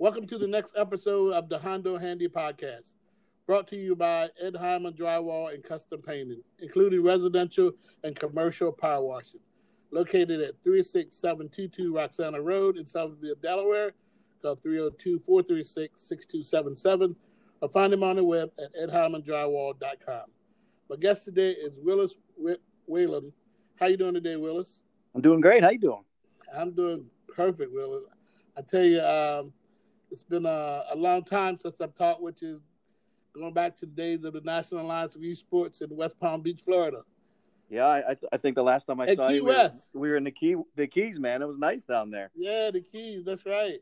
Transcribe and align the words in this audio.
Welcome 0.00 0.26
to 0.28 0.38
the 0.38 0.46
next 0.46 0.72
episode 0.78 1.34
of 1.34 1.50
the 1.50 1.58
Hondo 1.58 1.98
Handy 1.98 2.26
Podcast, 2.26 2.86
brought 3.46 3.68
to 3.68 3.76
you 3.76 3.94
by 3.94 4.30
Ed 4.42 4.56
Hyman 4.56 4.94
Drywall 4.94 5.52
and 5.52 5.62
Custom 5.62 6.00
Painting, 6.00 6.40
including 6.58 7.02
residential 7.02 7.72
and 8.02 8.16
commercial 8.16 8.72
power 8.72 9.04
washing. 9.04 9.42
Located 9.90 10.40
at 10.40 10.54
36722 10.64 11.94
Roxana 11.94 12.40
Road 12.40 12.78
in 12.78 12.86
Somerville, 12.86 13.34
Delaware. 13.42 13.92
Call 14.40 14.56
302 14.56 15.20
436 15.26 16.00
6277 16.00 17.14
or 17.60 17.68
find 17.68 17.92
him 17.92 18.02
on 18.02 18.16
the 18.16 18.24
web 18.24 18.50
at 18.58 18.70
edhymandrywall.com. 18.82 20.24
My 20.88 20.96
guest 20.96 21.26
today 21.26 21.50
is 21.50 21.74
Willis 21.76 22.14
Whalen. 22.86 23.32
How 23.78 23.88
you 23.88 23.98
doing 23.98 24.14
today, 24.14 24.36
Willis? 24.36 24.80
I'm 25.14 25.20
doing 25.20 25.42
great. 25.42 25.62
How 25.62 25.68
you 25.68 25.78
doing? 25.78 26.04
I'm 26.56 26.70
doing 26.70 27.04
perfect, 27.28 27.70
Willis. 27.70 28.04
I 28.56 28.62
tell 28.62 28.82
you, 28.82 29.02
um, 29.02 29.52
it's 30.10 30.22
been 30.22 30.46
a, 30.46 30.84
a, 30.92 30.96
long 30.96 31.24
time 31.24 31.58
since 31.58 31.76
I've 31.80 31.94
talked, 31.94 32.20
which 32.20 32.42
is 32.42 32.60
going 33.34 33.54
back 33.54 33.76
to 33.78 33.86
the 33.86 33.92
days 33.92 34.24
of 34.24 34.32
the 34.32 34.40
National 34.40 34.80
Alliance 34.80 35.14
of 35.14 35.22
Youth 35.22 35.38
Sports 35.38 35.80
in 35.80 35.88
West 35.90 36.18
Palm 36.18 36.42
Beach, 36.42 36.60
Florida. 36.64 37.02
Yeah, 37.68 37.86
I, 37.86 38.16
I 38.32 38.36
think 38.36 38.56
the 38.56 38.64
last 38.64 38.86
time 38.86 39.00
I 39.00 39.06
At 39.06 39.16
saw 39.16 39.28
Key 39.28 39.36
you, 39.36 39.44
we 39.44 39.50
were, 39.52 39.72
we 39.92 40.10
were 40.10 40.16
in 40.16 40.24
the 40.24 40.32
key 40.32 40.56
the 40.74 40.88
Keys, 40.88 41.20
man. 41.20 41.40
It 41.40 41.46
was 41.46 41.56
nice 41.56 41.84
down 41.84 42.10
there. 42.10 42.30
Yeah, 42.34 42.70
the 42.72 42.80
Keys. 42.80 43.24
That's 43.24 43.46
right. 43.46 43.80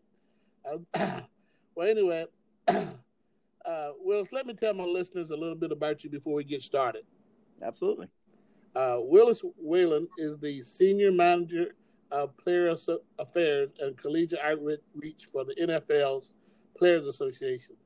I- 0.95 1.23
well, 1.75 1.89
anyway, 1.89 2.27
uh, 2.69 3.91
Willis, 3.99 4.29
let 4.31 4.47
me 4.47 4.53
tell 4.53 4.75
my 4.75 4.85
listeners 4.85 5.31
a 5.31 5.37
little 5.37 5.55
bit 5.55 5.73
about 5.73 6.05
you 6.05 6.11
before 6.11 6.35
we 6.35 6.45
get 6.45 6.63
started. 6.63 7.05
Absolutely. 7.63 8.09
Uh, 8.77 8.99
Willis 9.01 9.43
Whalen 9.57 10.07
is 10.19 10.39
the 10.39 10.63
senior 10.63 11.11
manager 11.11 11.69
Uh, 12.11 12.23
of 12.23 12.37
player 12.39 12.75
affairs 13.19 13.71
and 13.81 13.97
collegiate 13.99 14.41
outreach 14.41 15.29
for 15.31 15.45
the 15.45 15.55
NFL's 15.61 16.33
Players 16.77 17.07
Association. 17.07 17.77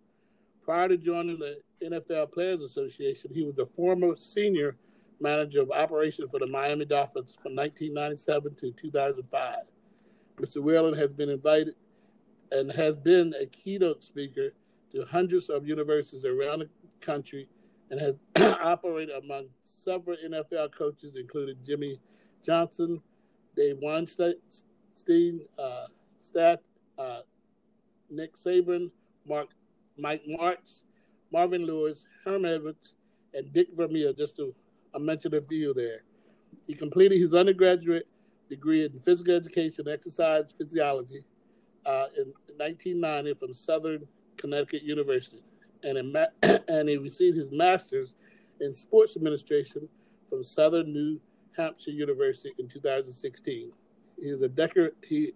Prior 0.65 0.89
to 0.89 0.97
joining 0.97 1.39
the 1.39 1.59
NFL 1.85 2.33
Players 2.33 2.63
Association, 2.63 3.31
he 3.35 3.43
was 3.43 3.57
the 3.57 3.67
former 3.75 4.15
senior 4.17 4.77
manager 5.21 5.63
of 5.63 5.71
operations 5.71 6.31
for 6.31 6.39
the 6.39 6.47
Miami 6.47 6.85
Dolphins 6.85 7.35
from 7.43 7.57
1997 7.57 8.55
to 8.57 8.73
2005. 8.73 9.57
Mr. 10.41 10.63
Whalen 10.63 10.95
has 10.95 11.11
been 11.11 11.29
invited 11.29 11.75
and 12.51 12.71
has 12.73 12.95
been 12.97 13.35
a 13.41 13.47
keynote 13.47 14.05
speaker 14.05 14.53
to 14.93 15.05
hundreds 15.05 15.49
of 15.49 15.67
universities 15.67 16.25
around 16.25 16.61
the 16.61 16.69
country 17.01 17.49
and 17.91 18.01
has 18.01 18.15
operated 18.61 19.17
among 19.23 19.47
several 19.65 20.17
NFL 20.25 20.73
coaches, 20.75 21.15
including 21.17 21.57
Jimmy 21.67 21.99
Johnson, 22.45 23.01
Dave 23.57 23.77
Wannstedt, 23.83 24.35
uh, 25.59 25.87
Stat, 26.21 26.63
uh, 26.99 27.21
Nick 28.11 28.37
Saban, 28.37 28.91
Mark, 29.27 29.49
Mike 29.99 30.23
Marks, 30.27 30.83
Marvin 31.33 31.65
Lewis, 31.67 32.07
Herm 32.25 32.45
Edwards, 32.45 32.93
and 33.35 33.53
Dick 33.53 33.69
Vermeil, 33.77 34.13
just 34.13 34.37
to 34.37 34.55
I 34.95 34.99
mentioned 34.99 35.35
a 35.35 35.41
few 35.41 35.73
there. 35.73 36.03
He 36.67 36.75
completed 36.75 37.19
his 37.19 37.33
undergraduate 37.33 38.07
degree 38.51 38.85
in 38.85 39.01
physical 39.01 39.35
education 39.35 39.89
exercise 39.89 40.45
physiology 40.59 41.25
uh, 41.87 42.07
in 42.17 42.33
1990 42.57 43.35
from 43.35 43.55
Southern 43.55 44.07
Connecticut 44.37 44.83
University, 44.83 45.43
and, 45.83 46.13
ma- 46.13 46.27
and 46.69 46.89
he 46.89 46.99
received 46.99 47.37
his 47.37 47.51
master's 47.51 48.15
in 48.61 48.75
sports 48.75 49.17
administration 49.17 49.89
from 50.29 50.45
Southern 50.45 50.93
New 50.93 51.21
Hampshire 51.57 51.91
University 51.91 52.53
in 52.59 52.69
2016. 52.69 53.73
He 54.19 54.27
is 54.27 54.43
a 54.43 54.49
decor- 54.49 54.93
he, 55.07 55.33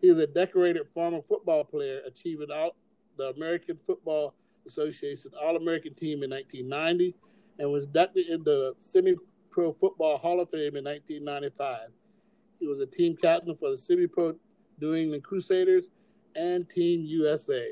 he 0.00 0.08
is 0.08 0.18
a 0.18 0.26
decorated 0.26 0.82
former 0.94 1.20
football 1.28 1.64
player, 1.64 2.00
achieving 2.06 2.50
all 2.50 2.76
the 3.16 3.30
American 3.30 3.78
Football 3.86 4.34
Association 4.66 5.30
All-American 5.40 5.94
team 5.94 6.22
in 6.22 6.30
1990, 6.30 7.14
and 7.58 7.70
was 7.70 7.84
inducted 7.84 8.28
in 8.28 8.42
the 8.44 8.74
Semi-Pro 8.78 9.72
Football 9.74 10.18
Hall 10.18 10.40
of 10.40 10.50
Fame 10.50 10.76
in 10.76 10.84
1995. 10.84 11.88
He 12.60 12.66
was 12.66 12.80
a 12.80 12.86
team 12.86 13.16
captain 13.16 13.56
for 13.56 13.70
the 13.70 13.78
Semi-Pro 13.78 14.34
New 14.80 14.94
England 14.94 15.24
Crusaders 15.24 15.84
and 16.34 16.68
Team 16.68 17.04
USA. 17.04 17.68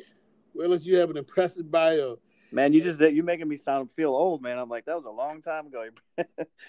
Willis, 0.55 0.85
you 0.85 0.97
have 0.97 1.11
an 1.11 1.17
impressive 1.17 1.71
bio. 1.71 2.19
Man, 2.53 2.73
you 2.73 2.83
just 2.83 3.01
you 3.01 3.23
making 3.23 3.49
me 3.49 3.57
sound 3.57 3.91
feel 3.95 4.11
old, 4.11 4.43
man. 4.43 4.59
I'm 4.59 4.69
like 4.69 4.85
that 4.87 4.97
was 4.97 5.05
a 5.05 5.11
long 5.11 5.41
time 5.41 5.67
ago. 5.67 5.85
You're 6.19 6.27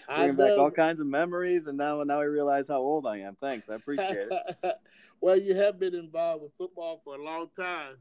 I 0.07 0.17
Bringing 0.17 0.35
back 0.35 0.57
all 0.57 0.71
kinds 0.71 0.99
of 0.99 1.07
memories, 1.07 1.67
and 1.67 1.77
now 1.77 2.03
now 2.03 2.19
I 2.21 2.25
realize 2.25 2.67
how 2.67 2.79
old 2.79 3.07
I 3.07 3.19
am. 3.19 3.35
Thanks, 3.41 3.67
I 3.69 3.75
appreciate 3.75 4.27
it. 4.29 4.75
well, 5.21 5.37
you 5.37 5.55
have 5.55 5.79
been 5.79 5.95
involved 5.95 6.43
with 6.43 6.51
football 6.57 7.01
for 7.03 7.15
a 7.15 7.23
long 7.23 7.47
time. 7.55 7.95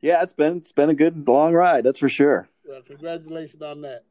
Yeah, 0.00 0.22
it's 0.22 0.32
been 0.32 0.58
it's 0.58 0.72
been 0.72 0.90
a 0.90 0.94
good 0.94 1.26
long 1.26 1.52
ride, 1.52 1.84
that's 1.84 1.98
for 1.98 2.08
sure. 2.08 2.48
Well, 2.64 2.82
congratulations 2.82 3.62
on 3.62 3.80
that. 3.82 4.04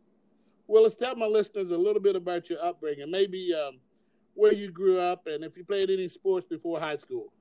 Well, 0.67 0.83
let's 0.83 0.95
tell 0.95 1.15
my 1.15 1.27
listeners 1.27 1.71
a 1.71 1.77
little 1.77 2.01
bit 2.01 2.17
about 2.17 2.49
your 2.49 2.63
upbringing, 2.63 3.09
maybe 3.09 3.53
um, 3.53 3.79
where 4.33 4.53
you 4.53 4.69
grew 4.71 4.99
up, 4.99 5.27
and 5.27 5.45
if 5.45 5.55
you 5.55 5.63
played 5.63 5.89
any 5.89 6.09
sports 6.09 6.45
before 6.49 6.79
high 6.79 6.97
school. 6.97 7.31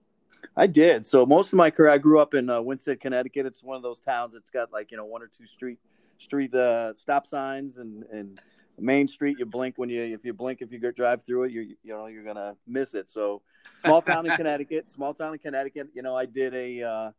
I 0.56 0.66
did. 0.66 1.06
So 1.06 1.26
most 1.26 1.52
of 1.52 1.56
my 1.56 1.70
career, 1.70 1.90
I 1.90 1.98
grew 1.98 2.18
up 2.18 2.34
in 2.34 2.48
uh, 2.48 2.60
Winsted, 2.60 3.00
Connecticut. 3.00 3.46
It's 3.46 3.62
one 3.62 3.76
of 3.76 3.82
those 3.82 4.00
towns 4.00 4.32
that's 4.32 4.50
got 4.50 4.72
like 4.72 4.90
you 4.90 4.96
know 4.96 5.04
one 5.04 5.22
or 5.22 5.28
two 5.28 5.46
street 5.46 5.78
street 6.18 6.54
uh, 6.54 6.94
stop 6.94 7.26
signs 7.26 7.78
and 7.78 8.04
and 8.04 8.40
Main 8.78 9.08
Street. 9.08 9.38
You 9.38 9.46
blink 9.46 9.74
when 9.76 9.88
you 9.88 10.02
if 10.02 10.24
you 10.24 10.32
blink 10.32 10.62
if 10.62 10.72
you 10.72 10.78
go 10.78 10.90
drive 10.90 11.22
through 11.24 11.44
it, 11.44 11.52
you 11.52 11.76
you 11.82 11.92
know 11.92 12.06
you're 12.06 12.24
gonna 12.24 12.56
miss 12.66 12.94
it. 12.94 13.10
So 13.10 13.42
small 13.78 14.00
town 14.00 14.26
in 14.26 14.36
Connecticut, 14.36 14.90
small 14.90 15.14
town 15.14 15.34
in 15.34 15.38
Connecticut. 15.38 15.88
You 15.94 16.02
know, 16.02 16.16
I 16.16 16.26
did 16.26 16.54
a 16.54 16.82
uh, 16.82 17.10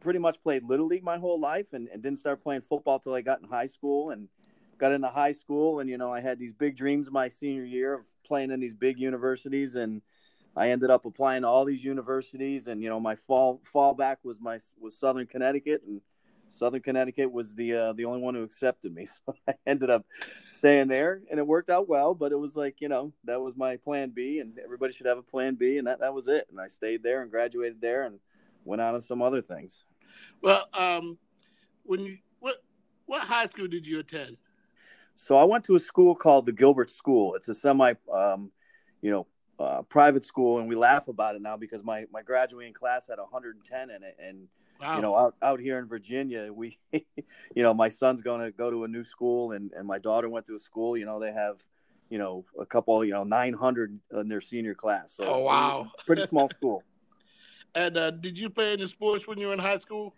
pretty 0.00 0.18
much 0.18 0.42
played 0.42 0.64
little 0.64 0.86
league 0.86 1.04
my 1.04 1.16
whole 1.16 1.40
life 1.40 1.72
and, 1.72 1.88
and 1.88 2.02
didn't 2.02 2.18
start 2.18 2.42
playing 2.42 2.60
football 2.62 2.98
till 2.98 3.14
I 3.14 3.22
got 3.22 3.40
in 3.40 3.48
high 3.48 3.66
school 3.66 4.10
and 4.10 4.28
got 4.78 4.92
into 4.92 5.08
high 5.08 5.32
school 5.32 5.80
and 5.80 5.88
you 5.88 5.96
know 5.96 6.12
I 6.12 6.20
had 6.20 6.38
these 6.38 6.52
big 6.52 6.76
dreams 6.76 7.10
my 7.10 7.28
senior 7.28 7.64
year 7.64 7.94
of 7.94 8.00
playing 8.26 8.50
in 8.50 8.58
these 8.58 8.74
big 8.74 8.98
universities 8.98 9.76
and 9.76 10.02
I 10.56 10.70
ended 10.70 10.90
up 10.90 11.06
applying 11.06 11.42
to 11.42 11.48
all 11.48 11.64
these 11.64 11.84
universities, 11.84 12.66
and 12.66 12.82
you 12.82 12.88
know, 12.88 13.00
my 13.00 13.16
fall 13.16 13.60
fallback 13.74 14.16
was 14.22 14.40
my 14.40 14.58
was 14.78 14.98
Southern 14.98 15.26
Connecticut, 15.26 15.82
and 15.86 16.00
Southern 16.48 16.82
Connecticut 16.82 17.32
was 17.32 17.54
the 17.54 17.74
uh, 17.74 17.92
the 17.94 18.04
only 18.04 18.20
one 18.20 18.34
who 18.34 18.42
accepted 18.42 18.94
me. 18.94 19.06
So 19.26 19.34
I 19.48 19.54
ended 19.66 19.90
up 19.90 20.04
staying 20.50 20.88
there, 20.88 21.22
and 21.30 21.38
it 21.38 21.46
worked 21.46 21.70
out 21.70 21.88
well. 21.88 22.14
But 22.14 22.32
it 22.32 22.38
was 22.38 22.54
like 22.54 22.80
you 22.80 22.88
know 22.88 23.12
that 23.24 23.40
was 23.40 23.56
my 23.56 23.76
plan 23.76 24.10
B, 24.10 24.40
and 24.40 24.58
everybody 24.62 24.92
should 24.92 25.06
have 25.06 25.18
a 25.18 25.22
plan 25.22 25.54
B, 25.54 25.78
and 25.78 25.86
that 25.86 26.00
that 26.00 26.14
was 26.14 26.28
it. 26.28 26.46
And 26.50 26.60
I 26.60 26.68
stayed 26.68 27.02
there 27.02 27.22
and 27.22 27.30
graduated 27.30 27.80
there, 27.80 28.04
and 28.04 28.18
went 28.64 28.82
on 28.82 28.94
to 28.94 29.00
some 29.00 29.22
other 29.22 29.40
things. 29.40 29.84
Well, 30.42 30.66
um, 30.74 31.18
when 31.84 32.00
you 32.00 32.18
what 32.40 32.56
what 33.06 33.22
high 33.22 33.46
school 33.46 33.68
did 33.68 33.86
you 33.86 34.00
attend? 34.00 34.36
So 35.14 35.36
I 35.36 35.44
went 35.44 35.64
to 35.64 35.76
a 35.76 35.80
school 35.80 36.14
called 36.14 36.46
the 36.46 36.52
Gilbert 36.52 36.90
School. 36.90 37.34
It's 37.34 37.48
a 37.48 37.54
semi, 37.54 37.94
um, 38.12 38.50
you 39.02 39.10
know, 39.10 39.26
uh, 39.62 39.82
private 39.82 40.24
school, 40.24 40.58
and 40.58 40.68
we 40.68 40.74
laugh 40.74 41.08
about 41.08 41.34
it 41.36 41.42
now 41.42 41.56
because 41.56 41.82
my 41.84 42.04
my 42.12 42.22
graduating 42.22 42.72
class 42.74 43.06
had 43.08 43.18
110 43.18 43.90
in 43.90 44.02
it, 44.02 44.16
and 44.18 44.48
Wow. 44.80 44.96
you 44.96 45.02
know 45.02 45.16
out, 45.16 45.36
out 45.42 45.60
here 45.60 45.78
in 45.78 45.86
virginia 45.86 46.52
we 46.52 46.76
you 46.92 47.62
know 47.62 47.72
my 47.72 47.88
son's 47.88 48.20
going 48.20 48.40
to 48.40 48.50
go 48.50 48.68
to 48.68 48.82
a 48.82 48.88
new 48.88 49.04
school 49.04 49.52
and, 49.52 49.70
and 49.76 49.86
my 49.86 49.98
daughter 49.98 50.28
went 50.28 50.44
to 50.46 50.56
a 50.56 50.58
school 50.58 50.96
you 50.96 51.04
know 51.06 51.20
they 51.20 51.30
have 51.32 51.58
you 52.10 52.18
know 52.18 52.44
a 52.58 52.66
couple 52.66 53.04
you 53.04 53.12
know 53.12 53.22
900 53.22 54.00
in 54.18 54.28
their 54.28 54.40
senior 54.40 54.74
class 54.74 55.12
so 55.12 55.22
Oh, 55.24 55.38
wow. 55.42 55.92
pretty 56.04 56.22
small 56.26 56.48
school 56.48 56.82
and 57.76 57.96
uh, 57.96 58.10
did 58.10 58.36
you 58.36 58.50
play 58.50 58.72
any 58.72 58.86
sports 58.88 59.28
when 59.28 59.38
you 59.38 59.46
were 59.48 59.52
in 59.52 59.60
high 59.60 59.78
school? 59.78 60.14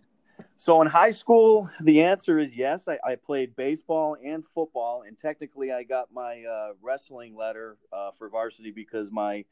So 0.57 0.81
in 0.83 0.87
high 0.87 1.11
school 1.11 1.69
the 1.81 2.03
answer 2.03 2.39
is 2.39 2.57
yes 2.57 2.89
i, 2.89 2.99
I 3.05 3.17
played 3.17 3.57
baseball 3.57 4.17
and 4.23 4.45
football 4.45 5.03
and 5.07 5.19
technically 5.19 5.73
i 5.73 5.83
got 5.83 6.13
my 6.13 6.45
uh, 6.45 6.73
wrestling 6.83 7.37
letter 7.37 7.77
uh, 7.93 8.11
for 8.19 8.29
varsity 8.29 8.71
because 8.71 9.11
my 9.11 9.45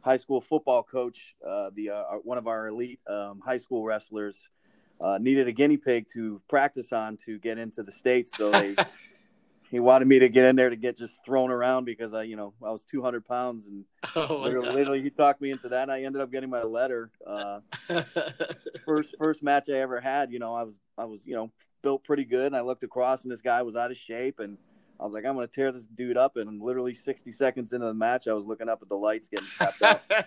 high 0.00 0.16
school 0.16 0.40
football 0.40 0.82
coach 0.82 1.34
uh, 1.46 1.70
the 1.74 1.90
uh, 1.90 2.02
one 2.22 2.38
of 2.38 2.46
our 2.46 2.68
elite 2.68 3.00
um, 3.08 3.40
high 3.44 3.58
school 3.58 3.84
wrestlers 3.84 4.50
uh, 5.00 5.18
needed 5.20 5.48
a 5.48 5.52
guinea 5.52 5.76
pig 5.76 6.06
to 6.12 6.40
practice 6.48 6.92
on 6.92 7.16
to 7.16 7.38
get 7.38 7.58
into 7.58 7.82
the 7.82 7.92
states. 7.92 8.32
So 8.36 8.50
they 8.50 8.76
he 9.70 9.80
wanted 9.80 10.08
me 10.08 10.18
to 10.20 10.28
get 10.28 10.44
in 10.46 10.56
there 10.56 10.70
to 10.70 10.76
get 10.76 10.96
just 10.96 11.24
thrown 11.24 11.50
around 11.50 11.84
because 11.84 12.14
I, 12.14 12.22
you 12.22 12.36
know, 12.36 12.54
I 12.64 12.70
was 12.70 12.84
200 12.84 13.24
pounds 13.26 13.66
and 13.66 13.84
Oh, 14.16 14.40
literally, 14.42 14.70
literally 14.70 15.02
he 15.02 15.10
talked 15.10 15.40
me 15.40 15.50
into 15.50 15.68
that. 15.68 15.82
And 15.82 15.92
I 15.92 16.02
ended 16.02 16.22
up 16.22 16.32
getting 16.32 16.50
my 16.50 16.62
letter. 16.62 17.10
Uh, 17.26 17.60
first 18.86 19.14
first 19.18 19.42
match 19.42 19.68
I 19.68 19.74
ever 19.74 20.00
had. 20.00 20.32
You 20.32 20.38
know, 20.38 20.54
I 20.54 20.62
was 20.62 20.76
I 20.96 21.04
was 21.04 21.26
you 21.26 21.34
know 21.34 21.50
built 21.82 22.04
pretty 22.04 22.24
good, 22.24 22.46
and 22.46 22.56
I 22.56 22.62
looked 22.62 22.82
across 22.82 23.22
and 23.22 23.30
this 23.30 23.40
guy 23.40 23.62
was 23.62 23.76
out 23.76 23.90
of 23.90 23.96
shape 23.96 24.40
and. 24.40 24.58
I 25.00 25.04
was 25.04 25.12
like, 25.12 25.24
I'm 25.24 25.36
going 25.36 25.46
to 25.46 25.54
tear 25.54 25.70
this 25.70 25.86
dude 25.86 26.16
up. 26.16 26.36
And 26.36 26.60
literally 26.60 26.92
60 26.92 27.30
seconds 27.30 27.72
into 27.72 27.86
the 27.86 27.94
match, 27.94 28.26
I 28.26 28.32
was 28.32 28.46
looking 28.46 28.68
up 28.68 28.82
at 28.82 28.88
the 28.88 28.96
lights 28.96 29.28
getting 29.28 29.46
tapped 29.56 29.80
out. 29.80 30.02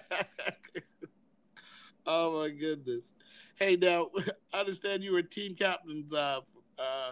oh 2.05 2.39
my 2.39 2.49
goodness! 2.51 3.01
Hey, 3.55 3.75
now 3.75 4.11
I 4.53 4.61
understand 4.61 5.03
you 5.03 5.11
were 5.11 5.23
team 5.23 5.55
captains 5.55 6.13
uh, 6.13 6.39
uh, 6.79 7.11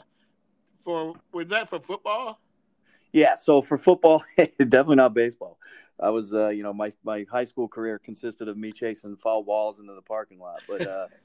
for 0.84 1.14
was 1.34 1.48
that 1.48 1.70
for 1.70 1.80
football? 1.80 2.40
Yeah, 3.12 3.36
so 3.36 3.62
for 3.62 3.78
football, 3.78 4.24
definitely 4.38 4.98
not 4.98 5.14
baseball. 5.14 5.58
I 6.00 6.12
was, 6.12 6.34
uh, 6.34 6.50
you 6.50 6.64
know, 6.64 6.74
my 6.74 6.92
my 7.04 7.26
high 7.30 7.44
school 7.44 7.68
career 7.68 8.00
consisted 8.00 8.48
of 8.48 8.58
me 8.58 8.72
chasing 8.72 9.16
foul 9.18 9.44
balls 9.44 9.80
into 9.80 9.94
the 9.94 10.02
parking 10.02 10.40
lot. 10.40 10.62
But 10.68 10.88
uh, 10.88 11.08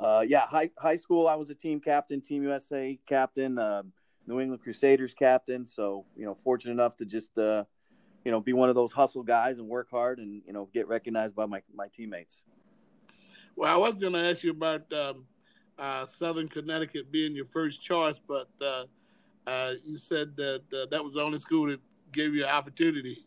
Uh, 0.00 0.24
yeah, 0.26 0.46
high 0.46 0.70
high 0.78 0.96
school, 0.96 1.28
I 1.28 1.34
was 1.34 1.50
a 1.50 1.54
team 1.54 1.80
captain, 1.80 2.20
Team 2.20 2.42
USA 2.42 2.98
captain, 3.06 3.58
uh, 3.58 3.82
New 4.26 4.40
England 4.40 4.62
Crusaders 4.62 5.12
captain. 5.12 5.66
So 5.66 6.06
you 6.16 6.24
know, 6.24 6.34
fortunate 6.34 6.72
enough 6.72 6.96
to 6.98 7.04
just 7.04 7.36
uh, 7.36 7.64
you 8.24 8.30
know 8.30 8.40
be 8.40 8.52
one 8.52 8.70
of 8.70 8.74
those 8.74 8.92
hustle 8.92 9.22
guys 9.22 9.58
and 9.58 9.68
work 9.68 9.90
hard 9.90 10.18
and 10.18 10.42
you 10.46 10.52
know 10.52 10.68
get 10.72 10.88
recognized 10.88 11.34
by 11.34 11.46
my 11.46 11.62
my 11.74 11.88
teammates. 11.88 12.42
Well, 13.56 13.72
I 13.72 13.76
was 13.76 13.94
going 13.98 14.14
to 14.14 14.20
ask 14.20 14.42
you 14.42 14.52
about 14.52 14.90
um, 14.92 15.26
uh, 15.80 16.06
Southern 16.06 16.48
Connecticut 16.48 17.10
being 17.10 17.34
your 17.34 17.46
first 17.46 17.82
choice, 17.82 18.16
but 18.28 18.48
uh, 18.60 18.84
uh, 19.46 19.72
you 19.84 19.96
said 19.96 20.36
that 20.36 20.62
that 20.90 21.02
was 21.02 21.14
the 21.14 21.22
only 21.22 21.38
school 21.38 21.66
that 21.68 21.80
gave 22.12 22.34
you 22.34 22.44
an 22.44 22.50
opportunity. 22.50 23.24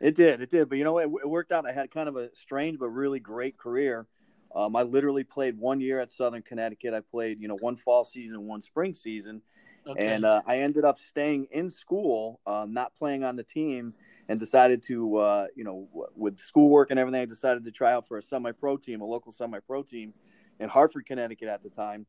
It 0.00 0.14
did, 0.14 0.40
it 0.40 0.50
did. 0.50 0.68
But 0.68 0.78
you 0.78 0.84
know, 0.84 0.98
it, 0.98 1.10
it 1.22 1.28
worked 1.28 1.52
out. 1.52 1.68
I 1.68 1.72
had 1.72 1.90
kind 1.90 2.08
of 2.08 2.16
a 2.16 2.30
strange 2.34 2.78
but 2.78 2.88
really 2.88 3.20
great 3.20 3.58
career. 3.58 4.06
Um, 4.54 4.74
I 4.74 4.82
literally 4.82 5.24
played 5.24 5.58
one 5.58 5.80
year 5.80 6.00
at 6.00 6.10
Southern 6.10 6.42
Connecticut. 6.42 6.92
I 6.94 7.00
played, 7.00 7.40
you 7.40 7.46
know, 7.46 7.56
one 7.60 7.76
fall 7.76 8.04
season, 8.04 8.46
one 8.48 8.60
spring 8.62 8.94
season, 8.94 9.42
okay. 9.86 10.08
and 10.08 10.24
uh, 10.24 10.42
I 10.44 10.56
ended 10.58 10.84
up 10.84 10.98
staying 10.98 11.46
in 11.52 11.70
school, 11.70 12.40
uh, 12.46 12.66
not 12.68 12.96
playing 12.96 13.22
on 13.22 13.36
the 13.36 13.44
team, 13.44 13.94
and 14.28 14.40
decided 14.40 14.82
to, 14.84 15.16
uh, 15.18 15.46
you 15.54 15.62
know, 15.62 15.88
with 16.16 16.40
schoolwork 16.40 16.90
and 16.90 16.98
everything, 16.98 17.22
I 17.22 17.26
decided 17.26 17.64
to 17.64 17.70
try 17.70 17.92
out 17.92 18.08
for 18.08 18.18
a 18.18 18.22
semi-pro 18.22 18.78
team, 18.78 19.02
a 19.02 19.04
local 19.04 19.30
semi-pro 19.30 19.84
team 19.84 20.14
in 20.60 20.68
Hartford, 20.68 21.06
Connecticut 21.06 21.48
at 21.48 21.62
the 21.64 21.70
time, 21.70 22.06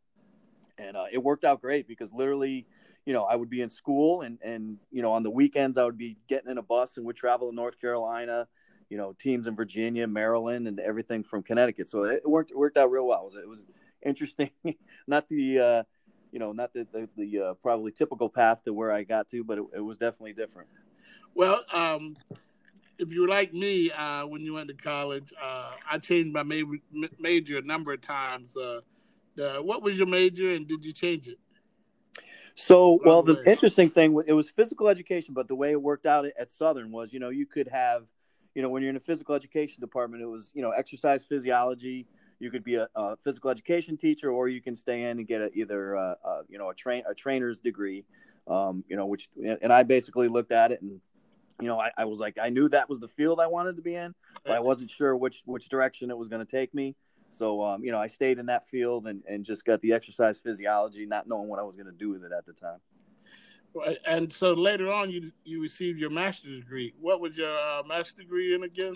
and 0.78 0.96
uh, 0.96 1.06
it 1.12 1.18
worked 1.18 1.44
out 1.44 1.62
great 1.62 1.88
because 1.88 2.14
literally, 2.14 2.68
you 3.06 3.14
know, 3.14 3.24
I 3.24 3.36
would 3.36 3.50
be 3.50 3.62
in 3.62 3.70
school, 3.70 4.22
and 4.22 4.38
and 4.44 4.78
you 4.92 5.02
know, 5.02 5.14
on 5.14 5.24
the 5.24 5.32
weekends 5.32 5.80
I 5.80 5.86
would 5.86 5.98
be 5.98 6.18
getting 6.30 6.52
in 6.52 6.60
a 6.60 6.64
bus 6.64 6.98
and 6.98 7.06
would 7.08 7.16
travel 7.16 7.50
to 7.50 7.56
North 7.56 7.82
Carolina 7.82 8.48
you 8.92 8.98
know 8.98 9.16
teams 9.18 9.48
in 9.48 9.56
Virginia, 9.56 10.06
Maryland, 10.06 10.68
and 10.68 10.80
everything 10.80 11.24
from 11.24 11.42
Connecticut. 11.42 11.88
So 11.88 12.04
it 12.04 12.30
worked 12.30 12.52
it 12.52 12.58
worked 12.58 12.78
out 12.78 12.92
real 12.92 13.08
well. 13.08 13.22
It 13.22 13.24
was, 13.24 13.36
it 13.36 13.48
was 13.48 13.66
interesting, 14.04 14.52
not 15.08 15.30
the 15.30 15.60
uh, 15.60 15.84
you 16.32 16.40
know 16.40 16.52
not 16.52 16.74
the 16.74 16.86
the, 16.92 17.10
the 17.18 17.40
uh, 17.40 17.54
probably 17.64 17.94
typical 17.94 18.30
path 18.30 18.64
to 18.66 18.74
where 18.74 18.92
I 18.92 19.04
got 19.04 19.30
to, 19.30 19.46
but 19.46 19.58
it, 19.58 19.64
it 19.78 19.80
was 19.80 19.98
definitely 19.98 20.34
different. 20.34 20.68
Well, 21.34 21.64
um, 21.72 22.18
if 23.02 23.12
you 23.12 23.22
were 23.22 23.28
like 23.28 23.54
me 23.54 23.92
uh, 23.92 24.26
when 24.26 24.42
you 24.42 24.54
went 24.54 24.70
to 24.70 24.76
college, 24.76 25.34
uh, 25.42 25.72
I 25.90 25.98
changed 25.98 26.34
my 26.34 26.44
ma- 26.44 27.08
major 27.20 27.58
a 27.58 27.62
number 27.62 27.94
of 27.94 28.02
times. 28.02 28.56
Uh, 28.56 28.82
what 29.62 29.82
was 29.82 29.98
your 29.98 30.08
major, 30.08 30.54
and 30.54 30.68
did 30.68 30.86
you 30.86 30.94
change 30.94 31.28
it? 31.28 31.40
So, 32.54 33.00
well, 33.04 33.24
the 33.24 33.42
interesting 33.50 33.90
thing 33.90 34.22
it 34.28 34.34
was 34.34 34.50
physical 34.50 34.88
education, 34.88 35.34
but 35.34 35.48
the 35.48 35.56
way 35.56 35.72
it 35.72 35.82
worked 35.82 36.06
out 36.06 36.26
at 36.38 36.52
Southern 36.52 36.92
was, 36.92 37.14
you 37.14 37.20
know, 37.20 37.30
you 37.30 37.46
could 37.46 37.68
have 37.70 38.04
you 38.56 38.62
know, 38.62 38.70
when 38.70 38.82
you're 38.82 38.90
in 38.90 38.98
a 38.98 39.02
physical 39.02 39.36
education 39.36 39.80
department, 39.80 40.22
it 40.22 40.28
was, 40.28 40.52
you 40.54 40.62
know, 40.62 40.72
exercise 40.72 41.24
physiology. 41.24 42.06
You 42.40 42.52
could 42.52 42.64
be 42.64 42.76
a, 42.76 42.88
a 42.96 43.16
physical 43.18 43.50
education 43.50 43.98
teacher, 43.98 44.32
or 44.32 44.50
you 44.50 44.62
can 44.62 44.76
stay 44.76 45.04
in 45.04 45.20
and 45.20 45.28
get 45.28 45.42
a, 45.42 45.52
either, 45.54 45.94
a, 45.94 46.18
a, 46.24 46.42
you 46.50 46.58
know, 46.58 46.70
a 46.70 46.74
train 46.74 47.04
a 47.10 47.14
trainer's 47.14 47.60
degree. 47.60 48.04
Um, 48.48 48.84
you 48.90 48.98
know, 48.98 49.06
which 49.06 49.30
and 49.62 49.72
I 49.72 49.84
basically 49.84 50.28
looked 50.28 50.52
at 50.52 50.72
it 50.72 50.82
and, 50.82 51.00
you 51.62 51.68
know, 51.68 51.80
I, 51.80 51.92
I 51.98 52.06
was 52.06 52.20
like, 52.20 52.38
I 52.42 52.50
knew 52.50 52.68
that 52.70 52.90
was 52.90 53.00
the 53.00 53.08
field 53.08 53.40
I 53.40 53.48
wanted 53.48 53.76
to 53.76 53.82
be 53.82 53.96
in, 53.96 54.14
but 54.46 54.54
I 54.54 54.60
wasn't 54.60 54.90
sure 54.90 55.16
which 55.16 55.42
which 55.46 55.70
direction 55.70 56.10
it 56.10 56.18
was 56.18 56.28
going 56.28 56.46
to 56.46 56.52
take 56.52 56.74
me. 56.74 56.96
So, 57.30 57.64
um, 57.64 57.84
you 57.84 57.92
know, 57.92 58.00
I 58.00 58.08
stayed 58.08 58.40
in 58.40 58.48
that 58.48 58.68
field 58.68 59.08
and, 59.08 59.24
and 59.28 59.46
just 59.46 59.64
got 59.64 59.82
the 59.82 59.94
exercise 59.94 60.40
physiology, 60.40 61.06
not 61.06 61.28
knowing 61.28 61.48
what 61.48 61.60
I 61.60 61.64
was 61.64 61.78
going 61.78 61.86
to 61.86 61.94
do 61.94 62.10
with 62.10 62.26
it 62.26 62.32
at 62.38 62.46
the 62.46 62.52
time. 62.52 62.80
And 64.06 64.32
so 64.34 64.54
later 64.54 64.92
on, 64.92 65.10
you 65.10 65.32
you 65.46 65.62
received 65.62 65.98
your 65.98 66.10
master's 66.10 66.60
degree. 66.60 66.94
What 67.00 67.22
was 67.22 67.38
your 67.38 67.58
uh, 67.58 67.84
master's 67.88 68.16
degree 68.16 68.54
in 68.54 68.64
again? 68.64 68.96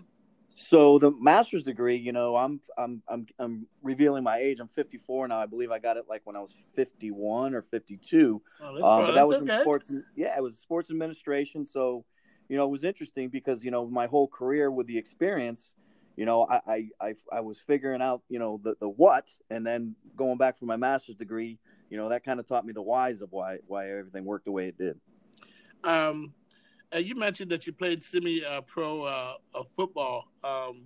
So 0.55 0.99
the 0.99 1.11
master's 1.11 1.63
degree, 1.63 1.97
you 1.97 2.13
know, 2.13 2.35
I'm 2.35 2.61
I'm 2.77 3.01
I'm 3.07 3.27
I'm 3.39 3.67
revealing 3.83 4.23
my 4.23 4.37
age. 4.37 4.59
I'm 4.59 4.69
54 4.69 5.27
now. 5.27 5.39
I 5.39 5.45
believe 5.45 5.71
I 5.71 5.79
got 5.79 5.97
it 5.97 6.05
like 6.09 6.21
when 6.23 6.35
I 6.35 6.39
was 6.39 6.55
51 6.75 7.53
or 7.53 7.61
52. 7.61 8.41
Oh, 8.61 8.67
um, 8.67 9.05
but 9.05 9.11
that 9.13 9.27
was 9.27 9.41
okay. 9.41 9.55
in 9.55 9.61
sports. 9.61 9.91
Yeah, 10.15 10.35
it 10.35 10.41
was 10.41 10.57
sports 10.57 10.89
administration. 10.89 11.65
So, 11.65 12.05
you 12.49 12.57
know, 12.57 12.65
it 12.65 12.71
was 12.71 12.83
interesting 12.83 13.29
because 13.29 13.63
you 13.63 13.71
know 13.71 13.87
my 13.87 14.07
whole 14.07 14.27
career 14.27 14.71
with 14.71 14.87
the 14.87 14.97
experience, 14.97 15.75
you 16.15 16.25
know, 16.25 16.45
I 16.49 16.61
I 16.67 16.89
I, 17.01 17.15
I 17.31 17.39
was 17.41 17.59
figuring 17.59 18.01
out 18.01 18.21
you 18.29 18.39
know 18.39 18.59
the 18.63 18.75
the 18.79 18.89
what, 18.89 19.31
and 19.49 19.65
then 19.65 19.95
going 20.15 20.37
back 20.37 20.57
for 20.57 20.65
my 20.65 20.77
master's 20.77 21.15
degree 21.15 21.59
you 21.89 21.97
know 21.97 22.09
that 22.09 22.23
kind 22.23 22.39
of 22.39 22.47
taught 22.47 22.65
me 22.65 22.73
the 22.73 22.81
whys 22.81 23.21
of 23.21 23.31
why 23.31 23.57
why 23.67 23.89
everything 23.89 24.25
worked 24.25 24.45
the 24.45 24.51
way 24.51 24.67
it 24.67 24.77
did. 24.77 24.99
Um, 25.83 26.33
and 26.91 27.05
you 27.05 27.15
mentioned 27.15 27.51
that 27.51 27.67
you 27.67 27.73
played 27.73 28.03
semi-pro 28.03 29.03
uh, 29.03 29.33
uh, 29.53 29.63
football 29.75 30.25
um, 30.43 30.83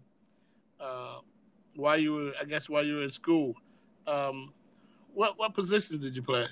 uh, 0.80 1.20
while 1.76 1.98
you 1.98 2.14
were, 2.14 2.34
I 2.40 2.46
guess, 2.46 2.68
while 2.68 2.86
you 2.86 2.96
were 2.96 3.04
in 3.04 3.12
school. 3.12 3.54
Um, 4.08 4.54
what 5.14 5.38
what 5.38 5.54
positions 5.54 6.02
did 6.02 6.16
you 6.16 6.22
play? 6.22 6.48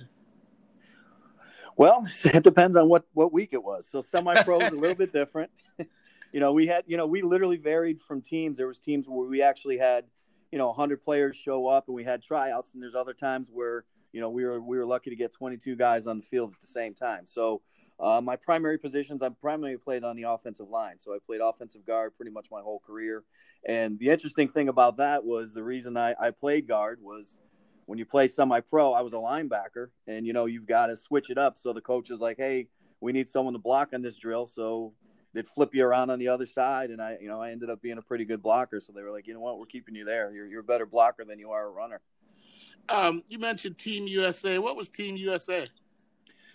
Well, 1.78 2.08
it 2.26 2.44
depends 2.44 2.76
on 2.76 2.90
what 2.90 3.06
what 3.14 3.32
week 3.32 3.50
it 3.54 3.64
was. 3.64 3.88
So 3.90 4.02
semi-pro 4.02 4.60
is 4.60 4.72
a 4.72 4.76
little 4.76 4.96
bit 4.96 5.14
different. 5.14 5.52
you 6.34 6.40
know, 6.40 6.52
we 6.52 6.68
had, 6.68 6.84
you 6.88 6.98
know, 6.98 7.08
we 7.08 7.22
literally 7.22 7.58
varied 7.58 8.02
from 8.02 8.22
teams. 8.22 8.58
There 8.58 8.68
was 8.68 8.80
teams 8.80 9.08
where 9.08 9.28
we 9.28 9.42
actually 9.42 9.78
had, 9.78 10.06
you 10.52 10.58
know, 10.58 10.68
100 10.68 11.02
players 11.02 11.38
show 11.38 11.68
up 11.68 11.88
and 11.88 11.96
we 11.96 12.04
had 12.04 12.22
tryouts, 12.22 12.74
and 12.74 12.84
there's 12.84 12.96
other 12.96 13.14
times 13.14 13.50
where 13.52 13.86
you 14.18 14.22
know, 14.22 14.30
we 14.30 14.46
were 14.46 14.60
we 14.60 14.78
were 14.78 14.86
lucky 14.86 15.10
to 15.10 15.16
get 15.16 15.34
22 15.34 15.76
guys 15.76 16.08
on 16.08 16.18
the 16.18 16.24
field 16.24 16.54
at 16.54 16.62
the 16.62 16.68
same 16.68 16.94
time. 16.94 17.26
So 17.26 17.62
uh, 18.00 18.22
my 18.22 18.36
primary 18.36 18.78
positions, 18.78 19.22
I 19.22 19.30
primarily 19.30 19.78
played 19.78 20.04
on 20.04 20.16
the 20.16 20.24
offensive 20.24 20.70
line. 20.70 21.00
So 21.00 21.14
I 21.14 21.18
played 21.26 21.42
offensive 21.42 21.86
guard 21.86 22.16
pretty 22.16 22.32
much 22.32 22.48
my 22.52 22.62
whole 22.62 22.80
career. 22.80 23.24
And 23.68 24.00
the 24.00 24.10
interesting 24.10 24.50
thing 24.50 24.70
about 24.70 24.98
that 24.98 25.24
was 25.24 25.54
the 25.54 25.64
reason 25.64 25.98
I, 25.98 26.16
I 26.20 26.32
played 26.32 26.68
guard 26.68 27.00
was 27.02 27.40
when 27.88 27.98
you 27.98 28.06
play 28.06 28.28
semi-pro, 28.28 28.94
I 28.94 29.02
was 29.02 29.14
a 29.14 29.18
linebacker, 29.18 29.88
and 30.06 30.28
you 30.28 30.34
know 30.34 30.46
you've 30.46 30.68
got 30.68 30.88
to 30.88 30.98
switch 30.98 31.30
it 31.30 31.38
up. 31.38 31.58
So 31.58 31.74
the 31.74 31.82
coach 31.82 32.12
is 32.12 32.20
like, 32.20 32.38
"Hey, 32.38 32.68
we 33.02 33.12
need 33.14 33.28
someone 33.28 33.54
to 33.54 33.60
block 33.60 33.90
on 33.94 34.02
this 34.02 34.18
drill." 34.18 34.46
So 34.46 34.94
they'd 35.34 35.48
flip 35.48 35.74
you 35.74 35.86
around 35.86 36.10
on 36.10 36.20
the 36.20 36.28
other 36.28 36.46
side, 36.46 36.92
and 36.92 37.02
I, 37.02 37.18
you 37.20 37.30
know, 37.30 37.42
I 37.42 37.52
ended 37.52 37.70
up 37.70 37.82
being 37.82 37.98
a 37.98 38.02
pretty 38.02 38.26
good 38.26 38.44
blocker. 38.44 38.80
So 38.82 38.92
they 38.92 39.02
were 39.02 39.12
like, 39.12 39.26
"You 39.26 39.34
know 39.34 39.40
what? 39.40 39.58
We're 39.58 39.66
keeping 39.66 39.96
you 39.96 40.04
there. 40.04 40.32
You're 40.34 40.48
you're 40.48 40.60
a 40.60 40.66
better 40.66 40.86
blocker 40.86 41.24
than 41.24 41.40
you 41.40 41.52
are 41.52 41.66
a 41.66 41.72
runner." 41.72 42.02
Um, 42.90 43.24
you 43.30 43.40
mentioned 43.40 43.78
Team 43.78 44.06
USA. 44.08 44.60
What 44.60 44.76
was 44.76 44.90
Team 44.90 45.16
USA? 45.16 45.68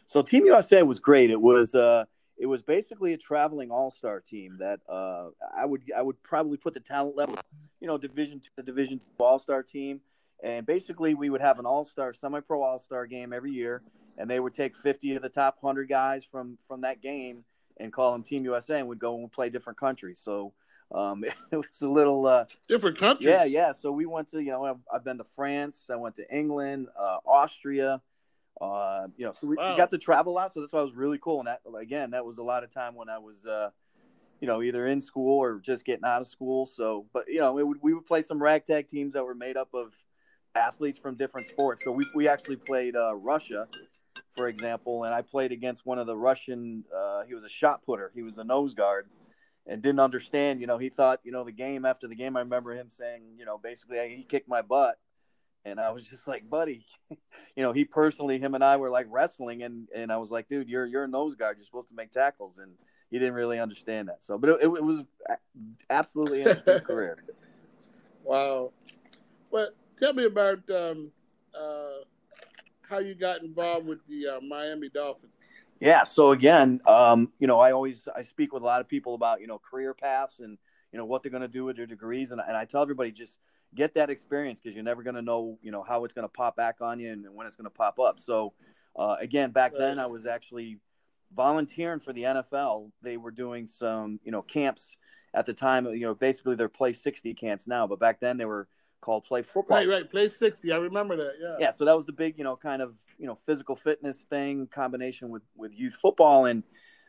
So 0.06 0.20
Team 0.20 0.44
USA 0.44 0.82
was 0.82 0.98
great. 0.98 1.30
It 1.30 1.40
was 1.40 1.74
uh, 1.74 2.04
it 2.36 2.46
was 2.46 2.60
basically 2.60 3.14
a 3.14 3.18
traveling 3.18 3.70
all 3.70 3.90
star 3.90 4.20
team 4.20 4.58
that 4.58 4.80
uh, 4.86 5.28
I 5.56 5.64
would 5.64 5.82
I 5.96 6.02
would 6.02 6.22
probably 6.22 6.58
put 6.58 6.74
the 6.74 6.80
talent 6.80 7.16
level, 7.16 7.38
you 7.80 7.86
know, 7.86 7.96
division 7.96 8.38
to 8.40 8.48
the 8.56 8.62
division 8.62 9.00
all 9.18 9.38
star 9.38 9.62
team. 9.62 10.02
And 10.42 10.66
basically, 10.66 11.14
we 11.14 11.30
would 11.30 11.40
have 11.40 11.58
an 11.58 11.66
all 11.66 11.84
star, 11.84 12.12
semi 12.12 12.40
pro 12.40 12.62
all 12.62 12.78
star 12.78 13.06
game 13.06 13.32
every 13.32 13.52
year, 13.52 13.82
and 14.18 14.28
they 14.28 14.40
would 14.40 14.54
take 14.54 14.76
50 14.76 15.16
of 15.16 15.22
the 15.22 15.28
top 15.28 15.58
100 15.60 15.88
guys 15.88 16.24
from 16.24 16.58
from 16.66 16.80
that 16.80 17.00
game 17.00 17.44
and 17.78 17.92
call 17.92 18.12
them 18.12 18.22
Team 18.22 18.44
USA, 18.44 18.78
and 18.78 18.88
would 18.88 18.98
go 18.98 19.18
and 19.18 19.30
play 19.30 19.50
different 19.50 19.78
countries. 19.78 20.20
So 20.22 20.52
um, 20.92 21.24
it 21.52 21.56
was 21.56 21.82
a 21.82 21.88
little 21.88 22.26
uh, 22.26 22.46
different 22.68 22.98
countries. 22.98 23.28
Yeah, 23.28 23.44
yeah. 23.44 23.72
So 23.72 23.92
we 23.92 24.04
went 24.06 24.30
to 24.32 24.42
you 24.42 24.50
know 24.50 24.64
I've, 24.64 24.80
I've 24.92 25.04
been 25.04 25.18
to 25.18 25.26
France, 25.36 25.88
I 25.90 25.96
went 25.96 26.16
to 26.16 26.34
England, 26.34 26.88
uh, 26.98 27.18
Austria. 27.24 28.00
Uh, 28.60 29.08
you 29.16 29.24
know, 29.24 29.32
so 29.32 29.46
we, 29.46 29.56
wow. 29.56 29.72
we, 29.72 29.76
got 29.76 29.90
to 29.90 29.98
travel 29.98 30.32
a 30.32 30.34
lot. 30.34 30.52
So 30.52 30.60
that's 30.60 30.72
why 30.72 30.80
it 30.80 30.84
was 30.84 30.94
really 30.94 31.18
cool. 31.18 31.40
And 31.40 31.48
that 31.48 31.60
again, 31.76 32.10
that 32.10 32.24
was 32.24 32.38
a 32.38 32.44
lot 32.44 32.62
of 32.62 32.70
time 32.70 32.94
when 32.94 33.08
I 33.08 33.18
was, 33.18 33.44
uh, 33.44 33.70
you 34.40 34.46
know, 34.46 34.62
either 34.62 34.86
in 34.86 35.00
school 35.00 35.38
or 35.38 35.58
just 35.58 35.84
getting 35.84 36.04
out 36.04 36.20
of 36.20 36.28
school. 36.28 36.66
So, 36.66 37.06
but 37.12 37.24
you 37.28 37.40
know, 37.40 37.54
would, 37.54 37.78
we 37.82 37.94
would 37.94 38.06
play 38.06 38.22
some 38.22 38.40
ragtag 38.40 38.88
teams 38.88 39.14
that 39.14 39.24
were 39.24 39.34
made 39.34 39.56
up 39.56 39.70
of 39.74 39.92
athletes 40.54 40.98
from 40.98 41.14
different 41.14 41.48
sports. 41.48 41.82
So 41.84 41.92
we 41.92 42.06
we 42.14 42.28
actually 42.28 42.56
played 42.56 42.96
uh, 42.96 43.14
Russia, 43.14 43.68
for 44.36 44.48
example, 44.48 45.04
and 45.04 45.14
I 45.14 45.22
played 45.22 45.52
against 45.52 45.86
one 45.86 45.98
of 45.98 46.06
the 46.06 46.16
Russian. 46.16 46.84
Uh, 46.94 47.22
he 47.26 47.34
was 47.34 47.44
a 47.44 47.48
shot 47.48 47.84
putter. 47.84 48.12
He 48.14 48.22
was 48.22 48.34
the 48.34 48.44
nose 48.44 48.74
guard 48.74 49.08
and 49.66 49.82
didn't 49.82 50.00
understand. 50.00 50.60
You 50.60 50.66
know, 50.66 50.78
he 50.78 50.88
thought, 50.88 51.20
you 51.24 51.32
know, 51.32 51.44
the 51.44 51.52
game 51.52 51.84
after 51.84 52.08
the 52.08 52.14
game, 52.14 52.36
I 52.36 52.40
remember 52.40 52.74
him 52.74 52.90
saying, 52.90 53.22
you 53.38 53.44
know, 53.44 53.58
basically 53.58 54.14
he 54.16 54.24
kicked 54.24 54.48
my 54.48 54.62
butt. 54.62 54.98
And 55.64 55.78
I 55.78 55.90
was 55.90 56.04
just 56.08 56.26
like, 56.26 56.48
buddy, 56.48 56.84
you 57.10 57.18
know, 57.62 57.72
he 57.72 57.84
personally, 57.84 58.38
him 58.38 58.54
and 58.54 58.64
I 58.64 58.76
were 58.76 58.90
like 58.90 59.06
wrestling, 59.10 59.62
and 59.62 59.88
and 59.94 60.12
I 60.12 60.16
was 60.16 60.30
like, 60.30 60.48
dude, 60.48 60.68
you're 60.68 60.86
you're 60.86 61.04
a 61.04 61.08
nose 61.08 61.34
guard, 61.34 61.56
you're 61.58 61.66
supposed 61.66 61.88
to 61.88 61.94
make 61.94 62.10
tackles, 62.10 62.58
and 62.58 62.72
he 63.10 63.18
didn't 63.18 63.34
really 63.34 63.60
understand 63.60 64.08
that. 64.08 64.24
So, 64.24 64.38
but 64.38 64.50
it, 64.50 64.62
it, 64.62 64.82
was 64.82 65.02
absolutely 65.90 66.40
interesting 66.40 66.80
career. 66.86 67.22
Wow. 68.24 68.72
Well, 69.50 69.68
tell 70.02 70.12
me 70.12 70.24
about 70.24 70.58
um, 70.70 71.12
uh, 71.54 72.02
how 72.82 72.98
you 72.98 73.14
got 73.14 73.42
involved 73.42 73.86
with 73.86 74.00
the 74.08 74.26
uh, 74.26 74.40
Miami 74.40 74.88
Dolphins. 74.88 75.32
Yeah. 75.80 76.04
So 76.04 76.32
again, 76.32 76.80
um, 76.86 77.32
you 77.38 77.46
know, 77.46 77.60
I 77.60 77.72
always 77.72 78.08
I 78.14 78.22
speak 78.22 78.52
with 78.52 78.62
a 78.62 78.66
lot 78.66 78.80
of 78.80 78.88
people 78.88 79.14
about 79.14 79.40
you 79.40 79.46
know 79.46 79.58
career 79.58 79.94
paths 79.94 80.40
and 80.40 80.58
you 80.92 80.98
know 80.98 81.04
what 81.04 81.22
they're 81.22 81.30
going 81.30 81.42
to 81.42 81.48
do 81.48 81.64
with 81.64 81.76
their 81.76 81.86
degrees, 81.86 82.32
and, 82.32 82.40
and 82.46 82.56
I 82.56 82.64
tell 82.64 82.82
everybody 82.82 83.12
just 83.12 83.38
get 83.74 83.94
that 83.94 84.10
experience 84.10 84.60
because 84.60 84.74
you're 84.74 84.84
never 84.84 85.02
going 85.02 85.16
to 85.16 85.22
know 85.22 85.58
you 85.62 85.70
know 85.70 85.82
how 85.82 86.04
it's 86.04 86.14
going 86.14 86.24
to 86.24 86.32
pop 86.32 86.56
back 86.56 86.76
on 86.80 87.00
you 87.00 87.12
and 87.12 87.26
when 87.32 87.46
it's 87.46 87.56
going 87.56 87.64
to 87.64 87.70
pop 87.70 87.98
up. 87.98 88.18
So 88.18 88.52
uh, 88.96 89.16
again, 89.20 89.50
back 89.50 89.72
then 89.76 89.98
I 89.98 90.06
was 90.06 90.26
actually 90.26 90.78
volunteering 91.34 92.00
for 92.00 92.12
the 92.12 92.22
NFL. 92.24 92.90
They 93.02 93.16
were 93.16 93.30
doing 93.30 93.66
some 93.66 94.20
you 94.24 94.32
know 94.32 94.42
camps 94.42 94.96
at 95.32 95.46
the 95.46 95.54
time. 95.54 95.86
You 95.86 96.00
know, 96.00 96.14
basically 96.14 96.56
they're 96.56 96.68
play 96.68 96.92
60 96.92 97.34
camps 97.34 97.66
now, 97.66 97.86
but 97.86 97.98
back 97.98 98.20
then 98.20 98.36
they 98.36 98.44
were 98.44 98.68
called 99.02 99.24
Play 99.24 99.42
Football. 99.42 99.76
Right, 99.76 99.88
right. 99.88 100.10
Play 100.10 100.30
60. 100.30 100.72
I 100.72 100.76
remember 100.76 101.16
that. 101.16 101.32
Yeah. 101.38 101.56
Yeah. 101.58 101.70
So 101.72 101.84
that 101.84 101.94
was 101.94 102.06
the 102.06 102.12
big, 102.12 102.38
you 102.38 102.44
know, 102.44 102.56
kind 102.56 102.80
of, 102.80 102.94
you 103.18 103.26
know, 103.26 103.36
physical 103.44 103.76
fitness 103.76 104.22
thing 104.30 104.66
combination 104.72 105.28
with, 105.28 105.42
with 105.54 105.78
youth 105.78 105.96
football. 106.00 106.46
And 106.46 106.62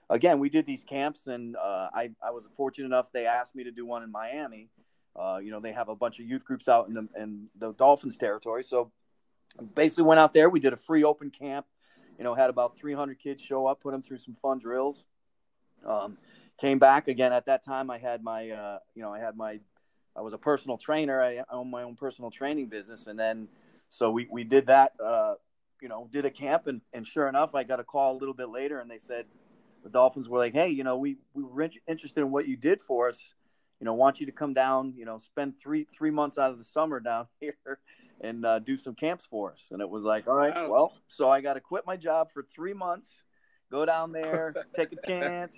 again, 0.10 0.40
we 0.40 0.50
did 0.50 0.66
these 0.66 0.84
camps 0.84 1.28
and 1.28 1.56
uh, 1.56 1.90
I, 1.94 2.12
I 2.22 2.32
was 2.32 2.50
fortunate 2.58 2.88
enough. 2.88 3.12
They 3.14 3.26
asked 3.26 3.56
me 3.56 3.64
to 3.64 3.72
do 3.72 3.86
one 3.86 4.04
in 4.04 4.12
Miami. 4.12 4.70
Uh, 5.16 5.40
you 5.42 5.52
know, 5.52 5.62
they 5.62 5.72
have 5.72 5.88
a 5.88 5.96
bunch 5.96 6.20
of 6.20 6.26
youth 6.26 6.44
groups 6.44 6.68
out 6.68 6.90
in 6.90 6.96
the, 6.96 7.08
in 7.18 7.48
the 7.58 7.72
Dolphins 7.74 8.18
territory. 8.18 8.64
So 8.64 8.92
basically 9.76 10.04
went 10.04 10.20
out 10.20 10.34
there. 10.34 10.50
We 10.50 10.60
did 10.60 10.74
a 10.74 10.78
free 10.78 11.04
open 11.04 11.30
camp, 11.30 11.68
you 12.18 12.24
know, 12.24 12.34
had 12.34 12.50
about 12.50 12.78
300 12.78 13.20
kids 13.20 13.42
show 13.42 13.68
up, 13.68 13.82
put 13.82 13.92
them 13.92 14.02
through 14.02 14.18
some 14.18 14.36
fun 14.42 14.58
drills. 14.58 15.06
Um, 15.86 16.18
came 16.60 16.80
back 16.80 17.08
again 17.08 17.34
at 17.34 17.46
that 17.46 17.64
time. 17.64 17.92
I 17.92 18.00
had 18.00 18.24
my, 18.24 18.50
uh, 18.50 18.80
you 18.96 19.02
know, 19.02 19.14
I 19.14 19.20
had 19.20 19.36
my 19.36 19.60
I 20.16 20.22
was 20.22 20.34
a 20.34 20.38
personal 20.38 20.78
trainer. 20.78 21.22
I 21.22 21.44
own 21.52 21.72
my 21.72 21.84
own 21.84 21.96
personal 21.96 22.30
training 22.30 22.68
business, 22.68 23.08
and 23.08 23.20
then 23.20 23.48
so 23.90 24.12
we 24.12 24.28
we 24.32 24.44
did 24.44 24.68
that. 24.68 24.94
Uh, 25.04 25.36
you 25.82 25.90
know, 25.90 26.08
did 26.12 26.26
a 26.26 26.32
camp, 26.32 26.68
and 26.68 26.82
and 26.94 27.06
sure 27.06 27.28
enough, 27.28 27.56
I 27.56 27.64
got 27.64 27.80
a 27.80 27.84
call 27.84 28.16
a 28.16 28.18
little 28.18 28.34
bit 28.34 28.50
later, 28.50 28.80
and 28.80 28.90
they 28.90 29.00
said 29.00 29.26
the 29.84 29.90
Dolphins 29.90 30.30
were 30.30 30.38
like, 30.38 30.54
"Hey, 30.54 30.70
you 30.70 30.84
know, 30.84 30.98
we 30.98 31.18
we 31.34 31.44
were 31.44 31.70
interested 31.88 32.22
in 32.22 32.32
what 32.32 32.48
you 32.48 32.56
did 32.56 32.82
for 32.82 33.10
us. 33.10 33.34
You 33.80 33.86
know, 33.86 33.94
want 33.94 34.20
you 34.20 34.26
to 34.28 34.32
come 34.32 34.54
down. 34.54 34.94
You 34.96 35.06
know, 35.06 35.18
spend 35.18 35.60
three 35.60 35.88
three 35.96 36.12
months 36.12 36.38
out 36.38 36.52
of 36.52 36.58
the 36.58 36.64
summer 36.64 37.00
down 37.00 37.28
here." 37.40 37.80
And 38.22 38.46
uh, 38.46 38.60
do 38.60 38.78
some 38.78 38.96
camps 38.96 39.26
for 39.26 39.52
us, 39.52 39.68
and 39.72 39.82
it 39.82 39.90
was 39.90 40.04
like, 40.04 40.28
all 40.28 40.36
right, 40.36 40.70
well, 40.70 40.94
so 41.10 41.30
I 41.30 41.42
got 41.42 41.56
to 41.56 41.60
quit 41.60 41.86
my 41.86 41.98
job 41.98 42.32
for 42.32 42.46
three 42.56 42.72
months, 42.72 43.10
go 43.70 43.86
down 43.86 44.14
there, 44.14 44.54
take 44.74 44.94
a 44.94 45.02
chance, 45.08 45.54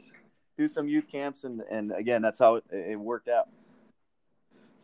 do 0.57 0.67
some 0.67 0.87
youth 0.87 1.05
camps, 1.11 1.43
and 1.43 1.61
and 1.69 1.91
again, 1.91 2.23
that's 2.23 2.39
how 2.39 2.55
it, 2.55 2.63
it 2.71 2.99
worked 2.99 3.27
out. 3.27 3.49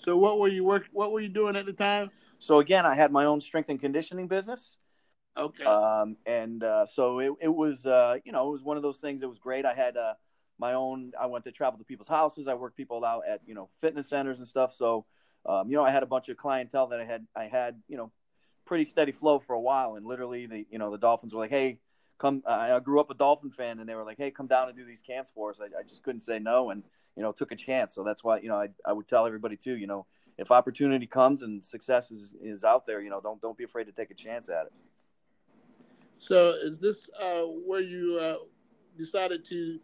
So 0.02 0.18
what 0.18 0.40
were 0.40 0.48
you 0.48 0.64
work? 0.64 0.88
What 0.92 1.12
were 1.12 1.20
you 1.20 1.30
doing 1.30 1.56
at 1.56 1.66
the 1.66 1.74
time? 1.74 2.10
So 2.40 2.60
again, 2.60 2.88
I 2.88 2.96
had 2.96 3.12
my 3.12 3.26
own 3.26 3.40
strength 3.40 3.70
and 3.70 3.80
conditioning 3.80 4.28
business. 4.28 4.78
Okay. 5.38 5.64
Um, 5.64 6.18
and 6.26 6.64
uh, 6.64 6.86
so 6.88 7.20
it, 7.20 7.32
it 7.40 7.48
was, 7.48 7.86
uh, 7.86 8.18
you 8.26 8.32
know, 8.32 8.48
it 8.48 8.52
was 8.52 8.64
one 8.64 8.78
of 8.78 8.84
those 8.84 8.98
things. 8.98 9.22
It 9.22 9.30
was 9.30 9.38
great. 9.38 9.64
I 9.64 9.76
had 9.76 9.96
uh, 9.98 10.16
my 10.58 10.74
own. 10.74 11.12
I 11.20 11.28
went 11.28 11.44
to 11.44 11.52
travel 11.52 11.78
to 11.78 11.86
people's 11.86 12.08
houses. 12.08 12.48
I 12.48 12.56
worked 12.56 12.76
people 12.76 13.06
out 13.06 13.24
at 13.30 13.42
you 13.46 13.54
know 13.54 13.70
fitness 13.80 14.10
centers 14.10 14.40
and 14.40 14.48
stuff. 14.48 14.74
So, 14.74 15.06
um, 15.46 15.70
you 15.70 15.78
know, 15.78 15.84
I 15.84 15.92
had 15.92 16.04
a 16.04 16.08
bunch 16.08 16.30
of 16.30 16.38
clientele 16.38 16.88
that 16.88 17.00
I 17.00 17.06
had. 17.06 17.28
I 17.36 17.44
had 17.44 17.82
you 17.88 17.98
know, 17.98 18.12
pretty 18.66 18.86
steady 18.86 19.12
flow 19.12 19.38
for 19.38 19.54
a 19.54 19.62
while. 19.62 19.96
And 19.96 20.06
literally, 20.06 20.48
the 20.48 20.66
you 20.72 20.80
know 20.80 20.90
the 20.90 20.98
Dolphins 20.98 21.34
were 21.34 21.40
like, 21.40 21.52
hey. 21.52 21.80
Come, 22.20 22.44
I 22.46 22.80
grew 22.80 23.00
up 23.00 23.10
a 23.10 23.16
Dolphin 23.16 23.50
fan, 23.50 23.80
and 23.80 23.90
they 23.90 23.96
were 23.96 24.04
like, 24.04 24.20
"Hey, 24.20 24.30
come 24.30 24.46
down 24.46 24.68
and 24.68 24.78
do 24.78 24.86
these 24.86 25.02
camps 25.02 25.32
for 25.34 25.50
us." 25.50 25.60
I, 25.60 25.80
I 25.80 25.82
just 25.82 26.04
couldn't 26.04 26.22
say 26.22 26.38
no, 26.38 26.70
and 26.70 26.84
you 27.16 27.24
know, 27.24 27.32
took 27.32 27.52
a 27.52 27.56
chance. 27.56 27.94
So 27.94 28.04
that's 28.04 28.24
why, 28.24 28.40
you 28.40 28.50
know, 28.50 28.56
I, 28.56 28.70
I 28.86 28.94
would 28.94 29.08
tell 29.08 29.26
everybody 29.26 29.58
too, 29.58 29.78
you 29.78 29.88
know, 29.88 30.06
if 30.38 30.52
opportunity 30.52 31.06
comes 31.06 31.42
and 31.42 31.64
success 31.64 32.12
is, 32.12 32.34
is 32.42 32.64
out 32.64 32.86
there, 32.86 33.02
you 33.02 33.10
know, 33.10 33.22
don't, 33.22 33.42
don't 33.42 33.58
be 33.58 33.64
afraid 33.64 33.86
to 33.86 33.92
take 33.92 34.12
a 34.12 34.16
chance 34.16 34.50
at 34.50 34.68
it. 34.68 34.74
So 36.20 36.54
is 36.62 36.80
this 36.80 37.10
uh, 37.22 37.42
where 37.42 37.82
you 37.82 38.20
uh, 38.22 38.36
decided 38.98 39.46
to 39.50 39.80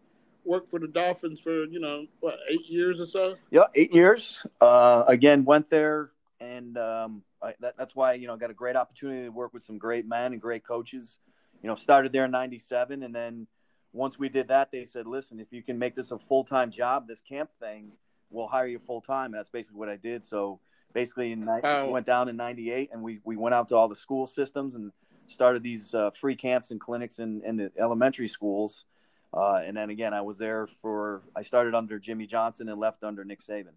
work 0.46 0.70
for 0.70 0.80
the 0.80 0.88
Dolphins 0.88 1.40
for, 1.40 1.66
you 1.66 1.80
know, 1.80 2.06
what, 2.20 2.36
eight 2.50 2.66
years 2.68 3.00
or 3.00 3.08
so? 3.08 3.36
Yeah, 3.52 3.66
eight 3.76 3.94
years. 3.94 4.40
Uh, 4.62 5.04
again, 5.08 5.44
went 5.44 5.70
there 5.70 6.12
and 6.40 6.78
um, 6.78 7.24
I, 7.42 7.54
that, 7.60 7.76
that's 7.78 7.96
why, 7.96 8.14
you 8.14 8.28
know, 8.28 8.38
got 8.38 8.50
a 8.52 8.56
great 8.56 8.76
opportunity 8.76 9.24
to 9.24 9.30
work 9.30 9.54
with 9.54 9.64
some 9.64 9.78
great 9.78 10.08
men 10.08 10.34
and 10.34 10.42
great 10.42 10.64
coaches. 10.64 11.20
You 11.62 11.68
know, 11.68 11.76
started 11.76 12.12
there 12.12 12.26
in 12.26 12.32
97 12.32 13.04
and 13.04 13.14
then 13.14 13.48
once 13.98 14.20
we 14.20 14.30
did 14.30 14.48
that, 14.50 14.72
they 14.72 14.86
said, 14.86 15.08
listen, 15.08 15.40
if 15.40 15.52
you 15.52 15.64
can 15.64 15.78
make 15.78 15.96
this 15.96 16.12
a 16.12 16.20
full 16.20 16.44
time 16.44 16.72
job, 16.72 17.08
this 17.08 17.22
camp 17.22 17.50
thing, 17.60 17.92
we'll 18.30 18.48
hire 18.48 18.68
you 18.68 18.80
full 18.80 19.02
time. 19.02 19.26
And 19.26 19.36
that's 19.36 19.50
basically 19.50 19.80
what 19.80 19.90
I 19.90 19.98
did. 19.98 20.24
So 20.24 20.60
basically, 20.94 21.32
in, 21.32 21.46
wow. 21.46 21.90
went 21.90 22.06
down 22.06 22.30
in 22.30 22.38
'98, 22.38 22.90
and 22.94 23.02
we 23.02 23.20
we 23.24 23.36
went 23.36 23.56
out 23.56 23.70
to 23.70 23.76
all 23.76 23.88
the 23.88 23.96
school 23.96 24.28
systems 24.28 24.76
and 24.76 24.92
started 25.28 25.64
these 25.64 25.94
uh, 25.94 26.12
free 26.12 26.36
camps 26.36 26.72
and 26.72 26.80
clinics 26.80 27.20
in, 27.20 27.42
in 27.44 27.58
the 27.58 27.72
elementary 27.78 28.28
schools. 28.28 28.86
Uh, 29.34 29.60
and 29.64 29.76
then 29.76 29.90
again, 29.90 30.14
I 30.14 30.22
was 30.22 30.38
there 30.38 30.68
for 30.82 31.24
I 31.36 31.42
started 31.42 31.76
under 31.76 32.00
Jimmy 32.00 32.26
Johnson 32.26 32.70
and 32.70 32.80
left 32.80 33.04
under 33.04 33.24
Nick 33.26 33.42
Saban. 33.42 33.76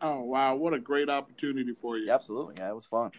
Oh 0.00 0.22
wow, 0.22 0.54
what 0.54 0.72
a 0.74 0.78
great 0.78 1.08
opportunity 1.08 1.74
for 1.80 1.96
you! 1.96 2.06
Yeah, 2.06 2.14
absolutely, 2.14 2.54
yeah, 2.58 2.70
it 2.70 2.74
was 2.74 2.84
fun. 2.84 3.10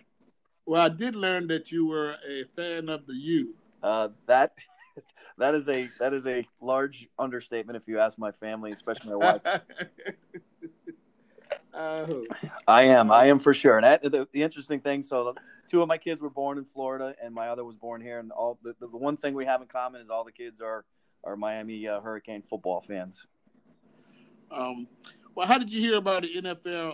Well, 0.66 0.82
I 0.82 0.90
did 0.90 1.16
learn 1.16 1.48
that 1.48 1.72
you 1.72 1.88
were 1.88 2.16
a 2.28 2.44
fan 2.56 2.90
of 2.90 3.06
the 3.08 3.14
U. 3.14 3.56
Uh, 3.82 4.10
that 4.26 4.54
that 5.38 5.56
is 5.56 5.70
a 5.70 5.90
that 6.00 6.14
is 6.14 6.26
a 6.28 6.48
large 6.62 7.08
understatement 7.18 7.78
if 7.78 7.88
you 7.88 8.00
ask 8.00 8.18
my 8.18 8.32
family, 8.32 8.72
especially 8.72 9.12
my 9.12 9.16
wife. 9.16 9.42
uh, 11.74 12.06
I 12.68 12.84
am, 12.84 13.12
I 13.12 13.26
am 13.26 13.40
for 13.40 13.54
sure. 13.54 13.78
And 13.78 13.86
that, 13.86 14.04
the, 14.04 14.28
the, 14.32 14.44
interesting 14.44 14.80
thing, 14.80 15.04
so 15.04 15.36
two 15.70 15.82
of 15.82 15.88
my 15.88 15.98
kids 15.98 16.22
were 16.22 16.30
born 16.30 16.58
in 16.58 16.66
Florida, 16.66 17.16
and 17.22 17.34
my 17.34 17.50
other 17.50 17.64
was 17.64 17.76
born 17.76 18.02
here. 18.02 18.20
And 18.20 18.32
all 18.32 18.58
the, 18.64 18.76
the, 18.80 18.88
the 18.88 18.98
one 18.98 19.18
thing 19.18 19.34
we 19.34 19.46
have 19.46 19.62
in 19.62 19.68
common 19.68 20.02
is 20.02 20.10
all 20.10 20.24
the 20.24 20.32
kids 20.32 20.62
are 20.62 20.86
are 21.24 21.36
Miami 21.36 21.88
uh, 21.88 22.00
Hurricane 22.02 22.44
football 22.50 22.82
fans. 22.88 23.28
Um, 24.52 24.88
well, 25.36 25.48
how 25.48 25.58
did 25.58 25.72
you 25.72 25.82
hear 25.82 25.98
about 25.98 26.24
the 26.24 26.42
NFL 26.42 26.94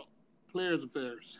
Players 0.51 0.83
Affairs? 0.83 1.37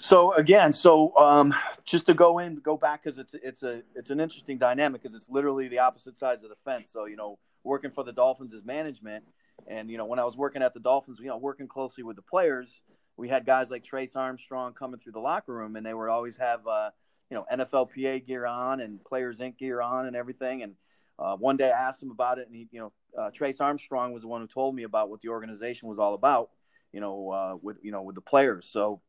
So 0.00 0.32
again, 0.34 0.72
so 0.72 1.16
um, 1.16 1.52
just 1.84 2.06
to 2.06 2.14
go 2.14 2.38
in, 2.38 2.56
go 2.56 2.76
back 2.76 3.02
because 3.02 3.18
it's 3.18 3.34
it's 3.34 3.62
a 3.64 3.82
it's 3.96 4.10
an 4.10 4.20
interesting 4.20 4.56
dynamic 4.56 5.02
because 5.02 5.14
it's 5.14 5.28
literally 5.28 5.66
the 5.66 5.80
opposite 5.80 6.16
sides 6.16 6.44
of 6.44 6.50
the 6.50 6.56
fence. 6.64 6.90
So 6.92 7.06
you 7.06 7.16
know, 7.16 7.38
working 7.64 7.90
for 7.90 8.04
the 8.04 8.12
Dolphins 8.12 8.54
as 8.54 8.64
management, 8.64 9.24
and 9.66 9.90
you 9.90 9.98
know, 9.98 10.04
when 10.04 10.20
I 10.20 10.24
was 10.24 10.36
working 10.36 10.62
at 10.62 10.72
the 10.72 10.80
Dolphins, 10.80 11.18
you 11.20 11.26
know, 11.26 11.36
working 11.36 11.66
closely 11.66 12.04
with 12.04 12.14
the 12.14 12.22
players, 12.22 12.80
we 13.16 13.28
had 13.28 13.44
guys 13.44 13.70
like 13.70 13.82
Trace 13.82 14.14
Armstrong 14.14 14.72
coming 14.72 15.00
through 15.00 15.12
the 15.12 15.20
locker 15.20 15.52
room, 15.52 15.74
and 15.74 15.84
they 15.84 15.92
would 15.92 16.08
always 16.08 16.36
have 16.36 16.64
uh, 16.68 16.90
you 17.28 17.36
know 17.36 17.44
NFLPA 17.52 18.24
gear 18.24 18.46
on 18.46 18.80
and 18.80 19.04
Players 19.04 19.40
Inc. 19.40 19.58
gear 19.58 19.82
on 19.82 20.06
and 20.06 20.14
everything. 20.14 20.62
And 20.62 20.74
uh, 21.18 21.36
one 21.36 21.56
day 21.56 21.72
I 21.72 21.88
asked 21.88 22.00
him 22.00 22.12
about 22.12 22.38
it, 22.38 22.46
and 22.46 22.54
he, 22.54 22.68
you 22.70 22.78
know, 22.78 22.92
uh, 23.20 23.30
Trace 23.30 23.60
Armstrong 23.60 24.12
was 24.12 24.22
the 24.22 24.28
one 24.28 24.42
who 24.42 24.46
told 24.46 24.76
me 24.76 24.84
about 24.84 25.10
what 25.10 25.22
the 25.22 25.28
organization 25.30 25.88
was 25.88 25.98
all 25.98 26.14
about. 26.14 26.50
You 26.92 27.00
know, 27.00 27.30
uh, 27.30 27.56
with 27.60 27.78
you 27.82 27.90
know 27.90 28.02
with 28.02 28.14
the 28.14 28.20
players. 28.20 28.64
So 28.64 29.00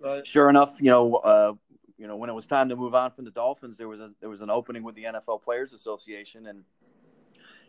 Right. 0.00 0.26
Sure 0.26 0.48
enough, 0.48 0.80
you 0.80 0.90
know, 0.90 1.16
uh, 1.16 1.54
you 1.98 2.06
know, 2.06 2.16
when 2.16 2.30
it 2.30 2.32
was 2.32 2.46
time 2.46 2.68
to 2.68 2.76
move 2.76 2.94
on 2.94 3.10
from 3.10 3.24
the 3.24 3.30
Dolphins, 3.30 3.76
there 3.76 3.88
was 3.88 4.00
a 4.00 4.12
there 4.20 4.28
was 4.28 4.40
an 4.40 4.50
opening 4.50 4.84
with 4.84 4.94
the 4.94 5.04
NFL 5.04 5.42
Players 5.42 5.72
Association, 5.72 6.46
and 6.46 6.62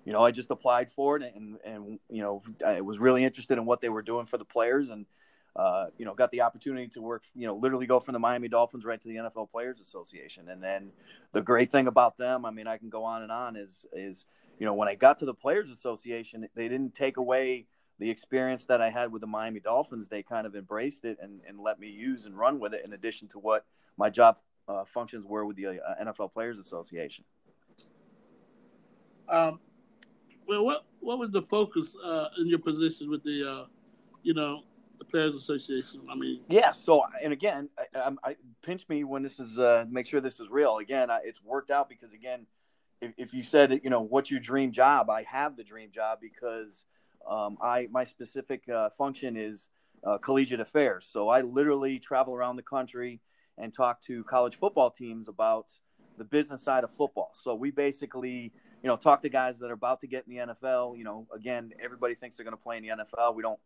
you 0.05 0.13
know, 0.13 0.23
I 0.23 0.31
just 0.31 0.51
applied 0.51 0.91
for 0.91 1.17
it, 1.17 1.33
and 1.35 1.57
and 1.65 1.99
you 2.09 2.21
know, 2.21 2.43
I 2.65 2.81
was 2.81 2.99
really 2.99 3.23
interested 3.23 3.57
in 3.57 3.65
what 3.65 3.81
they 3.81 3.89
were 3.89 4.03
doing 4.03 4.27
for 4.27 4.37
the 4.37 4.45
players, 4.45 4.91
and 4.91 5.07
uh, 5.55 5.87
you 5.97 6.05
know, 6.05 6.13
got 6.13 6.29
the 6.31 6.41
opportunity 6.41 6.87
to 6.89 7.01
work, 7.01 7.23
you 7.35 7.47
know, 7.47 7.55
literally 7.55 7.87
go 7.87 7.99
from 7.99 8.13
the 8.13 8.19
Miami 8.19 8.47
Dolphins 8.47 8.85
right 8.85 9.01
to 9.01 9.07
the 9.07 9.15
NFL 9.15 9.49
Players 9.49 9.81
Association, 9.81 10.49
and 10.49 10.63
then 10.63 10.91
the 11.31 11.41
great 11.41 11.71
thing 11.71 11.87
about 11.87 12.17
them, 12.17 12.45
I 12.45 12.51
mean, 12.51 12.67
I 12.67 12.77
can 12.77 12.89
go 12.89 13.03
on 13.03 13.23
and 13.23 13.31
on, 13.31 13.55
is 13.55 13.85
is 13.93 14.27
you 14.59 14.65
know, 14.65 14.75
when 14.75 14.87
I 14.87 14.95
got 14.95 15.19
to 15.19 15.25
the 15.25 15.33
Players 15.33 15.71
Association, 15.71 16.47
they 16.53 16.67
didn't 16.67 16.93
take 16.93 17.17
away 17.17 17.65
the 17.99 18.09
experience 18.09 18.65
that 18.65 18.81
I 18.81 18.89
had 18.89 19.11
with 19.11 19.21
the 19.21 19.27
Miami 19.27 19.59
Dolphins, 19.59 20.07
they 20.07 20.23
kind 20.23 20.47
of 20.47 20.55
embraced 20.55 21.03
it 21.03 21.17
and, 21.21 21.41
and 21.47 21.59
let 21.59 21.79
me 21.79 21.89
use 21.89 22.25
and 22.25 22.37
run 22.37 22.59
with 22.59 22.73
it 22.73 22.83
in 22.85 22.93
addition 22.93 23.27
to 23.29 23.39
what 23.39 23.65
my 23.97 24.09
job 24.09 24.37
uh, 24.67 24.85
functions 24.85 25.25
were 25.25 25.45
with 25.45 25.57
the 25.57 25.67
uh, 25.67 25.73
NFL 26.01 26.33
Players 26.33 26.59
Association. 26.59 27.25
Um, 29.27 29.59
well, 30.47 30.65
what 30.65 30.85
what 31.01 31.19
was 31.19 31.31
the 31.31 31.43
focus 31.43 31.93
uh, 32.03 32.29
in 32.39 32.47
your 32.47 32.59
position 32.59 33.09
with 33.09 33.23
the, 33.23 33.47
uh, 33.47 33.65
you 34.23 34.33
know, 34.33 34.63
the 34.97 35.05
Players 35.05 35.35
Association? 35.35 36.01
I 36.09 36.15
mean, 36.15 36.41
yeah. 36.47 36.71
So, 36.71 37.03
and 37.21 37.31
again, 37.31 37.69
I, 37.95 38.11
I 38.23 38.35
pinch 38.63 38.87
me 38.89 39.03
when 39.03 39.21
this 39.21 39.39
is 39.39 39.59
uh, 39.59 39.85
make 39.89 40.07
sure 40.07 40.21
this 40.21 40.39
is 40.39 40.49
real. 40.49 40.77
Again, 40.77 41.11
I, 41.11 41.19
it's 41.23 41.43
worked 41.43 41.69
out 41.69 41.89
because 41.89 42.13
again, 42.13 42.47
if, 43.01 43.11
if 43.17 43.33
you 43.33 43.43
said, 43.43 43.81
you 43.83 43.89
know, 43.89 44.01
what's 44.01 44.31
your 44.31 44.39
dream 44.39 44.71
job? 44.71 45.09
I 45.09 45.23
have 45.23 45.57
the 45.57 45.63
dream 45.65 45.91
job 45.91 46.19
because– 46.21 46.85
um, 47.27 47.57
I 47.61 47.87
my 47.91 48.03
specific 48.03 48.67
uh, 48.69 48.89
function 48.89 49.37
is 49.37 49.69
uh, 50.03 50.17
collegiate 50.17 50.59
affairs. 50.59 51.07
So 51.11 51.29
I 51.29 51.41
literally 51.41 51.99
travel 51.99 52.33
around 52.33 52.55
the 52.55 52.63
country 52.63 53.19
and 53.57 53.73
talk 53.73 54.01
to 54.03 54.23
college 54.23 54.57
football 54.57 54.89
teams 54.89 55.27
about 55.27 55.71
the 56.17 56.23
business 56.23 56.63
side 56.63 56.83
of 56.83 56.91
football. 56.95 57.31
So 57.33 57.55
we 57.55 57.71
basically, 57.71 58.53
you 58.83 58.87
know, 58.87 58.95
talk 58.95 59.21
to 59.23 59.29
guys 59.29 59.59
that 59.59 59.69
are 59.69 59.73
about 59.73 60.01
to 60.01 60.07
get 60.07 60.25
in 60.27 60.35
the 60.35 60.53
NFL. 60.53 60.97
You 60.97 61.03
know, 61.03 61.27
again, 61.33 61.71
everybody 61.83 62.15
thinks 62.15 62.37
they're 62.37 62.45
going 62.45 62.57
to 62.57 62.63
play 62.63 62.77
in 62.77 62.83
the 62.83 62.89
NFL. 62.89 63.35
We 63.35 63.41
don't 63.41 63.59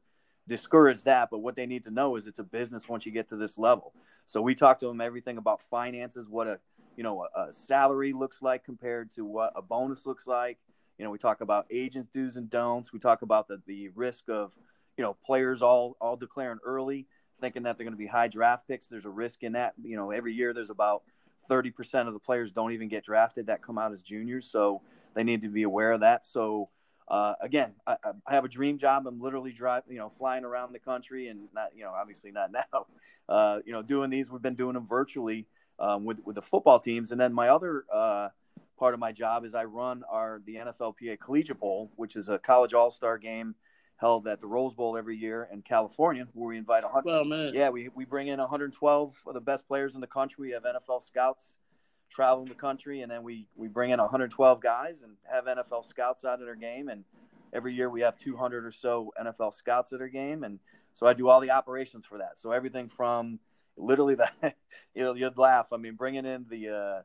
discourage 0.48 1.04
that, 1.04 1.30
but 1.32 1.40
what 1.40 1.56
they 1.56 1.66
need 1.66 1.84
to 1.84 1.92
know 1.92 2.16
is 2.16 2.28
it's 2.28 2.40
a 2.40 2.44
business 2.44 2.88
once 2.88 3.06
you 3.06 3.12
get 3.12 3.30
to 3.30 3.36
this 3.36 3.58
level. 3.58 3.94
So 4.26 4.42
we 4.42 4.56
talk 4.56 4.80
to 4.80 4.88
them 4.88 5.02
everything 5.02 5.38
about 5.38 5.62
finances, 5.62 6.28
what 6.30 6.48
a 6.48 6.60
you 6.96 7.04
know 7.04 7.26
a, 7.36 7.48
a 7.48 7.54
salary 7.54 8.14
looks 8.14 8.42
like 8.42 8.64
compared 8.64 9.10
to 9.12 9.26
what 9.26 9.54
a 9.56 9.62
bonus 9.62 10.06
looks 10.06 10.28
like 10.28 10.60
you 10.98 11.06
know, 11.06 11.12
we 11.12 11.18
talk 11.18 11.42
about 11.42 11.66
agents 11.72 12.10
do's 12.12 12.38
and 12.38 12.50
don'ts. 12.50 12.94
We 12.94 13.00
talk 13.00 13.22
about 13.22 13.48
the 13.48 13.62
the 13.66 13.90
risk 13.90 14.30
of 14.30 14.54
you 14.98 15.04
know 15.04 15.16
players 15.26 15.62
all 15.62 15.98
all 16.00 16.16
declaring 16.16 16.60
early, 16.66 17.08
thinking 17.40 17.64
that 17.64 17.78
they're 17.78 17.86
going 17.86 17.94
to 17.94 17.98
be 17.98 18.08
high 18.08 18.28
draft 18.28 18.68
picks. 18.68 18.88
There's 18.88 19.06
a 19.06 19.10
risk 19.10 19.44
in 19.44 19.54
that. 19.54 19.74
You 19.82 19.98
know, 19.98 20.12
every 20.12 20.34
year 20.34 20.54
there's 20.54 20.70
about 20.70 21.04
30% 21.50 22.08
of 22.08 22.14
the 22.14 22.20
players 22.20 22.52
don't 22.52 22.72
even 22.72 22.88
get 22.88 23.04
drafted 23.04 23.48
that 23.48 23.62
come 23.62 23.78
out 23.78 23.92
as 23.92 24.02
juniors, 24.02 24.50
so 24.50 24.82
they 25.14 25.24
need 25.24 25.42
to 25.42 25.50
be 25.50 25.64
aware 25.64 25.92
of 25.92 26.00
that. 26.00 26.26
So 26.26 26.70
uh, 27.08 27.34
again, 27.42 27.74
I, 27.86 27.98
I, 28.28 28.34
have 28.34 28.46
a 28.46 28.50
dream 28.50 28.78
job. 28.78 29.06
I'm 29.08 29.20
literally 29.20 29.52
driving, 29.52 29.94
you 29.94 30.00
know, 30.00 30.10
flying 30.10 30.46
around 30.46 30.74
the 30.74 30.80
country, 30.80 31.28
and 31.28 31.48
not, 31.54 31.76
you 31.76 31.84
know, 31.84 31.92
obviously 31.92 32.32
not 32.32 32.52
now. 32.74 32.86
Uh, 33.28 33.60
you 33.66 33.74
know, 33.74 33.82
doing 33.82 34.10
these, 34.10 34.32
we've 34.32 34.42
been 34.42 34.56
doing 34.56 34.74
them 34.74 34.88
virtually 34.88 35.48
um, 35.80 36.06
with 36.06 36.20
with 36.24 36.36
the 36.36 36.42
football 36.42 36.80
teams, 36.80 37.12
and 37.12 37.20
then 37.20 37.34
my 37.34 37.50
other 37.50 37.86
uh, 37.92 38.30
part 38.78 38.94
of 38.94 39.00
my 39.00 39.12
job 39.12 39.46
is 39.46 39.56
I 39.56 39.66
run 39.66 40.04
our 40.10 40.42
the 40.46 40.56
NFLPA 40.56 41.20
Collegiate 41.20 41.60
Bowl, 41.60 41.92
which 41.96 42.16
is 42.16 42.30
a 42.30 42.40
college 42.40 42.74
all 42.74 42.92
star 42.92 43.18
game 43.18 43.56
held 43.98 44.28
at 44.28 44.42
the 44.42 44.48
Rose 44.48 44.74
Bowl 44.74 44.98
every 44.98 45.16
year 45.16 45.48
in 45.52 45.62
California, 45.62 46.28
where 46.34 46.50
we 46.50 46.58
invite 46.58 46.84
100. 46.84 47.06
Well, 47.06 47.24
man. 47.24 47.54
Yeah, 47.54 47.70
we, 47.70 47.90
we 47.96 48.06
bring 48.06 48.28
in 48.28 48.40
112 48.40 49.16
of 49.26 49.34
the 49.34 49.40
best 49.40 49.68
players 49.68 49.96
in 49.96 50.02
the 50.02 50.08
country. 50.08 50.48
We 50.48 50.52
have 50.52 50.64
NFL 50.64 51.02
scouts 51.02 51.56
traveling 52.10 52.48
the 52.48 52.56
country, 52.56 53.02
and 53.02 53.12
then 53.12 53.24
we, 53.24 53.48
we 53.56 53.68
bring 53.68 53.92
in 53.92 54.00
112 54.00 54.62
guys 54.62 55.04
and 55.04 55.14
have 55.32 55.46
NFL 55.46 55.86
scouts 55.86 56.26
out 56.26 56.42
at 56.42 56.48
our 56.48 56.56
game. 56.56 56.90
And 56.90 57.06
every 57.54 57.74
year 57.74 57.90
we 57.90 58.02
have 58.02 58.18
200 58.18 58.66
or 58.66 58.72
so 58.72 59.14
NFL 59.20 59.54
scouts 59.54 59.94
at 59.94 60.02
our 60.02 60.10
game. 60.10 60.44
And 60.44 60.60
so 60.92 61.08
I 61.08 61.14
do 61.14 61.30
all 61.30 61.40
the 61.40 61.52
operations 61.52 62.06
for 62.06 62.18
that. 62.18 62.40
So 62.40 62.52
everything 62.52 62.90
from 62.90 63.40
literally 63.78 64.16
the, 64.16 64.30
you 64.94 65.04
know, 65.04 65.14
you'd 65.14 65.38
laugh. 65.38 65.68
I 65.72 65.78
mean, 65.78 65.96
bringing 65.96 66.26
in 66.26 66.46
the, 66.50 66.70
uh, 66.70 67.02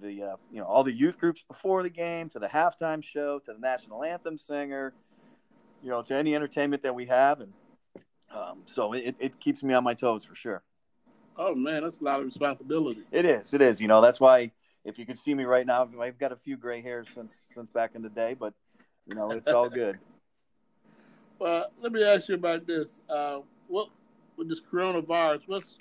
the 0.00 0.22
uh, 0.22 0.36
you 0.50 0.58
know 0.58 0.66
all 0.66 0.84
the 0.84 0.92
youth 0.92 1.18
groups 1.18 1.44
before 1.46 1.82
the 1.82 1.90
game 1.90 2.28
to 2.30 2.38
the 2.38 2.48
halftime 2.48 3.02
show 3.02 3.38
to 3.40 3.52
the 3.52 3.58
national 3.58 4.02
anthem 4.04 4.38
singer 4.38 4.94
you 5.82 5.90
know, 5.90 6.02
to 6.02 6.14
any 6.14 6.34
entertainment 6.34 6.82
that 6.82 6.94
we 6.94 7.06
have, 7.06 7.40
and 7.40 7.52
um, 8.34 8.62
so 8.66 8.92
it, 8.92 9.16
it 9.18 9.40
keeps 9.40 9.62
me 9.62 9.74
on 9.74 9.84
my 9.84 9.94
toes 9.94 10.24
for 10.24 10.34
sure. 10.34 10.62
Oh 11.36 11.54
man, 11.54 11.82
that's 11.82 11.98
a 11.98 12.04
lot 12.04 12.20
of 12.20 12.26
responsibility. 12.26 13.02
It 13.10 13.24
is. 13.24 13.54
It 13.54 13.62
is. 13.62 13.80
You 13.80 13.88
know, 13.88 14.00
that's 14.00 14.20
why 14.20 14.52
if 14.84 14.98
you 14.98 15.06
could 15.06 15.18
see 15.18 15.34
me 15.34 15.44
right 15.44 15.66
now, 15.66 15.88
I've 16.00 16.18
got 16.18 16.32
a 16.32 16.36
few 16.36 16.56
gray 16.56 16.82
hairs 16.82 17.08
since 17.14 17.34
since 17.52 17.70
back 17.70 17.92
in 17.94 18.02
the 18.02 18.08
day, 18.08 18.34
but 18.38 18.52
you 19.06 19.14
know, 19.14 19.30
it's 19.30 19.48
all 19.48 19.68
good. 19.68 19.98
well, 21.38 21.66
let 21.82 21.92
me 21.92 22.04
ask 22.04 22.28
you 22.28 22.34
about 22.34 22.66
this. 22.66 23.00
Uh, 23.08 23.40
what 23.68 23.88
with 24.36 24.48
this 24.48 24.60
coronavirus? 24.60 25.42
What's 25.46 25.78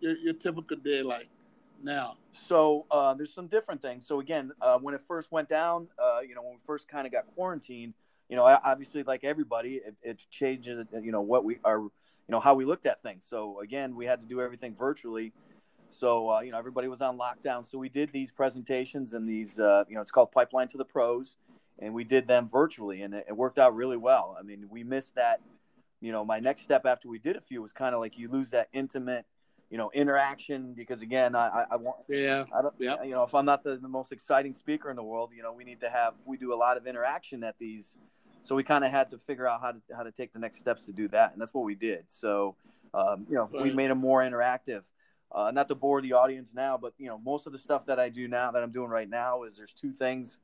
your, 0.00 0.16
your 0.16 0.34
typical 0.34 0.76
day 0.76 1.02
like 1.02 1.28
now? 1.82 2.16
So 2.32 2.86
uh, 2.90 3.14
there's 3.14 3.32
some 3.32 3.46
different 3.46 3.82
things. 3.82 4.06
So 4.06 4.20
again, 4.20 4.52
uh, 4.60 4.78
when 4.78 4.94
it 4.94 5.02
first 5.06 5.32
went 5.32 5.48
down, 5.48 5.88
uh, 5.98 6.20
you 6.26 6.34
know, 6.34 6.42
when 6.42 6.52
we 6.52 6.58
first 6.66 6.88
kind 6.88 7.06
of 7.06 7.12
got 7.12 7.26
quarantined, 7.34 7.94
you 8.28 8.36
know, 8.36 8.44
obviously, 8.44 9.02
like 9.02 9.24
everybody, 9.24 9.76
it, 9.76 9.96
it, 10.02 10.20
changes, 10.30 10.86
you 11.02 11.10
know, 11.10 11.20
what 11.20 11.44
we 11.44 11.58
are, 11.64 11.80
you 11.80 11.90
know, 12.28 12.38
how 12.38 12.54
we 12.54 12.64
looked 12.64 12.86
at 12.86 13.02
things. 13.02 13.26
So 13.28 13.60
again, 13.60 13.96
we 13.96 14.06
had 14.06 14.20
to 14.20 14.26
do 14.26 14.40
everything 14.40 14.74
virtually. 14.78 15.32
So 15.88 16.30
uh, 16.30 16.40
you 16.40 16.52
know, 16.52 16.58
everybody 16.58 16.86
was 16.86 17.02
on 17.02 17.18
lockdown. 17.18 17.68
So 17.68 17.76
we 17.76 17.88
did 17.88 18.12
these 18.12 18.30
presentations 18.30 19.14
and 19.14 19.28
these, 19.28 19.58
uh, 19.58 19.84
you 19.88 19.96
know, 19.96 20.00
it's 20.00 20.12
called 20.12 20.30
Pipeline 20.30 20.68
to 20.68 20.78
the 20.78 20.84
Pros, 20.84 21.36
and 21.80 21.92
we 21.92 22.04
did 22.04 22.28
them 22.28 22.48
virtually, 22.48 23.02
and 23.02 23.14
it, 23.14 23.26
it 23.28 23.36
worked 23.36 23.58
out 23.58 23.74
really 23.74 23.96
well. 23.96 24.36
I 24.38 24.42
mean, 24.42 24.66
we 24.70 24.84
missed 24.84 25.16
that. 25.16 25.40
You 26.02 26.12
know, 26.12 26.24
my 26.24 26.38
next 26.38 26.62
step 26.62 26.86
after 26.86 27.08
we 27.08 27.18
did 27.18 27.36
a 27.36 27.42
few 27.42 27.60
was 27.60 27.74
kind 27.74 27.94
of 27.94 28.00
like 28.00 28.16
you 28.16 28.30
lose 28.30 28.50
that 28.52 28.68
intimate 28.72 29.26
you 29.70 29.78
know 29.78 29.90
interaction 29.94 30.74
because 30.74 31.00
again 31.00 31.36
I, 31.36 31.48
I, 31.48 31.64
I 31.72 31.76
want 31.76 31.98
yeah 32.08 32.44
I 32.52 32.60
don't 32.60 32.74
yeah 32.78 33.02
you 33.02 33.12
know 33.12 33.22
if 33.22 33.34
I'm 33.34 33.44
not 33.44 33.62
the, 33.62 33.76
the 33.76 33.88
most 33.88 34.10
exciting 34.10 34.52
speaker 34.52 34.90
in 34.90 34.96
the 34.96 35.02
world 35.02 35.30
you 35.34 35.42
know 35.42 35.52
we 35.52 35.64
need 35.64 35.80
to 35.80 35.88
have 35.88 36.14
we 36.24 36.36
do 36.36 36.52
a 36.52 36.56
lot 36.56 36.76
of 36.76 36.86
interaction 36.86 37.44
at 37.44 37.54
these 37.58 37.96
so 38.44 38.54
we 38.54 38.62
kind 38.62 38.84
of 38.84 38.90
had 38.90 39.10
to 39.10 39.18
figure 39.18 39.46
out 39.46 39.60
how 39.60 39.72
to 39.72 39.80
how 39.94 40.02
to 40.02 40.10
take 40.10 40.32
the 40.32 40.38
next 40.38 40.58
steps 40.58 40.86
to 40.86 40.92
do 40.92 41.08
that, 41.08 41.32
and 41.32 41.40
that's 41.40 41.54
what 41.54 41.64
we 41.64 41.74
did. 41.74 42.04
So 42.08 42.56
um, 42.94 43.26
you 43.28 43.36
know, 43.36 43.48
right. 43.52 43.62
we 43.62 43.72
made 43.72 43.90
them 43.90 43.98
more 43.98 44.20
interactive. 44.20 44.82
Uh, 45.32 45.52
not 45.52 45.68
to 45.68 45.76
bore 45.76 46.02
the 46.02 46.12
audience 46.12 46.52
now, 46.54 46.76
but 46.76 46.92
you 46.98 47.06
know, 47.06 47.18
most 47.18 47.46
of 47.46 47.52
the 47.52 47.58
stuff 47.58 47.86
that 47.86 48.00
I 48.00 48.08
do 48.08 48.26
now 48.26 48.50
that 48.50 48.62
I'm 48.62 48.72
doing 48.72 48.90
right 48.90 49.08
now 49.08 49.44
is 49.44 49.56
there's 49.56 49.72
two 49.72 49.92
things 49.92 50.38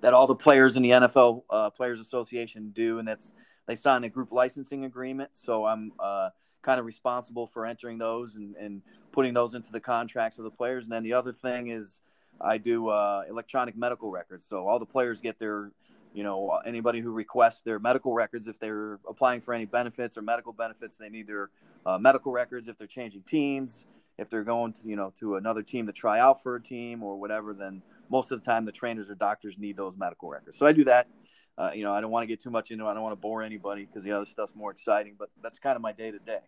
that 0.00 0.14
all 0.14 0.26
the 0.26 0.34
players 0.34 0.76
in 0.76 0.82
the 0.82 0.90
NFL 0.90 1.42
uh, 1.50 1.70
Players 1.70 2.00
Association 2.00 2.70
do, 2.74 2.98
and 2.98 3.08
that's 3.08 3.34
they 3.66 3.76
sign 3.76 4.04
a 4.04 4.08
group 4.08 4.32
licensing 4.32 4.84
agreement. 4.84 5.30
So 5.34 5.66
I'm 5.66 5.92
uh, 5.98 6.30
kind 6.62 6.80
of 6.80 6.86
responsible 6.86 7.46
for 7.46 7.66
entering 7.66 7.98
those 7.98 8.36
and, 8.36 8.56
and 8.56 8.82
putting 9.12 9.34
those 9.34 9.54
into 9.54 9.70
the 9.70 9.80
contracts 9.80 10.38
of 10.38 10.44
the 10.44 10.50
players. 10.50 10.84
And 10.84 10.92
then 10.92 11.02
the 11.02 11.12
other 11.12 11.32
thing 11.32 11.68
is 11.68 12.00
I 12.40 12.56
do 12.56 12.88
uh, 12.88 13.24
electronic 13.28 13.76
medical 13.76 14.10
records. 14.10 14.46
So 14.46 14.66
all 14.66 14.78
the 14.78 14.86
players 14.86 15.20
get 15.20 15.38
their 15.38 15.70
you 16.14 16.22
know 16.22 16.58
anybody 16.64 17.00
who 17.00 17.10
requests 17.12 17.60
their 17.60 17.78
medical 17.78 18.14
records 18.14 18.48
if 18.48 18.58
they're 18.58 18.98
applying 19.08 19.40
for 19.40 19.52
any 19.52 19.66
benefits 19.66 20.16
or 20.16 20.22
medical 20.22 20.54
benefits 20.54 20.96
they 20.96 21.10
need 21.10 21.26
their 21.26 21.50
uh, 21.84 21.98
medical 21.98 22.32
records 22.32 22.66
if 22.66 22.78
they're 22.78 22.86
changing 22.86 23.22
teams 23.22 23.84
if 24.18 24.28
they're 24.28 24.44
going 24.44 24.72
to 24.72 24.86
you 24.86 24.96
know 24.96 25.12
to 25.18 25.36
another 25.36 25.62
team 25.62 25.86
to 25.86 25.92
try 25.92 26.18
out 26.18 26.42
for 26.42 26.56
a 26.56 26.62
team 26.62 27.02
or 27.02 27.18
whatever 27.18 27.54
then 27.54 27.82
most 28.10 28.32
of 28.32 28.40
the 28.40 28.44
time 28.44 28.64
the 28.64 28.72
trainers 28.72 29.08
or 29.10 29.14
doctors 29.14 29.58
need 29.58 29.76
those 29.76 29.96
medical 29.96 30.28
records. 30.28 30.58
So 30.58 30.66
i 30.66 30.72
do 30.72 30.84
that. 30.84 31.08
Uh, 31.56 31.72
you 31.74 31.82
know 31.82 31.92
i 31.92 32.00
don't 32.00 32.10
want 32.10 32.22
to 32.22 32.26
get 32.26 32.40
too 32.40 32.50
much 32.50 32.70
into 32.70 32.84
it. 32.84 32.88
I 32.88 32.94
don't 32.94 33.02
want 33.02 33.12
to 33.12 33.20
bore 33.20 33.42
anybody 33.42 33.84
because 33.84 34.04
the 34.04 34.12
other 34.12 34.26
stuff's 34.26 34.54
more 34.54 34.70
exciting 34.70 35.14
but 35.18 35.30
that's 35.42 35.58
kind 35.58 35.76
of 35.76 35.82
my 35.82 35.92
day 35.92 36.10
to 36.10 36.18
day 36.18 36.40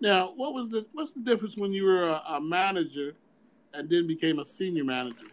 now 0.00 0.32
what 0.36 0.54
was 0.54 0.70
the 0.70 0.86
what's 0.92 1.12
the 1.12 1.20
difference 1.20 1.56
when 1.56 1.72
you 1.72 1.84
were 1.84 2.08
a, 2.08 2.22
a 2.28 2.40
manager 2.40 3.14
and 3.74 3.88
then 3.88 4.06
became 4.06 4.38
a 4.38 4.46
senior 4.46 4.84
manager? 4.84 5.26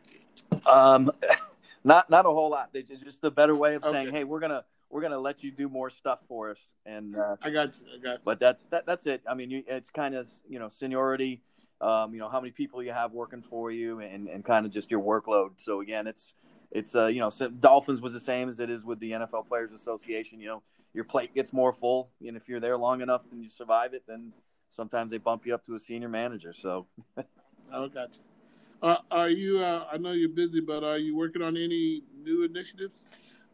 Um 0.65 1.11
Not 1.85 2.09
not 2.09 2.25
a 2.25 2.29
whole 2.29 2.49
lot. 2.49 2.73
They 2.73 2.81
just 2.81 3.23
a 3.23 3.29
better 3.29 3.55
way 3.55 3.75
of 3.75 3.83
saying, 3.83 4.07
okay. 4.07 4.17
hey, 4.17 4.23
we're 4.23 4.39
gonna 4.39 4.65
we're 4.95 5.01
gonna 5.01 5.19
let 5.19 5.43
you 5.43 5.51
do 5.51 5.67
more 5.67 5.89
stuff 5.89 6.21
for 6.25 6.51
us. 6.51 6.71
And 6.85 7.17
uh, 7.17 7.35
I 7.41 7.49
got 7.49 7.77
you. 7.77 7.85
I 7.93 8.01
got 8.01 8.11
you. 8.13 8.19
But 8.23 8.39
that's 8.39 8.65
that, 8.67 8.85
that's 8.85 9.05
it. 9.05 9.21
I 9.29 9.33
mean, 9.33 9.51
you, 9.51 9.61
it's 9.67 9.89
kind 9.89 10.15
of 10.15 10.25
you 10.47 10.57
know 10.57 10.69
seniority. 10.69 11.41
Um, 11.81 12.13
you 12.13 12.19
know 12.21 12.29
how 12.29 12.39
many 12.39 12.51
people 12.51 12.81
you 12.81 12.93
have 12.93 13.11
working 13.11 13.41
for 13.41 13.71
you, 13.71 13.99
and, 13.99 14.29
and 14.29 14.45
kind 14.45 14.65
of 14.65 14.71
just 14.71 14.89
your 14.89 15.01
workload. 15.01 15.49
So 15.57 15.81
again, 15.81 16.07
it's 16.07 16.31
it's 16.71 16.95
uh, 16.95 17.07
you 17.07 17.19
know 17.19 17.29
Dolphins 17.59 17.99
was 17.99 18.13
the 18.13 18.21
same 18.21 18.47
as 18.47 18.61
it 18.61 18.69
is 18.69 18.85
with 18.85 19.01
the 19.01 19.11
NFL 19.11 19.49
Players 19.49 19.73
Association. 19.73 20.39
You 20.39 20.47
know 20.47 20.63
your 20.93 21.03
plate 21.03 21.35
gets 21.35 21.51
more 21.51 21.73
full, 21.73 22.11
and 22.25 22.37
if 22.37 22.47
you're 22.47 22.61
there 22.61 22.77
long 22.77 23.01
enough 23.01 23.23
and 23.33 23.43
you 23.43 23.49
survive 23.49 23.93
it, 23.93 24.03
then 24.07 24.31
sometimes 24.73 25.11
they 25.11 25.17
bump 25.17 25.45
you 25.45 25.53
up 25.53 25.65
to 25.65 25.75
a 25.75 25.79
senior 25.79 26.07
manager. 26.07 26.53
So. 26.53 26.87
oh, 27.73 27.89
gotcha. 27.89 28.19
Uh, 28.81 28.95
are 29.11 29.29
you? 29.29 29.59
Uh, 29.59 29.87
I 29.91 29.97
know 29.97 30.13
you're 30.13 30.29
busy, 30.29 30.61
but 30.61 30.85
are 30.85 30.97
you 30.97 31.17
working 31.17 31.41
on 31.41 31.57
any 31.57 32.03
new 32.23 32.45
initiatives? 32.45 33.03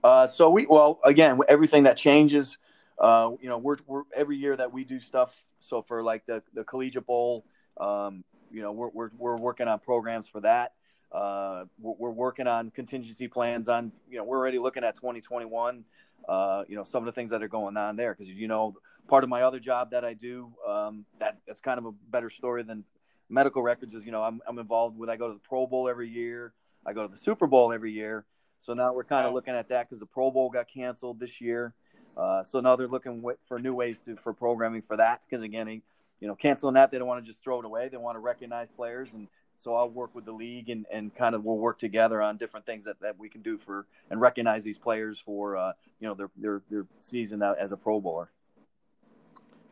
Uh, 0.03 0.27
so 0.27 0.49
we 0.49 0.65
well 0.65 0.99
again 1.03 1.39
everything 1.47 1.83
that 1.83 1.97
changes. 1.97 2.57
Uh, 2.99 3.31
you 3.41 3.49
know, 3.49 3.57
we're, 3.57 3.77
we're 3.87 4.03
every 4.15 4.37
year 4.37 4.55
that 4.55 4.71
we 4.71 4.83
do 4.83 4.99
stuff. 4.99 5.43
So 5.59 5.81
for 5.81 6.03
like 6.03 6.25
the 6.25 6.43
the 6.53 6.63
collegiate 6.63 7.05
bowl, 7.05 7.45
um, 7.79 8.23
you 8.51 8.61
know, 8.61 8.71
we're, 8.71 8.89
we're 8.89 9.09
we're 9.17 9.37
working 9.37 9.67
on 9.67 9.79
programs 9.79 10.27
for 10.27 10.41
that. 10.41 10.73
Uh, 11.11 11.65
we're, 11.79 11.95
we're, 11.97 12.11
working 12.11 12.47
on 12.47 12.71
contingency 12.71 13.27
plans 13.27 13.67
on. 13.67 13.91
You 14.09 14.17
know, 14.17 14.23
we're 14.23 14.37
already 14.37 14.59
looking 14.59 14.83
at 14.83 14.95
2021. 14.95 15.83
Uh, 16.27 16.63
you 16.67 16.75
know, 16.75 16.83
some 16.83 17.01
of 17.01 17.05
the 17.05 17.11
things 17.11 17.31
that 17.31 17.43
are 17.43 17.47
going 17.47 17.75
on 17.75 17.95
there 17.95 18.13
because 18.13 18.29
you 18.29 18.47
know, 18.47 18.75
part 19.07 19.23
of 19.23 19.29
my 19.29 19.41
other 19.41 19.59
job 19.59 19.91
that 19.91 20.05
I 20.05 20.13
do, 20.13 20.53
um, 20.67 21.05
that 21.19 21.39
that's 21.47 21.59
kind 21.59 21.77
of 21.77 21.85
a 21.85 21.91
better 22.09 22.29
story 22.29 22.63
than 22.63 22.85
medical 23.29 23.61
records 23.61 23.93
is 23.93 24.05
you 24.05 24.11
know 24.11 24.21
I'm 24.21 24.41
I'm 24.47 24.59
involved 24.59 24.97
with. 24.97 25.09
I 25.09 25.15
go 25.15 25.27
to 25.27 25.33
the 25.33 25.39
Pro 25.39 25.65
Bowl 25.65 25.89
every 25.89 26.09
year. 26.09 26.53
I 26.85 26.93
go 26.93 27.05
to 27.05 27.11
the 27.11 27.17
Super 27.17 27.47
Bowl 27.47 27.71
every 27.71 27.91
year. 27.91 28.25
So 28.61 28.75
now 28.75 28.93
we're 28.93 29.03
kind 29.03 29.25
of 29.25 29.33
looking 29.33 29.55
at 29.55 29.69
that 29.69 29.89
because 29.89 29.99
the 29.99 30.05
Pro 30.05 30.29
Bowl 30.29 30.51
got 30.51 30.67
canceled 30.67 31.19
this 31.19 31.41
year. 31.41 31.73
Uh, 32.15 32.43
so 32.43 32.59
now 32.59 32.75
they're 32.75 32.87
looking 32.87 33.23
for 33.47 33.57
new 33.57 33.73
ways 33.73 33.99
to 34.01 34.15
for 34.15 34.33
programming 34.33 34.83
for 34.83 34.95
that 34.97 35.21
because 35.27 35.43
again, 35.43 35.81
you 36.19 36.27
know, 36.27 36.35
canceling 36.35 36.75
that 36.75 36.91
they 36.91 36.99
don't 36.99 37.07
want 37.07 37.23
to 37.23 37.27
just 37.27 37.43
throw 37.43 37.59
it 37.59 37.65
away. 37.65 37.89
They 37.89 37.97
want 37.97 38.15
to 38.17 38.19
recognize 38.19 38.67
players 38.69 39.13
and 39.13 39.27
so 39.57 39.75
I'll 39.75 39.89
work 39.89 40.13
with 40.13 40.25
the 40.25 40.31
league 40.31 40.69
and, 40.69 40.85
and 40.91 41.13
kind 41.13 41.33
of 41.33 41.43
we'll 41.43 41.57
work 41.57 41.79
together 41.79 42.21
on 42.21 42.37
different 42.37 42.65
things 42.67 42.83
that, 42.83 42.99
that 43.01 43.17
we 43.17 43.29
can 43.29 43.41
do 43.41 43.57
for 43.57 43.87
and 44.11 44.21
recognize 44.21 44.63
these 44.63 44.77
players 44.77 45.19
for 45.19 45.57
uh, 45.57 45.73
you 45.99 46.07
know 46.07 46.13
their 46.13 46.29
their 46.37 46.61
their 46.69 46.85
season 46.99 47.41
as 47.41 47.71
a 47.71 47.77
Pro 47.77 47.99
Bowler. 47.99 48.29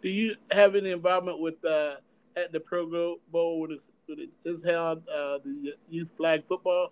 Do 0.02 0.10
you 0.10 0.36
have 0.50 0.76
any 0.76 0.92
involvement 0.92 1.40
with 1.40 1.64
uh, 1.64 1.96
at 2.36 2.52
the 2.52 2.60
Pro 2.60 3.18
Bowl 3.32 3.60
when 3.60 3.72
it's, 3.72 3.86
when 4.08 4.20
it 4.20 4.30
is 4.46 4.64
held, 4.64 5.00
uh, 5.10 5.38
the 5.44 5.76
youth 5.90 6.10
flag 6.18 6.44
football? 6.48 6.92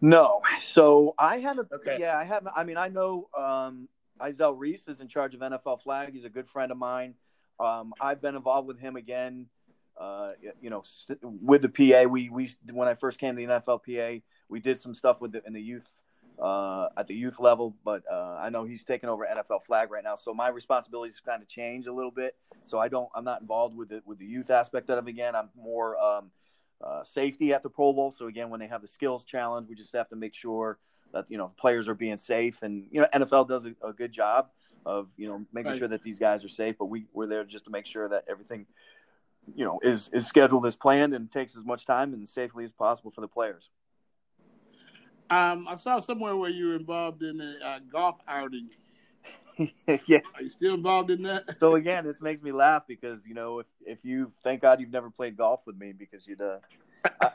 No. 0.00 0.42
So 0.60 1.14
I 1.18 1.38
haven't. 1.38 1.68
Okay. 1.72 1.96
Yeah, 2.00 2.16
I 2.16 2.24
haven't. 2.24 2.52
I 2.56 2.64
mean, 2.64 2.76
I 2.76 2.88
know 2.88 3.28
um, 3.36 3.88
Izell 4.20 4.54
Reese 4.56 4.88
is 4.88 5.00
in 5.00 5.08
charge 5.08 5.34
of 5.34 5.40
NFL 5.40 5.82
flag. 5.82 6.12
He's 6.12 6.24
a 6.24 6.30
good 6.30 6.48
friend 6.48 6.70
of 6.70 6.78
mine. 6.78 7.14
Um, 7.58 7.94
I've 8.00 8.20
been 8.20 8.36
involved 8.36 8.68
with 8.68 8.78
him 8.78 8.96
again. 8.96 9.46
Uh, 9.98 10.30
you 10.60 10.68
know, 10.68 10.82
st- 10.84 11.18
with 11.22 11.62
the 11.62 11.68
PA, 11.70 12.08
we 12.08 12.28
we 12.28 12.50
when 12.70 12.86
I 12.86 12.94
first 12.94 13.18
came 13.18 13.34
to 13.34 13.46
the 13.46 13.50
NFLPA, 13.50 14.22
we 14.48 14.60
did 14.60 14.78
some 14.78 14.94
stuff 14.94 15.20
with 15.20 15.32
the 15.32 15.42
in 15.46 15.54
the 15.54 15.62
youth 15.62 15.88
uh, 16.40 16.88
at 16.96 17.06
the 17.06 17.14
youth 17.14 17.38
level, 17.38 17.74
but 17.84 18.02
uh, 18.10 18.36
I 18.38 18.50
know 18.50 18.64
he's 18.64 18.84
taking 18.84 19.08
over 19.08 19.26
NFL 19.26 19.62
flag 19.62 19.90
right 19.90 20.04
now. 20.04 20.16
So 20.16 20.34
my 20.34 20.48
responsibilities 20.48 21.20
kind 21.24 21.42
of 21.42 21.48
changed 21.48 21.88
a 21.88 21.92
little 21.92 22.10
bit. 22.10 22.34
So 22.64 22.78
I 22.78 22.88
don't, 22.88 23.08
I'm 23.14 23.24
not 23.24 23.40
involved 23.40 23.76
with 23.76 23.92
it 23.92 24.02
with 24.06 24.18
the 24.18 24.26
youth 24.26 24.50
aspect 24.50 24.90
of 24.90 25.06
it. 25.06 25.08
Again, 25.08 25.34
I'm 25.34 25.50
more 25.56 25.98
um, 25.98 26.30
uh, 26.82 27.02
safety 27.04 27.52
at 27.52 27.62
the 27.62 27.70
Pro 27.70 27.92
Bowl. 27.92 28.10
So 28.10 28.26
again, 28.26 28.50
when 28.50 28.60
they 28.60 28.66
have 28.66 28.82
the 28.82 28.88
skills 28.88 29.24
challenge, 29.24 29.68
we 29.68 29.74
just 29.74 29.92
have 29.94 30.08
to 30.08 30.16
make 30.16 30.34
sure 30.34 30.78
that 31.12 31.30
you 31.30 31.38
know 31.38 31.50
players 31.56 31.88
are 31.88 31.94
being 31.94 32.16
safe, 32.16 32.62
and 32.62 32.86
you 32.90 33.00
know 33.00 33.08
NFL 33.14 33.48
does 33.48 33.66
a, 33.66 33.74
a 33.86 33.92
good 33.92 34.12
job 34.12 34.48
of 34.84 35.08
you 35.16 35.28
know 35.28 35.44
making 35.52 35.72
right. 35.72 35.78
sure 35.78 35.88
that 35.88 36.02
these 36.02 36.18
guys 36.18 36.44
are 36.44 36.48
safe. 36.48 36.76
But 36.78 36.86
we 36.86 37.06
we're 37.12 37.26
there 37.26 37.44
just 37.44 37.64
to 37.66 37.70
make 37.70 37.86
sure 37.86 38.08
that 38.08 38.24
everything 38.28 38.66
you 39.54 39.64
know 39.64 39.78
is 39.82 40.10
is 40.12 40.26
scheduled 40.26 40.66
as 40.66 40.76
planned 40.76 41.14
and 41.14 41.30
takes 41.30 41.56
as 41.56 41.64
much 41.64 41.86
time 41.86 42.12
and 42.12 42.26
safely 42.26 42.64
as 42.64 42.72
possible 42.72 43.10
for 43.10 43.20
the 43.20 43.28
players. 43.28 43.70
Um, 45.28 45.66
I 45.68 45.76
saw 45.76 45.98
somewhere 45.98 46.36
where 46.36 46.50
you 46.50 46.68
were 46.68 46.76
involved 46.76 47.22
in 47.22 47.40
a 47.40 47.66
uh, 47.66 47.78
golf 47.90 48.16
outing. 48.28 48.68
yeah. 50.06 50.18
Are 50.34 50.42
you 50.42 50.50
still 50.50 50.74
involved 50.74 51.10
in 51.10 51.22
that? 51.22 51.56
So 51.58 51.76
again, 51.76 52.04
this 52.04 52.20
makes 52.20 52.42
me 52.42 52.52
laugh 52.52 52.84
because 52.86 53.26
you 53.26 53.34
know 53.34 53.60
if 53.60 53.66
if 53.84 54.04
you 54.04 54.32
thank 54.42 54.62
God 54.62 54.80
you've 54.80 54.90
never 54.90 55.10
played 55.10 55.36
golf 55.36 55.62
with 55.66 55.76
me 55.76 55.92
because 55.92 56.26
you'd 56.26 56.40
uh, 56.40 56.58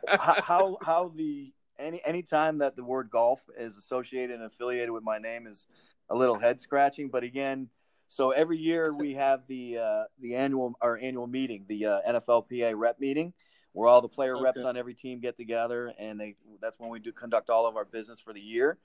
how 0.08 0.78
how 0.82 1.12
the 1.16 1.54
any 1.80 2.02
any 2.06 2.22
time 2.22 2.60
that 2.60 2.76
the 2.76 2.84
word 2.84 3.10
golf 3.10 3.42
is 3.58 3.78
associated 3.78 4.36
and 4.36 4.44
affiliated 4.44 4.92
with 4.92 5.04
my 5.04 5.18
name 5.18 5.48
is 5.48 5.66
a 6.10 6.16
little 6.16 6.38
head 6.38 6.60
scratching. 6.60 7.10
But 7.10 7.24
again, 7.24 7.70
so 8.08 8.32
every 8.32 8.58
year 8.58 8.94
we 8.94 9.16
have 9.16 9.48
the 9.48 9.80
uh, 9.80 10.04
the 10.20 10.36
annual 10.36 10.76
our 10.82 10.98
annual 10.98 11.28
meeting, 11.28 11.66
the 11.68 11.86
uh, 11.86 12.00
NFLPA 12.08 12.74
rep 12.76 13.00
meeting, 13.00 13.34
where 13.74 13.88
all 13.88 14.02
the 14.02 14.10
player 14.10 14.36
okay. 14.36 14.44
reps 14.44 14.62
on 14.62 14.78
every 14.78 14.94
team 14.94 15.20
get 15.20 15.38
together, 15.38 15.94
and 15.98 16.20
they 16.20 16.36
that's 16.62 16.80
when 16.80 16.90
we 16.90 17.00
do 17.00 17.12
conduct 17.12 17.50
all 17.50 17.66
of 17.66 17.76
our 17.76 17.86
business 17.86 18.20
for 18.20 18.34
the 18.34 18.42
year, 18.42 18.78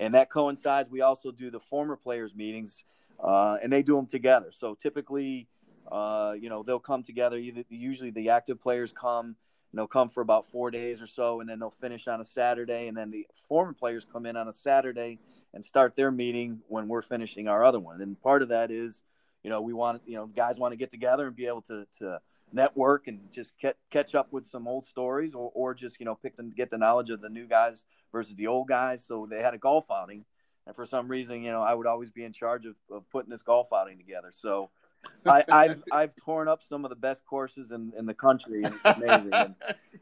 and 0.00 0.14
that 0.14 0.30
coincides. 0.30 0.90
We 0.90 1.00
also 1.00 1.32
do 1.32 1.50
the 1.50 1.60
former 1.60 1.96
players 1.96 2.34
meetings, 2.34 2.84
uh, 3.22 3.56
and 3.62 3.72
they 3.72 3.82
do 3.82 3.96
them 3.96 4.06
together. 4.06 4.52
So 4.52 4.74
typically, 4.74 5.48
uh, 5.90 6.34
you 6.38 6.48
know, 6.48 6.62
they'll 6.62 6.78
come 6.78 7.02
together. 7.02 7.38
Either 7.38 7.64
usually 7.68 8.10
the 8.10 8.30
active 8.30 8.60
players 8.60 8.92
come 8.92 9.36
and 9.72 9.78
they'll 9.78 9.86
come 9.86 10.08
for 10.08 10.20
about 10.20 10.48
four 10.50 10.70
days 10.70 11.00
or 11.00 11.06
so, 11.06 11.40
and 11.40 11.48
then 11.48 11.58
they'll 11.58 11.70
finish 11.70 12.06
on 12.08 12.20
a 12.20 12.24
Saturday, 12.24 12.88
and 12.88 12.96
then 12.96 13.10
the 13.10 13.26
former 13.48 13.72
players 13.72 14.06
come 14.10 14.26
in 14.26 14.36
on 14.36 14.48
a 14.48 14.52
Saturday 14.52 15.18
and 15.52 15.64
start 15.64 15.96
their 15.96 16.10
meeting 16.10 16.60
when 16.68 16.88
we're 16.88 17.02
finishing 17.02 17.48
our 17.48 17.64
other 17.64 17.80
one. 17.80 18.00
And 18.00 18.20
part 18.20 18.42
of 18.42 18.48
that 18.48 18.70
is, 18.70 19.02
you 19.42 19.50
know, 19.50 19.60
we 19.60 19.72
want 19.72 20.02
you 20.06 20.16
know 20.16 20.26
guys 20.26 20.58
want 20.58 20.72
to 20.72 20.76
get 20.76 20.90
together 20.90 21.26
and 21.26 21.36
be 21.36 21.46
able 21.46 21.62
to 21.62 21.86
to 21.98 22.20
network 22.52 23.08
and 23.08 23.20
just 23.32 23.52
catch 23.90 24.14
up 24.14 24.32
with 24.32 24.46
some 24.46 24.66
old 24.68 24.84
stories, 24.86 25.34
or 25.34 25.50
or 25.54 25.74
just 25.74 25.98
you 26.00 26.06
know 26.06 26.14
pick 26.14 26.34
and 26.38 26.54
get 26.54 26.70
the 26.70 26.78
knowledge 26.78 27.10
of 27.10 27.20
the 27.20 27.28
new 27.28 27.46
guys 27.46 27.84
versus 28.12 28.34
the 28.34 28.46
old 28.46 28.68
guys. 28.68 29.04
So 29.04 29.26
they 29.28 29.42
had 29.42 29.54
a 29.54 29.58
golf 29.58 29.90
outing. 29.90 30.24
And 30.66 30.74
for 30.74 30.84
some 30.84 31.06
reason, 31.06 31.42
you 31.42 31.52
know, 31.52 31.62
I 31.62 31.74
would 31.74 31.86
always 31.86 32.10
be 32.10 32.24
in 32.24 32.32
charge 32.32 32.66
of, 32.66 32.74
of 32.90 33.08
putting 33.10 33.30
this 33.30 33.42
golf 33.42 33.72
outing 33.72 33.98
together. 33.98 34.30
So 34.32 34.70
I, 35.26 35.44
have 35.48 35.82
I've 35.92 36.16
torn 36.16 36.48
up 36.48 36.62
some 36.62 36.84
of 36.84 36.88
the 36.88 36.96
best 36.96 37.24
courses 37.24 37.70
in, 37.70 37.92
in 37.96 38.06
the 38.06 38.14
country, 38.14 38.64
and 38.64 38.74
it's 38.74 38.84
amazing. 38.84 39.32
and, 39.32 39.54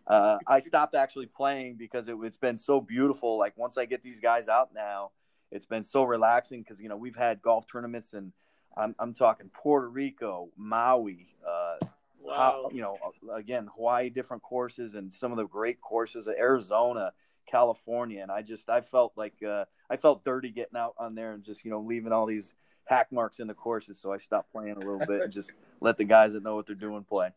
uh, 0.07 0.39
I 0.47 0.61
stopped 0.61 0.95
actually 0.95 1.27
playing 1.27 1.77
because 1.77 2.09
it, 2.09 2.17
it's 2.23 2.37
been 2.37 2.57
so 2.57 2.81
beautiful. 2.81 3.39
Like 3.39 3.57
once 3.57 3.77
I 3.77 3.85
get 3.85 4.03
these 4.03 4.21
guys 4.21 4.49
out 4.49 4.71
now, 4.75 5.11
it's 5.51 5.67
been 5.67 5.85
so 5.85 6.03
relaxing 6.03 6.63
because 6.63 6.81
you 6.81 6.89
know 6.89 6.97
we've 6.97 7.17
had 7.17 7.43
golf 7.43 7.67
tournaments 7.67 8.13
and 8.13 8.33
I'm 8.77 8.95
I'm 8.99 9.15
talking 9.15 9.51
Puerto 9.53 9.89
Rico, 9.89 10.49
Maui, 10.57 11.35
uh, 11.47 11.87
wow. 12.25 12.35
how, 12.35 12.71
you 12.73 12.83
know, 12.83 12.99
again 13.33 13.69
Hawaii, 13.75 14.11
different 14.11 14.43
courses 14.43 14.95
and 14.95 15.13
some 15.13 15.31
of 15.31 15.39
the 15.39 15.47
great 15.47 15.81
courses, 15.81 16.27
of 16.27 16.35
Arizona, 16.39 17.13
California, 17.47 18.23
and 18.23 18.31
I 18.31 18.43
just 18.43 18.69
I 18.71 18.81
felt 18.81 19.13
like 19.17 19.35
uh, 19.43 19.65
I 19.91 19.97
felt 19.97 20.25
dirty 20.25 20.51
getting 20.51 20.77
out 20.77 20.95
on 20.99 21.15
there 21.15 21.33
and 21.33 21.45
just 21.45 21.65
you 21.65 21.71
know 21.71 21.81
leaving 21.81 22.13
all 22.13 22.27
these 22.27 22.55
hack 22.87 23.11
marks 23.11 23.39
in 23.39 23.47
the 23.47 23.55
courses, 23.55 23.99
so 24.01 24.13
I 24.13 24.19
stopped 24.19 24.53
playing 24.53 24.77
a 24.77 24.81
little 24.81 24.99
bit 25.07 25.23
and 25.23 25.33
just 25.33 25.53
let 25.81 25.97
the 25.97 26.05
guys 26.05 26.33
that 26.33 26.43
know 26.43 26.55
what 26.55 26.67
they're 26.67 26.75
doing 26.75 27.05
play. 27.05 27.31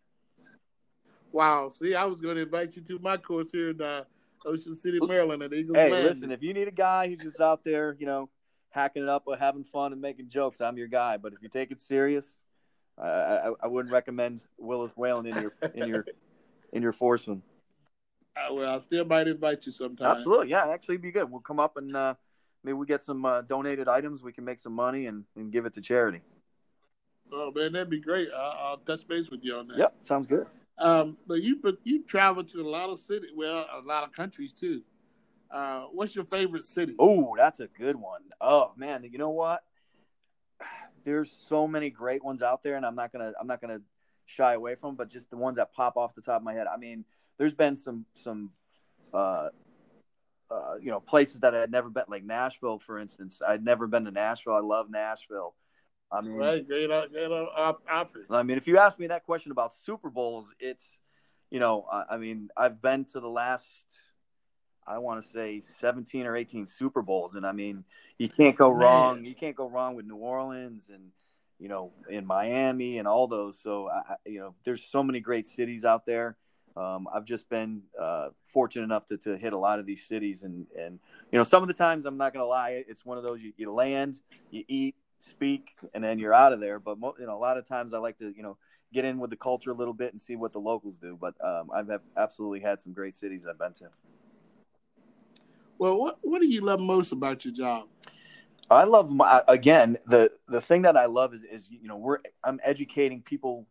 Wow. 1.32 1.72
See, 1.72 1.96
I 1.96 2.06
was 2.06 2.22
going 2.22 2.36
to 2.36 2.44
invite 2.44 2.76
you 2.76 2.82
to 2.84 3.00
my 3.00 3.18
course 3.18 3.52
here 3.52 3.72
in 3.72 3.82
uh, 3.82 4.04
Ocean 4.46 4.76
City, 4.76 5.00
Maryland 5.02 5.44
at 5.44 5.54
Eagles 5.54 5.78
Hey, 5.78 5.92
Landing. 5.92 6.14
listen, 6.14 6.32
if 6.32 6.42
you 6.42 6.54
need 6.54 6.68
a 6.68 6.72
guy 6.72 7.08
who's 7.08 7.20
just 7.20 7.42
out 7.42 7.64
there, 7.64 7.96
you 8.00 8.06
know, 8.06 8.30
hacking 8.70 9.04
it 9.04 9.10
up 9.10 9.24
or 9.26 9.38
having 9.38 9.64
fun 9.64 9.92
and 9.92 10.02
making 10.02 10.30
jokes, 10.30 10.62
I'm 10.62 10.78
your 10.78 10.88
guy. 10.88 11.18
But 11.18 11.34
if 11.34 11.42
you 11.42 11.50
take 11.50 11.72
it 11.72 11.82
serious, 11.82 12.36
I, 12.98 13.08
I, 13.08 13.52
I 13.64 13.68
wouldn't 13.68 13.92
recommend 13.92 14.42
Willis 14.58 14.96
Whalen 14.96 15.26
in 15.26 15.42
your 15.42 15.54
in 15.74 15.88
your 15.88 16.06
in 16.74 16.82
your 16.82 16.94
foursome. 16.94 17.44
Uh, 18.36 18.54
well, 18.54 18.76
I 18.76 18.80
still 18.80 19.06
might 19.06 19.28
invite 19.28 19.66
you 19.66 19.72
sometime. 19.72 20.08
Absolutely, 20.08 20.50
yeah, 20.50 20.68
actually, 20.70 20.98
be 20.98 21.12
good. 21.12 21.30
We'll 21.30 21.42
come 21.42 21.60
up 21.60 21.78
and 21.78 21.96
uh, 21.96 22.14
maybe 22.64 22.74
we 22.74 22.86
get 22.86 23.04
some 23.04 23.26
uh, 23.26 23.42
donated 23.42 23.88
items. 23.88 24.22
We 24.22 24.32
can 24.32 24.46
make 24.46 24.60
some 24.60 24.74
money 24.74 25.08
and, 25.08 25.24
and 25.36 25.52
give 25.52 25.66
it 25.66 25.74
to 25.76 25.82
charity. 25.82 26.22
Oh 27.32 27.52
man, 27.52 27.74
that'd 27.74 27.90
be 27.90 28.00
great. 28.00 28.30
I'll, 28.36 28.68
I'll 28.68 28.78
touch 28.78 29.08
base 29.08 29.30
with 29.30 29.44
you 29.44 29.56
on 29.56 29.68
that. 29.70 29.78
Yep, 29.78 29.96
sounds 30.00 30.28
good. 30.28 30.48
Um, 30.80 31.18
but 31.28 31.42
you 31.42 31.58
but 31.62 31.78
you 31.84 32.04
travel 32.04 32.44
to 32.44 32.62
a 32.62 32.70
lot 32.70 32.90
of 32.90 33.00
cities, 33.00 33.32
well, 33.36 33.66
a 33.74 33.86
lot 33.86 34.04
of 34.04 34.12
countries 34.12 34.54
too. 34.54 34.82
Uh, 35.50 35.86
what's 35.92 36.16
your 36.16 36.26
favorite 36.26 36.66
city? 36.66 36.96
Oh, 37.00 37.36
that's 37.38 37.60
a 37.60 37.68
good 37.68 37.96
one. 37.96 38.22
Oh 38.40 38.74
man, 38.78 39.04
you 39.04 39.18
know 39.18 39.30
what? 39.30 39.64
There's 41.08 41.32
so 41.32 41.70
many 41.70 41.90
great 41.90 42.22
ones 42.22 42.42
out 42.42 42.64
there, 42.64 42.76
and 42.76 42.86
I'm 42.86 42.96
not 42.96 43.14
gonna 43.14 43.32
I'm 43.40 43.48
not 43.48 43.62
gonna 43.62 43.80
shy 44.26 44.56
away 44.56 44.76
from, 44.76 44.96
but 44.96 45.10
just 45.10 45.30
the 45.30 45.38
ones 45.38 45.56
that 45.56 45.72
pop 45.72 45.96
off 45.96 46.14
the 46.14 46.22
top 46.22 46.42
of 46.42 46.44
my 46.44 46.54
head. 46.54 46.68
I 46.68 46.76
mean, 46.76 47.06
there's 47.38 47.54
been 47.54 47.78
some 47.78 48.06
some 48.14 48.52
uh, 49.14 49.48
uh, 50.52 50.76
you 50.82 50.92
know 50.92 51.00
places 51.00 51.40
that 51.40 51.56
I 51.56 51.62
had 51.62 51.72
never 51.72 51.90
been, 51.90 52.04
like 52.10 52.26
Nashville, 52.26 52.78
for 52.78 53.00
instance. 53.00 53.42
I'd 53.48 53.64
never 53.64 53.88
been 53.88 54.04
to 54.04 54.12
Nashville. 54.12 54.56
I 54.56 54.60
love 54.60 54.90
Nashville. 54.90 55.56
I 56.12 56.20
mean, 56.20 56.34
right, 56.34 56.68
great, 56.68 56.90
great 56.90 57.32
option. 57.32 58.26
I 58.30 58.44
mean, 58.44 58.58
if 58.58 58.68
you 58.68 58.78
ask 58.78 59.00
me 59.00 59.08
that 59.08 59.24
question 59.24 59.54
about 59.54 59.74
Super 59.74 60.10
Bowls, 60.10 60.54
it's 60.60 61.00
you 61.52 61.62
know, 61.62 61.86
I, 61.90 62.04
I 62.12 62.18
mean, 62.18 62.50
I've 62.58 62.82
been 62.82 63.06
to 63.14 63.22
the 63.22 63.30
last, 63.30 63.86
I 64.88 65.00
want 65.00 65.22
to 65.24 65.28
say, 65.28 65.62
seventeen 65.62 66.26
or 66.26 66.36
eighteen 66.36 66.68
Super 66.68 67.02
Bowls, 67.02 67.36
and 67.36 67.46
I 67.46 67.52
mean, 67.52 67.84
you 68.18 68.30
can't 68.30 68.56
go 68.56 68.70
Man. 68.70 68.78
wrong. 68.78 69.26
You 69.26 69.36
can't 69.36 69.56
go 69.56 69.70
wrong 69.70 69.96
with 69.96 70.06
New 70.06 70.18
Orleans 70.18 70.90
and 70.94 71.12
you 71.60 71.70
know, 71.70 71.92
in 72.08 72.24
Miami 72.24 73.00
and 73.00 73.08
all 73.08 73.28
those. 73.28 73.60
So, 73.60 73.90
I, 73.90 74.18
you 74.28 74.40
know, 74.40 74.54
there's 74.64 74.84
so 74.84 75.02
many 75.02 75.20
great 75.20 75.48
cities 75.48 75.86
out 75.86 76.06
there 76.06 76.38
um, 76.78 77.08
I've 77.12 77.26
just 77.26 77.50
been 77.50 77.82
uh, 78.00 78.30
fortunate 78.46 78.84
enough 78.84 79.08
to, 79.08 79.18
to 79.18 79.36
hit 79.36 79.52
a 79.52 79.58
lot 79.58 79.80
of 79.80 79.86
these 79.88 80.06
cities, 80.06 80.44
and 80.44 80.68
and 80.80 81.00
you 81.32 81.38
know 81.40 81.44
some 81.44 81.64
of 81.64 81.68
the 81.68 81.74
times 81.74 82.06
I'm 82.06 82.18
not 82.18 82.34
going 82.34 82.44
to 82.44 82.48
lie, 82.48 82.84
it's 82.88 83.04
one 83.04 83.18
of 83.18 83.24
those 83.24 83.42
you, 83.42 83.52
you 83.58 83.72
land, 83.72 84.22
you 84.52 84.64
eat, 84.68 84.96
speak, 85.20 85.72
and 85.96 86.04
then 86.04 86.20
you're 86.20 86.36
out 86.36 86.54
of 86.54 86.60
there. 86.60 86.80
But 86.80 87.00
mo- 87.00 87.16
you 87.20 87.26
know 87.26 87.36
a 87.36 87.40
lot 87.40 87.58
of 87.58 87.68
times 87.68 87.94
I 87.94 87.98
like 87.98 88.20
to 88.20 88.32
you 88.36 88.44
know 88.44 88.58
get 88.94 89.06
in 89.06 89.18
with 89.18 89.32
the 89.32 89.36
culture 89.36 89.72
a 89.72 89.74
little 89.74 89.94
bit 89.94 90.14
and 90.14 90.22
see 90.22 90.36
what 90.36 90.54
the 90.54 90.60
locals 90.60 91.00
do. 91.00 91.18
But 91.20 91.34
um, 91.44 91.70
I've 91.74 91.90
absolutely 92.16 92.60
had 92.60 92.80
some 92.80 92.94
great 92.94 93.16
cities 93.16 93.48
I've 93.48 93.58
been 93.58 93.74
to. 93.74 93.86
Well, 95.80 95.98
what 95.98 96.18
what 96.22 96.42
do 96.42 96.48
you 96.48 96.62
love 96.62 96.80
most 96.80 97.12
about 97.12 97.46
your 97.46 97.54
job? 97.54 97.88
I 98.70 98.84
love 98.84 99.10
my, 99.10 99.44
again 99.48 99.98
the 100.08 100.32
the 100.48 100.62
thing 100.62 100.82
that 100.84 100.98
I 100.98 101.06
love 101.06 101.34
is 101.34 101.44
is 101.44 101.70
you 101.70 101.88
know 101.88 101.98
we're 101.98 102.20
I'm 102.44 102.60
educating 102.64 103.22
people, 103.22 103.68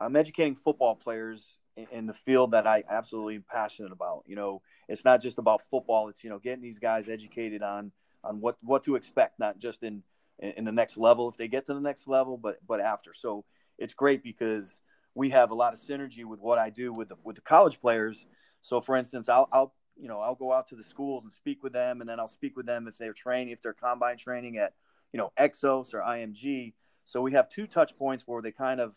I'm 0.00 0.16
educating 0.16 0.56
football 0.56 0.96
players 0.96 1.58
in 1.92 2.06
the 2.06 2.14
field 2.14 2.52
that 2.52 2.66
I 2.66 2.82
absolutely 2.88 3.36
am 3.36 3.44
passionate 3.48 3.92
about. 3.92 4.24
You 4.26 4.36
know, 4.36 4.62
it's 4.88 5.04
not 5.04 5.22
just 5.22 5.38
about 5.38 5.62
football. 5.70 6.08
It's 6.08 6.24
you 6.24 6.30
know 6.30 6.38
getting 6.38 6.62
these 6.62 6.78
guys 6.78 7.08
educated 7.08 7.62
on 7.62 7.92
on 8.24 8.40
what 8.40 8.56
what 8.62 8.84
to 8.84 8.96
expect, 8.96 9.38
not 9.38 9.58
just 9.58 9.82
in 9.82 10.02
in 10.38 10.64
the 10.64 10.72
next 10.72 10.96
level 10.96 11.28
if 11.28 11.36
they 11.36 11.48
get 11.48 11.66
to 11.66 11.74
the 11.74 11.80
next 11.80 12.08
level, 12.08 12.36
but 12.36 12.58
but 12.66 12.80
after. 12.80 13.12
So 13.12 13.44
it's 13.78 13.94
great 13.94 14.22
because 14.22 14.80
we 15.14 15.30
have 15.30 15.50
a 15.50 15.54
lot 15.54 15.74
of 15.74 15.80
synergy 15.80 16.24
with 16.24 16.40
what 16.40 16.58
I 16.58 16.70
do 16.70 16.92
with 16.92 17.10
the 17.10 17.16
with 17.22 17.36
the 17.36 17.42
college 17.42 17.80
players. 17.80 18.26
So 18.62 18.80
for 18.80 18.96
instance, 18.96 19.28
I'll 19.28 19.48
I'll 19.52 19.74
you 20.00 20.08
know 20.08 20.20
I'll 20.20 20.34
go 20.34 20.52
out 20.52 20.68
to 20.68 20.76
the 20.76 20.84
schools 20.84 21.24
and 21.24 21.32
speak 21.32 21.62
with 21.62 21.72
them, 21.72 22.00
and 22.00 22.08
then 22.08 22.18
I'll 22.18 22.28
speak 22.28 22.56
with 22.56 22.66
them 22.66 22.88
if 22.88 22.98
they're 22.98 23.12
training, 23.12 23.52
if 23.52 23.62
they're 23.62 23.72
combine 23.72 24.16
training 24.16 24.58
at 24.58 24.74
you 25.12 25.18
know 25.18 25.32
Exos 25.38 25.94
or 25.94 26.00
IMG. 26.00 26.74
So 27.04 27.20
we 27.20 27.32
have 27.32 27.48
two 27.48 27.66
touch 27.66 27.96
points 27.96 28.24
where 28.26 28.40
they 28.40 28.52
kind 28.52 28.80
of 28.80 28.94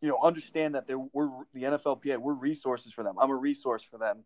you 0.00 0.08
know, 0.08 0.18
understand 0.22 0.74
that 0.74 0.86
they're, 0.86 0.98
we're 0.98 1.28
the 1.52 1.64
NFLPA, 1.64 2.18
we're 2.18 2.34
resources 2.34 2.92
for 2.92 3.02
them. 3.02 3.16
I'm 3.18 3.30
a 3.30 3.36
resource 3.36 3.82
for 3.82 3.98
them, 3.98 4.18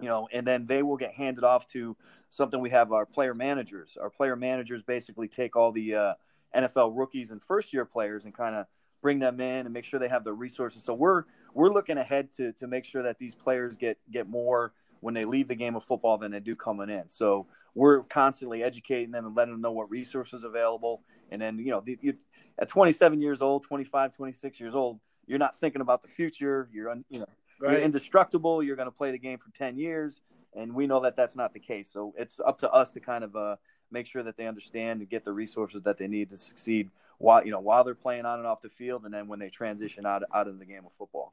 you 0.00 0.08
know, 0.08 0.28
and 0.32 0.46
then 0.46 0.66
they 0.66 0.82
will 0.82 0.96
get 0.96 1.12
handed 1.12 1.44
off 1.44 1.66
to 1.68 1.96
something 2.28 2.60
we 2.60 2.70
have 2.70 2.92
our 2.92 3.06
player 3.06 3.34
managers. 3.34 3.96
Our 4.00 4.10
player 4.10 4.36
managers 4.36 4.82
basically 4.82 5.28
take 5.28 5.56
all 5.56 5.72
the 5.72 5.94
uh, 5.94 6.14
NFL 6.54 6.92
rookies 6.94 7.30
and 7.30 7.42
first 7.42 7.72
year 7.72 7.84
players 7.84 8.24
and 8.24 8.34
kind 8.34 8.54
of 8.54 8.66
bring 9.00 9.18
them 9.18 9.40
in 9.40 9.64
and 9.64 9.72
make 9.72 9.86
sure 9.86 9.98
they 9.98 10.08
have 10.08 10.24
the 10.24 10.34
resources. 10.34 10.84
So 10.84 10.92
we're 10.92 11.24
we're 11.54 11.70
looking 11.70 11.96
ahead 11.96 12.30
to 12.32 12.52
to 12.54 12.66
make 12.66 12.84
sure 12.84 13.02
that 13.02 13.18
these 13.18 13.34
players 13.34 13.76
get 13.76 13.98
get 14.10 14.28
more 14.28 14.74
when 15.00 15.14
they 15.14 15.24
leave 15.24 15.48
the 15.48 15.54
game 15.54 15.76
of 15.76 15.84
football 15.84 16.18
than 16.18 16.30
they 16.30 16.40
do 16.40 16.54
coming 16.54 16.90
in. 16.90 17.04
So 17.08 17.46
we're 17.74 18.02
constantly 18.04 18.62
educating 18.62 19.10
them 19.10 19.26
and 19.26 19.34
letting 19.34 19.54
them 19.54 19.60
know 19.60 19.72
what 19.72 19.90
resources 19.90 20.44
available. 20.44 21.02
And 21.30 21.40
then, 21.40 21.58
you 21.58 21.70
know, 21.70 21.80
the, 21.80 21.98
you, 22.00 22.14
at 22.58 22.68
27 22.68 23.20
years 23.20 23.42
old, 23.42 23.64
25, 23.64 24.14
26 24.14 24.60
years 24.60 24.74
old, 24.74 25.00
you're 25.26 25.38
not 25.38 25.58
thinking 25.58 25.80
about 25.80 26.02
the 26.02 26.08
future. 26.08 26.68
You're, 26.72 26.90
un, 26.90 27.04
you 27.08 27.20
know, 27.20 27.26
right. 27.60 27.72
you're 27.72 27.80
indestructible. 27.80 28.62
You're 28.62 28.76
going 28.76 28.88
to 28.88 28.92
play 28.92 29.10
the 29.10 29.18
game 29.18 29.38
for 29.38 29.50
10 29.56 29.78
years. 29.78 30.20
And 30.54 30.74
we 30.74 30.86
know 30.86 31.00
that 31.00 31.16
that's 31.16 31.36
not 31.36 31.54
the 31.54 31.60
case. 31.60 31.90
So 31.92 32.12
it's 32.18 32.40
up 32.40 32.58
to 32.60 32.70
us 32.70 32.92
to 32.92 33.00
kind 33.00 33.24
of 33.24 33.36
uh, 33.36 33.56
make 33.90 34.06
sure 34.06 34.22
that 34.22 34.36
they 34.36 34.46
understand 34.46 35.00
and 35.00 35.08
get 35.08 35.24
the 35.24 35.32
resources 35.32 35.82
that 35.82 35.96
they 35.96 36.08
need 36.08 36.30
to 36.30 36.36
succeed 36.36 36.90
while, 37.18 37.44
you 37.44 37.52
know, 37.52 37.60
while 37.60 37.84
they're 37.84 37.94
playing 37.94 38.26
on 38.26 38.38
and 38.38 38.48
off 38.48 38.60
the 38.60 38.68
field. 38.68 39.04
And 39.04 39.14
then 39.14 39.28
when 39.28 39.38
they 39.38 39.48
transition 39.48 40.04
out, 40.04 40.24
out 40.34 40.48
of 40.48 40.58
the 40.58 40.64
game 40.66 40.84
of 40.84 40.92
football 40.98 41.32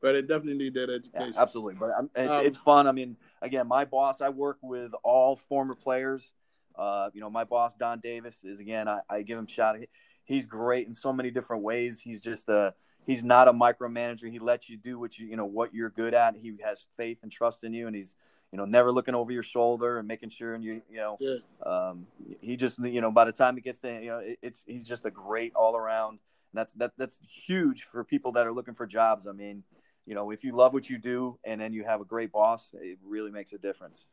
but 0.00 0.14
it 0.14 0.28
definitely 0.28 0.58
need 0.58 0.74
that 0.74 0.90
education. 0.90 1.32
Yeah, 1.34 1.40
absolutely, 1.40 1.74
but 1.74 1.90
it's, 2.14 2.36
um, 2.36 2.46
it's, 2.46 2.56
fun. 2.56 2.86
I 2.86 2.92
mean, 2.92 3.16
again, 3.42 3.66
my 3.66 3.84
boss, 3.84 4.20
I 4.20 4.28
work 4.28 4.58
with 4.62 4.92
all 5.02 5.36
former 5.36 5.74
players. 5.74 6.34
Uh, 6.76 7.10
you 7.14 7.20
know, 7.20 7.30
my 7.30 7.44
boss 7.44 7.74
Don 7.74 8.00
Davis 8.00 8.44
is 8.44 8.60
again, 8.60 8.88
I, 8.88 9.00
I 9.08 9.22
give 9.22 9.38
him 9.38 9.46
shout. 9.46 9.76
He's 10.24 10.46
great 10.46 10.86
in 10.86 10.94
so 10.94 11.12
many 11.12 11.30
different 11.30 11.62
ways. 11.62 12.00
He's 12.00 12.20
just 12.20 12.48
a 12.48 12.74
he's 13.06 13.24
not 13.24 13.48
a 13.48 13.52
micromanager. 13.52 14.30
He 14.30 14.38
lets 14.38 14.68
you 14.68 14.76
do 14.76 14.98
what 14.98 15.18
you 15.18 15.26
you 15.26 15.36
know 15.36 15.46
what 15.46 15.72
you're 15.72 15.90
good 15.90 16.12
at. 16.12 16.36
He 16.36 16.54
has 16.64 16.86
faith 16.96 17.20
and 17.22 17.32
trust 17.32 17.64
in 17.64 17.72
you, 17.72 17.86
and 17.86 17.96
he's 17.96 18.14
you 18.52 18.58
know 18.58 18.64
never 18.64 18.92
looking 18.92 19.14
over 19.14 19.32
your 19.32 19.42
shoulder 19.42 19.98
and 19.98 20.06
making 20.06 20.30
sure 20.30 20.54
and 20.54 20.62
you 20.62 20.82
you 20.90 20.98
know 20.98 21.16
yeah. 21.20 21.36
um, 21.64 22.06
he 22.40 22.56
just 22.56 22.78
you 22.78 23.00
know 23.00 23.10
by 23.10 23.24
the 23.24 23.32
time 23.32 23.54
he 23.54 23.62
gets 23.62 23.78
to 23.80 23.92
you 23.92 24.08
know 24.08 24.18
it, 24.18 24.38
it's 24.42 24.64
he's 24.66 24.86
just 24.86 25.06
a 25.06 25.10
great 25.10 25.54
all 25.54 25.76
around. 25.76 26.18
That's 26.52 26.72
that 26.74 26.92
that's 26.98 27.18
huge 27.22 27.84
for 27.84 28.04
people 28.04 28.32
that 28.32 28.46
are 28.46 28.52
looking 28.52 28.74
for 28.74 28.86
jobs. 28.86 29.26
I 29.26 29.32
mean, 29.32 29.62
you 30.06 30.14
know, 30.14 30.30
if 30.30 30.44
you 30.44 30.54
love 30.56 30.72
what 30.72 30.88
you 30.88 30.98
do 30.98 31.38
and 31.44 31.60
then 31.60 31.72
you 31.72 31.84
have 31.84 32.00
a 32.00 32.04
great 32.04 32.32
boss, 32.32 32.70
it 32.80 32.98
really 33.04 33.30
makes 33.30 33.52
a 33.52 33.58
difference. 33.58 34.06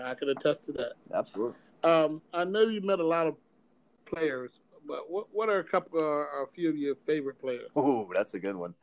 I 0.00 0.14
can 0.14 0.28
attest 0.28 0.64
to 0.66 0.72
that. 0.72 0.92
Absolutely. 1.12 1.56
Um, 1.82 2.20
I 2.32 2.44
know 2.44 2.62
you 2.62 2.80
met 2.82 3.00
a 3.00 3.06
lot 3.06 3.26
of 3.26 3.36
players 4.04 4.60
but 4.86 5.10
what 5.10 5.26
what 5.32 5.48
are 5.48 5.58
a 5.58 5.64
couple, 5.64 5.98
uh, 5.98 6.42
a 6.42 6.46
few 6.54 6.68
of 6.68 6.76
your 6.76 6.94
favorite 7.06 7.40
players? 7.40 7.70
Oh, 7.74 8.10
that's 8.14 8.34
a 8.34 8.38
good 8.38 8.56
one. 8.56 8.74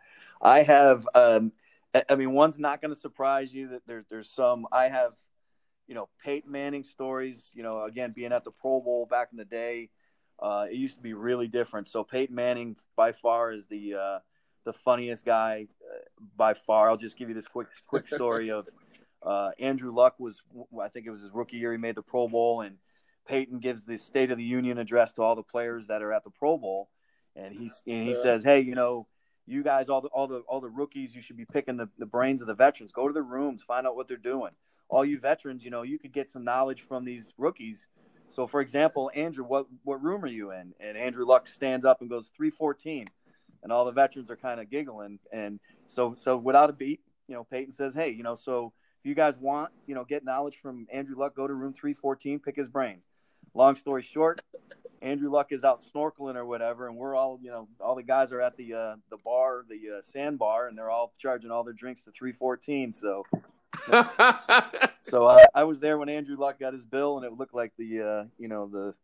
I 0.41 0.63
have. 0.63 1.07
Um, 1.15 1.51
I 2.09 2.15
mean, 2.15 2.31
one's 2.31 2.57
not 2.57 2.81
going 2.81 2.93
to 2.93 2.99
surprise 2.99 3.53
you 3.53 3.69
that 3.69 3.81
there's 3.87 4.05
there's 4.09 4.29
some. 4.29 4.67
I 4.71 4.89
have, 4.89 5.13
you 5.87 5.95
know, 5.95 6.09
Peyton 6.23 6.51
Manning 6.51 6.83
stories. 6.83 7.49
You 7.53 7.63
know, 7.63 7.83
again, 7.83 8.11
being 8.11 8.33
at 8.33 8.43
the 8.43 8.51
Pro 8.51 8.81
Bowl 8.81 9.07
back 9.09 9.29
in 9.31 9.37
the 9.37 9.45
day, 9.45 9.89
uh, 10.39 10.65
it 10.69 10.75
used 10.75 10.95
to 10.95 11.01
be 11.01 11.13
really 11.13 11.47
different. 11.47 11.87
So 11.87 12.03
Peyton 12.03 12.35
Manning, 12.35 12.75
by 12.95 13.11
far, 13.11 13.51
is 13.51 13.67
the 13.67 13.95
uh, 13.95 14.19
the 14.65 14.73
funniest 14.73 15.26
guy 15.26 15.67
uh, 15.82 15.99
by 16.36 16.54
far. 16.54 16.89
I'll 16.89 16.97
just 16.97 17.17
give 17.17 17.30
you 17.30 17.36
this 17.36 17.47
quick 17.47 17.67
quick 17.88 18.08
story 18.08 18.52
of 18.52 18.67
uh, 19.23 19.52
Andrew 19.60 19.93
Luck 19.93 20.19
was, 20.19 20.41
I 20.82 20.89
think 20.89 21.06
it 21.06 21.12
was 21.12 21.21
his 21.21 21.32
rookie 21.32 21.58
year. 21.58 21.71
He 21.71 21.78
made 21.78 21.95
the 21.95 22.02
Pro 22.02 22.28
Bowl 22.28 22.62
and 22.62 22.78
Peyton 23.28 23.60
gives 23.60 23.86
the 23.86 23.97
State 23.97 24.32
of 24.32 24.38
the 24.38 24.43
Union 24.43 24.78
address 24.78 25.13
to 25.13 25.21
all 25.21 25.36
the 25.36 25.43
players 25.43 25.88
that 25.88 26.02
are 26.02 26.12
at 26.12 26.23
the 26.23 26.30
Pro 26.30 26.58
Bowl, 26.58 26.89
and 27.36 27.54
he 27.54 27.69
and 27.88 28.08
he 28.08 28.15
says, 28.15 28.43
"Hey, 28.43 28.60
you 28.62 28.76
know, 28.76 29.08
you 29.45 29.63
guys, 29.63 29.89
all 29.89 30.02
the 30.02 30.10
all 30.10 30.28
the 30.28 30.39
all 30.47 30.62
the 30.62 30.69
rookies, 30.69 31.15
you 31.15 31.21
should 31.21 31.38
be 31.38 31.45
picking 31.45 31.78
the, 31.78 31.89
the 31.97 32.06
brains 32.06 32.41
of 32.41 32.47
the 32.47 32.54
veterans. 32.54 32.91
Go 32.91 33.08
to 33.08 33.13
the 33.13 33.21
rooms, 33.21 33.63
find 33.63 33.88
out 33.88 33.95
what 33.95 34.08
they're 34.08 34.17
doing. 34.17 34.52
All 34.89 35.06
you 35.06 35.19
veterans, 35.19 35.63
you 35.63 35.71
know, 35.71 35.82
you 35.82 35.97
could 35.97 36.12
get 36.12 36.30
some 36.30 36.43
knowledge 36.43 36.82
from 36.82 37.06
these 37.06 37.34
rookies. 37.38 37.88
So, 38.30 38.47
for 38.47 38.62
example, 38.62 39.12
Andrew, 39.15 39.45
what 39.45 39.67
what 39.84 40.04
room 40.04 40.23
are 40.23 40.28
you 40.28 40.52
in? 40.52 40.73
And 40.80 40.97
Andrew 40.97 41.26
Luck 41.26 41.47
stands 41.47 41.86
up 41.86 42.02
and 42.02 42.10
goes 42.10 42.30
three 42.36 42.49
fourteen, 42.49 43.06
and 43.63 43.71
all 43.71 43.86
the 43.86 43.91
veterans 43.91 44.30
are 44.30 44.36
kind 44.36 44.60
of 44.60 44.69
giggling. 44.69 45.19
And 45.32 45.60
so 45.88 46.13
so 46.15 46.38
without 46.38 46.69
a 46.69 46.73
beat, 46.73 47.02
you 47.28 47.36
know, 47.36 47.43
Peyton 47.43 47.73
says, 47.73 47.93
"Hey, 47.93 48.10
you 48.12 48.23
know, 48.23 48.36
so." 48.36 48.73
If 48.99 49.10
you 49.10 49.15
guys 49.15 49.36
want, 49.38 49.69
you 49.86 49.95
know, 49.95 50.06
get 50.06 50.23
knowledge 50.23 50.56
from 50.62 50.88
Andrew 50.89 51.17
Luck, 51.17 51.36
go 51.36 51.45
to 51.45 51.54
room 51.54 51.73
314, 51.73 52.39
pick 52.39 52.56
his 52.56 52.69
brain 52.69 53.02
long 53.54 53.76
story 53.76 54.02
short, 54.02 54.41
Andrew 55.02 55.30
Luck 55.30 55.52
is 55.52 55.63
out 55.63 55.84
snorkeling 55.84 56.36
or 56.36 56.45
whatever, 56.45 56.88
and 56.88 56.95
we're 56.95 57.15
all, 57.15 57.39
you 57.41 57.52
know, 57.52 57.67
all 57.80 57.95
the 57.95 58.04
guys 58.04 58.32
are 58.32 58.41
at 58.41 58.56
the 58.56 58.73
uh, 58.73 58.95
the 59.10 59.17
bar, 59.17 59.65
the 59.67 59.97
uh, 59.97 60.02
sandbar, 60.02 60.67
and 60.67 60.78
they're 60.78 60.89
all 60.89 61.13
charging 61.17 61.52
all 61.52 61.63
their 61.63 61.73
drinks 61.73 62.04
to 62.04 62.12
three 62.12 62.32
fourteen. 62.32 62.93
So, 62.93 63.26
so 65.04 65.26
uh, 65.26 65.45
I 65.54 65.65
was 65.65 65.80
there 65.80 65.97
when 65.97 66.10
Andrew 66.10 66.38
Luck 66.38 66.60
got 66.60 66.73
his 66.73 66.86
bill, 66.86 67.17
and 67.17 67.26
it 67.26 67.34
looked 67.34 67.54
like 67.54 67.73
the, 67.78 68.02
uh, 68.02 68.23
you 68.38 68.47
know, 68.47 68.67
the 68.67 68.95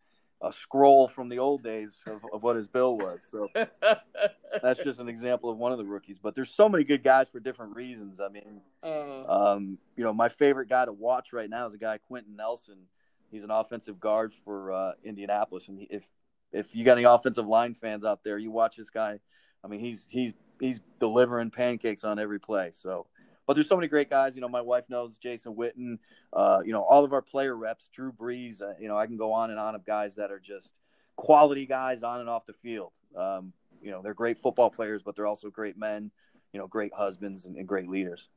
a 0.42 0.54
scroll 0.54 1.08
from 1.08 1.30
the 1.30 1.40
old 1.40 1.64
days 1.64 2.02
of, 2.08 2.22
of 2.34 2.44
what 2.44 2.56
his 2.56 2.68
bill 2.68 2.98
was. 2.98 3.20
So 3.30 3.50
that's 4.62 4.84
just 4.84 5.00
an 5.00 5.10
example 5.10 5.50
of 5.50 5.58
one 5.58 5.72
of 5.72 5.78
the 5.78 5.86
rookies. 5.86 6.18
But 6.18 6.36
there's 6.36 6.54
so 6.54 6.70
many 6.70 6.84
good 6.84 7.04
guys 7.04 7.28
for 7.28 7.40
different 7.40 7.76
reasons. 7.76 8.20
I 8.20 8.30
mean, 8.30 8.62
uh. 8.82 9.26
um, 9.28 9.78
you 9.98 10.04
know, 10.04 10.14
my 10.14 10.30
favorite 10.30 10.70
guy 10.70 10.86
to 10.86 10.94
watch 10.94 11.34
right 11.34 11.50
now 11.50 11.66
is 11.68 11.74
a 11.74 11.78
guy 11.78 11.98
Quenton 11.98 12.36
Nelson 12.36 12.78
He's 13.32 13.44
an 13.44 13.52
offensive 13.52 14.00
guard 14.00 14.34
for 14.44 14.72
uh, 14.72 14.92
Indianapolis, 15.04 15.68
and 15.68 15.86
if 15.90 16.04
if 16.52 16.76
you 16.76 16.84
got 16.84 16.94
any 16.94 17.04
offensive 17.04 17.46
line 17.46 17.76
fans 17.76 18.04
out 18.04 18.24
there, 18.24 18.40
you 18.40 18.50
watch 18.50 18.76
this 18.76 18.90
guy. 18.90 19.20
I 19.64 19.68
mean, 19.68 19.80
he's 19.80 20.08
he's 20.10 20.34
he's 20.60 20.82
delivering 21.00 21.52
pancakes 21.52 22.04
on 22.04 22.18
every 22.18 22.40
play. 22.40 22.72
So, 22.74 23.06
but 23.50 23.56
there's 23.56 23.68
so 23.68 23.76
many 23.76 23.88
great 23.88 24.12
guys. 24.12 24.36
You 24.36 24.42
know, 24.42 24.48
my 24.48 24.62
wife 24.62 24.84
knows 24.90 25.18
Jason 25.18 25.56
Witten. 25.56 25.98
Uh, 26.32 26.60
you 26.64 26.72
know, 26.72 26.84
all 26.84 27.04
of 27.04 27.14
our 27.14 27.22
player 27.24 27.56
reps, 27.56 27.90
Drew 27.92 28.12
Brees. 28.12 28.62
Uh, 28.62 28.74
you 28.80 28.88
know, 28.88 28.96
I 28.96 29.08
can 29.08 29.18
go 29.18 29.34
on 29.34 29.50
and 29.50 29.60
on 29.60 29.74
of 29.74 29.84
guys 29.84 30.18
that 30.18 30.30
are 30.30 30.38
just 30.38 30.72
quality 31.16 31.66
guys 31.66 32.04
on 32.04 32.20
and 32.20 32.30
off 32.30 32.46
the 32.46 32.54
field. 32.54 32.92
Um, 33.18 33.52
you 33.82 33.90
know, 33.90 34.04
they're 34.04 34.14
great 34.14 34.38
football 34.38 34.70
players, 34.70 35.02
but 35.02 35.16
they're 35.16 35.26
also 35.26 35.50
great 35.50 35.80
men. 35.80 36.12
You 36.54 36.60
know, 36.60 36.68
great 36.68 36.94
husbands 36.94 37.46
and, 37.46 37.56
and 37.58 37.68
great 37.68 37.90
leaders. 37.90 38.30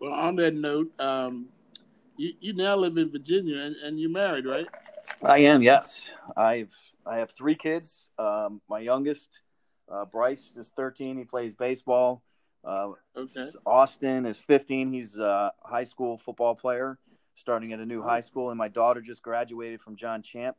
Well, 0.00 0.14
on 0.14 0.34
that 0.34 0.56
note, 0.56 0.90
um, 0.98 1.46
you, 2.16 2.32
you 2.40 2.54
now 2.54 2.74
live 2.74 2.96
in 2.96 3.12
Virginia 3.12 3.60
and, 3.60 3.76
and 3.76 4.00
you're 4.00 4.10
married, 4.10 4.46
right? 4.46 4.66
I 5.22 5.38
am. 5.42 5.62
Yes, 5.62 6.10
I've 6.36 6.74
I 7.06 7.18
have 7.18 7.30
three 7.30 7.54
kids. 7.54 8.08
Um, 8.18 8.62
my 8.68 8.80
youngest, 8.80 9.28
uh, 9.88 10.06
Bryce, 10.06 10.56
is 10.56 10.72
13. 10.74 11.18
He 11.18 11.24
plays 11.24 11.54
baseball. 11.54 12.24
Uh, 12.64 12.92
okay. 13.16 13.50
Austin 13.64 14.26
is 14.26 14.38
15. 14.38 14.92
He's 14.92 15.16
a 15.18 15.52
high 15.62 15.84
school 15.84 16.18
football 16.18 16.54
player, 16.54 16.98
starting 17.34 17.72
at 17.72 17.80
a 17.80 17.86
new 17.86 18.02
high 18.02 18.20
school. 18.20 18.50
And 18.50 18.58
my 18.58 18.68
daughter 18.68 19.00
just 19.00 19.22
graduated 19.22 19.80
from 19.80 19.96
John 19.96 20.22
Champe. 20.22 20.54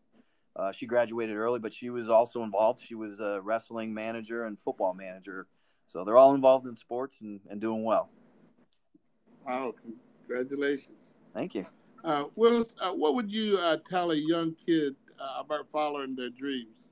Uh, 0.55 0.71
she 0.71 0.85
graduated 0.85 1.35
early, 1.35 1.59
but 1.59 1.73
she 1.73 1.89
was 1.89 2.09
also 2.09 2.43
involved. 2.43 2.81
She 2.81 2.95
was 2.95 3.19
a 3.19 3.39
wrestling 3.41 3.93
manager 3.93 4.45
and 4.45 4.59
football 4.59 4.93
manager. 4.93 5.47
So 5.85 6.03
they're 6.03 6.17
all 6.17 6.35
involved 6.35 6.67
in 6.67 6.75
sports 6.75 7.21
and, 7.21 7.39
and 7.49 7.61
doing 7.61 7.83
well. 7.83 8.09
Wow! 9.45 9.73
Congratulations. 10.27 11.13
Thank 11.33 11.55
you. 11.55 11.65
Uh, 12.03 12.25
Willis, 12.35 12.67
uh, 12.81 12.91
what 12.91 13.15
would 13.15 13.31
you 13.31 13.57
uh, 13.57 13.77
tell 13.89 14.11
a 14.11 14.15
young 14.15 14.55
kid 14.65 14.95
uh, 15.19 15.41
about 15.41 15.67
following 15.71 16.15
their 16.15 16.29
dreams? 16.29 16.90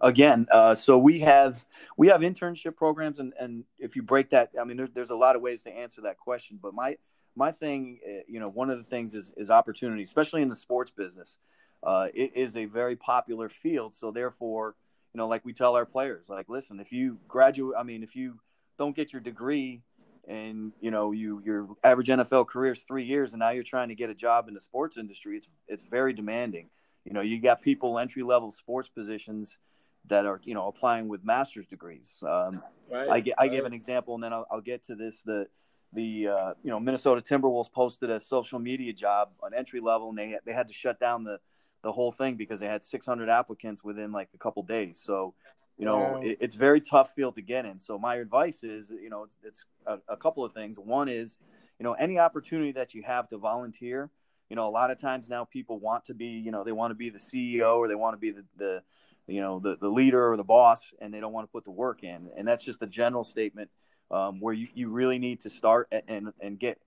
Again, 0.00 0.46
uh, 0.50 0.74
so 0.74 0.98
we 0.98 1.20
have 1.20 1.64
we 1.96 2.08
have 2.08 2.22
internship 2.22 2.76
programs, 2.76 3.20
and, 3.20 3.32
and 3.38 3.64
if 3.78 3.94
you 3.94 4.02
break 4.02 4.30
that, 4.30 4.50
I 4.60 4.64
mean, 4.64 4.76
there's, 4.76 4.90
there's 4.92 5.10
a 5.10 5.16
lot 5.16 5.36
of 5.36 5.42
ways 5.42 5.62
to 5.62 5.70
answer 5.70 6.00
that 6.02 6.18
question. 6.18 6.58
But 6.60 6.74
my 6.74 6.96
my 7.36 7.52
thing, 7.52 8.00
uh, 8.06 8.22
you 8.26 8.40
know, 8.40 8.48
one 8.48 8.68
of 8.68 8.78
the 8.78 8.84
things 8.84 9.14
is 9.14 9.32
is 9.36 9.50
opportunity, 9.50 10.02
especially 10.02 10.42
in 10.42 10.48
the 10.48 10.56
sports 10.56 10.90
business. 10.90 11.38
it 11.86 12.32
is 12.34 12.56
a 12.56 12.64
very 12.64 12.96
popular 12.96 13.48
field, 13.48 13.94
so 13.94 14.10
therefore, 14.10 14.74
you 15.14 15.18
know, 15.18 15.28
like 15.28 15.44
we 15.44 15.52
tell 15.52 15.76
our 15.76 15.86
players, 15.86 16.28
like, 16.28 16.48
listen, 16.48 16.80
if 16.80 16.90
you 16.90 17.18
graduate, 17.28 17.76
I 17.78 17.84
mean, 17.84 18.02
if 18.02 18.16
you 18.16 18.40
don't 18.78 18.96
get 18.96 19.12
your 19.12 19.20
degree 19.20 19.82
and 20.28 20.72
you 20.80 20.90
know 20.90 21.12
you 21.12 21.42
your 21.44 21.68
average 21.82 22.08
NFL 22.08 22.46
career 22.46 22.72
is 22.72 22.82
three 22.82 23.04
years, 23.04 23.32
and 23.32 23.40
now 23.40 23.50
you're 23.50 23.64
trying 23.64 23.88
to 23.88 23.94
get 23.94 24.10
a 24.10 24.14
job 24.14 24.48
in 24.48 24.54
the 24.54 24.60
sports 24.60 24.96
industry. 24.96 25.36
It's 25.36 25.48
it's 25.68 25.82
very 25.82 26.12
demanding. 26.12 26.70
You 27.04 27.12
know, 27.12 27.20
you 27.20 27.40
got 27.40 27.62
people 27.62 27.98
entry 27.98 28.22
level 28.22 28.50
sports 28.50 28.88
positions 28.88 29.58
that 30.06 30.26
are 30.26 30.40
you 30.44 30.54
know 30.54 30.68
applying 30.68 31.08
with 31.08 31.24
master's 31.24 31.66
degrees. 31.66 32.18
Um, 32.22 32.62
right, 32.90 33.08
I, 33.08 33.14
I 33.38 33.46
right. 33.46 33.50
give 33.50 33.64
an 33.64 33.72
example, 33.72 34.14
and 34.14 34.22
then 34.22 34.32
I'll, 34.32 34.46
I'll 34.50 34.60
get 34.60 34.84
to 34.84 34.94
this. 34.94 35.22
The 35.22 35.46
the 35.92 36.28
uh, 36.28 36.54
you 36.62 36.70
know 36.70 36.80
Minnesota 36.80 37.20
Timberwolves 37.20 37.72
posted 37.72 38.10
a 38.10 38.20
social 38.20 38.58
media 38.58 38.92
job 38.92 39.30
on 39.42 39.54
entry 39.54 39.80
level, 39.80 40.10
and 40.10 40.18
they 40.18 40.38
they 40.44 40.52
had 40.52 40.68
to 40.68 40.74
shut 40.74 40.98
down 41.00 41.24
the 41.24 41.40
the 41.82 41.92
whole 41.92 42.12
thing 42.12 42.36
because 42.36 42.60
they 42.60 42.68
had 42.68 42.82
600 42.82 43.28
applicants 43.28 43.82
within 43.82 44.12
like 44.12 44.28
a 44.34 44.38
couple 44.38 44.62
days. 44.62 45.00
So 45.02 45.34
you 45.78 45.86
know, 45.86 46.20
it, 46.22 46.38
it's 46.40 46.54
very 46.54 46.80
tough 46.80 47.12
field 47.14 47.34
to 47.36 47.42
get 47.42 47.64
in. 47.64 47.80
So 47.80 47.98
my 47.98 48.16
advice 48.16 48.62
is, 48.62 48.90
you 48.90 49.10
know, 49.10 49.24
it's, 49.24 49.36
it's 49.42 49.64
a, 49.86 49.98
a, 50.08 50.16
couple 50.16 50.44
of 50.44 50.52
things. 50.52 50.78
One 50.78 51.08
is, 51.08 51.38
you 51.78 51.84
know, 51.84 51.94
any 51.94 52.18
opportunity 52.18 52.72
that 52.72 52.94
you 52.94 53.02
have 53.02 53.26
to 53.28 53.38
volunteer. 53.38 54.10
You 54.52 54.56
know, 54.56 54.68
a 54.68 54.68
lot 54.68 54.90
of 54.90 55.00
times 55.00 55.30
now 55.30 55.46
people 55.46 55.78
want 55.78 56.04
to 56.04 56.14
be, 56.14 56.26
you 56.26 56.50
know, 56.50 56.62
they 56.62 56.72
want 56.72 56.90
to 56.90 56.94
be 56.94 57.08
the 57.08 57.18
CEO 57.18 57.78
or 57.78 57.88
they 57.88 57.94
want 57.94 58.12
to 58.12 58.18
be 58.18 58.32
the, 58.32 58.44
the 58.58 58.82
you 59.26 59.40
know, 59.40 59.58
the, 59.58 59.78
the 59.80 59.88
leader 59.88 60.30
or 60.30 60.36
the 60.36 60.44
boss, 60.44 60.92
and 61.00 61.14
they 61.14 61.20
don't 61.20 61.32
want 61.32 61.48
to 61.48 61.50
put 61.50 61.64
the 61.64 61.70
work 61.70 62.04
in. 62.04 62.28
And 62.36 62.46
that's 62.46 62.62
just 62.62 62.82
a 62.82 62.86
general 62.86 63.24
statement 63.24 63.70
um, 64.10 64.40
where 64.40 64.52
you, 64.52 64.68
you 64.74 64.90
really 64.90 65.18
need 65.18 65.40
to 65.40 65.48
start 65.48 65.90
and 66.06 66.34
and 66.38 66.58
get 66.58 66.78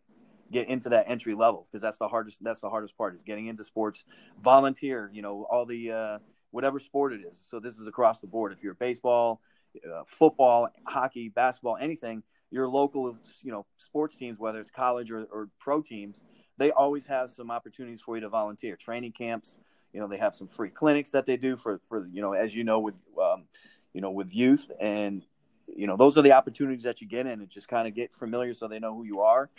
get 0.52 0.70
into 0.70 0.90
that 0.90 1.06
entry 1.08 1.34
level 1.34 1.66
because 1.66 1.82
that's 1.82 1.98
the 1.98 2.08
hardest 2.08 2.38
that's 2.44 2.62
the 2.62 2.70
hardest 2.70 2.96
part 3.00 3.16
is 3.16 3.24
getting 3.24 3.48
into 3.48 3.64
sports 3.64 4.04
volunteer 4.44 5.10
you 5.12 5.24
know 5.24 5.48
all 5.50 5.66
the 5.66 5.92
uh, 5.92 6.20
whatever 6.52 6.78
sport 6.78 7.14
it 7.14 7.22
is. 7.22 7.42
So 7.50 7.60
this 7.60 7.80
is 7.80 7.88
across 7.88 8.20
the 8.20 8.28
board. 8.28 8.54
If 8.54 8.62
you're 8.62 8.76
baseball, 8.76 9.42
uh, 9.78 10.04
football, 10.06 10.70
hockey, 10.86 11.30
basketball, 11.30 11.78
anything, 11.82 12.22
your 12.52 12.68
local, 12.68 13.18
you 13.42 13.52
know, 13.52 13.66
sports 13.78 14.16
teams, 14.16 14.38
whether 14.38 14.60
it's 14.60 14.70
college 14.72 15.10
or, 15.10 15.26
or 15.32 15.50
pro 15.60 15.82
teams, 15.82 16.22
they 16.58 16.72
always 16.72 17.06
have 17.08 17.30
some 17.32 17.52
opportunities 17.52 18.02
for 18.02 18.16
you 18.16 18.22
to 18.22 18.30
volunteer. 18.30 18.76
Training 18.76 19.12
camps, 19.12 19.60
you 19.94 20.00
know, 20.00 20.08
they 20.08 20.18
have 20.18 20.36
some 20.36 20.48
free 20.48 20.70
clinics 20.70 21.12
that 21.12 21.26
they 21.26 21.38
do 21.38 21.58
for, 21.58 21.80
for 21.88 22.08
you 22.08 22.22
know, 22.22 22.34
as 22.34 22.56
you 22.56 22.64
know, 22.64 22.80
with, 22.80 22.96
um, 23.22 23.46
you 23.94 24.02
know, 24.02 24.12
with 24.12 24.34
youth. 24.34 24.72
And, 24.80 25.26
you 25.68 25.88
know, 25.88 25.98
those 25.98 26.18
are 26.18 26.22
the 26.22 26.34
opportunities 26.34 26.84
that 26.84 27.02
you 27.02 27.08
get 27.08 27.26
in 27.26 27.42
and 27.42 27.50
just 27.50 27.68
kind 27.68 27.88
of 27.88 27.94
get 27.94 28.14
familiar 28.14 28.54
so 28.54 28.68
they 28.68 28.80
know 28.80 28.94
who 28.94 29.04
you 29.04 29.22
are. 29.22 29.50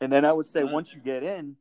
And 0.00 0.12
then 0.12 0.24
I 0.24 0.32
would 0.32 0.46
say 0.46 0.62
once 0.62 0.92
you 0.92 1.00
get 1.00 1.22
in, 1.22 1.56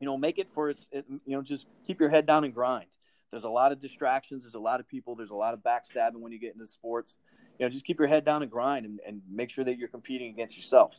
you 0.00 0.06
know, 0.06 0.16
make 0.16 0.38
it 0.38 0.48
for, 0.54 0.70
you 0.70 1.04
know, 1.26 1.42
just 1.42 1.66
keep 1.86 2.00
your 2.00 2.08
head 2.08 2.26
down 2.26 2.44
and 2.44 2.54
grind 2.54 2.86
there's 3.30 3.44
a 3.44 3.48
lot 3.48 3.72
of 3.72 3.80
distractions. 3.80 4.42
There's 4.42 4.54
a 4.54 4.58
lot 4.60 4.80
of 4.80 4.88
people. 4.88 5.14
There's 5.14 5.30
a 5.30 5.34
lot 5.34 5.54
of 5.54 5.60
backstabbing 5.60 6.16
when 6.16 6.32
you 6.32 6.38
get 6.38 6.54
into 6.54 6.66
sports. 6.66 7.18
You 7.58 7.66
know, 7.66 7.70
just 7.70 7.84
keep 7.84 7.98
your 7.98 8.08
head 8.08 8.24
down 8.24 8.42
and 8.42 8.50
grind, 8.50 8.86
and, 8.86 9.00
and 9.06 9.20
make 9.30 9.50
sure 9.50 9.64
that 9.64 9.78
you're 9.78 9.88
competing 9.88 10.30
against 10.30 10.56
yourself. 10.56 10.94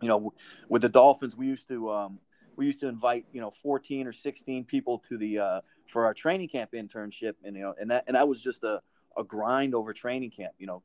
You 0.00 0.08
know, 0.08 0.32
with 0.68 0.82
the 0.82 0.88
Dolphins, 0.88 1.36
we 1.36 1.46
used 1.46 1.68
to 1.68 1.90
um, 1.90 2.18
we 2.56 2.66
used 2.66 2.80
to 2.80 2.88
invite 2.88 3.26
you 3.32 3.40
know 3.40 3.52
14 3.62 4.06
or 4.06 4.12
16 4.12 4.64
people 4.64 4.98
to 5.08 5.18
the 5.18 5.38
uh, 5.38 5.60
for 5.86 6.04
our 6.06 6.14
training 6.14 6.48
camp 6.48 6.72
internship, 6.72 7.34
and 7.44 7.56
you 7.56 7.62
know, 7.62 7.74
and 7.80 7.90
that 7.90 8.04
and 8.06 8.16
that 8.16 8.28
was 8.28 8.40
just 8.40 8.64
a 8.64 8.80
a 9.16 9.24
grind 9.24 9.74
over 9.74 9.92
training 9.92 10.30
camp. 10.30 10.52
You 10.58 10.66
know, 10.66 10.82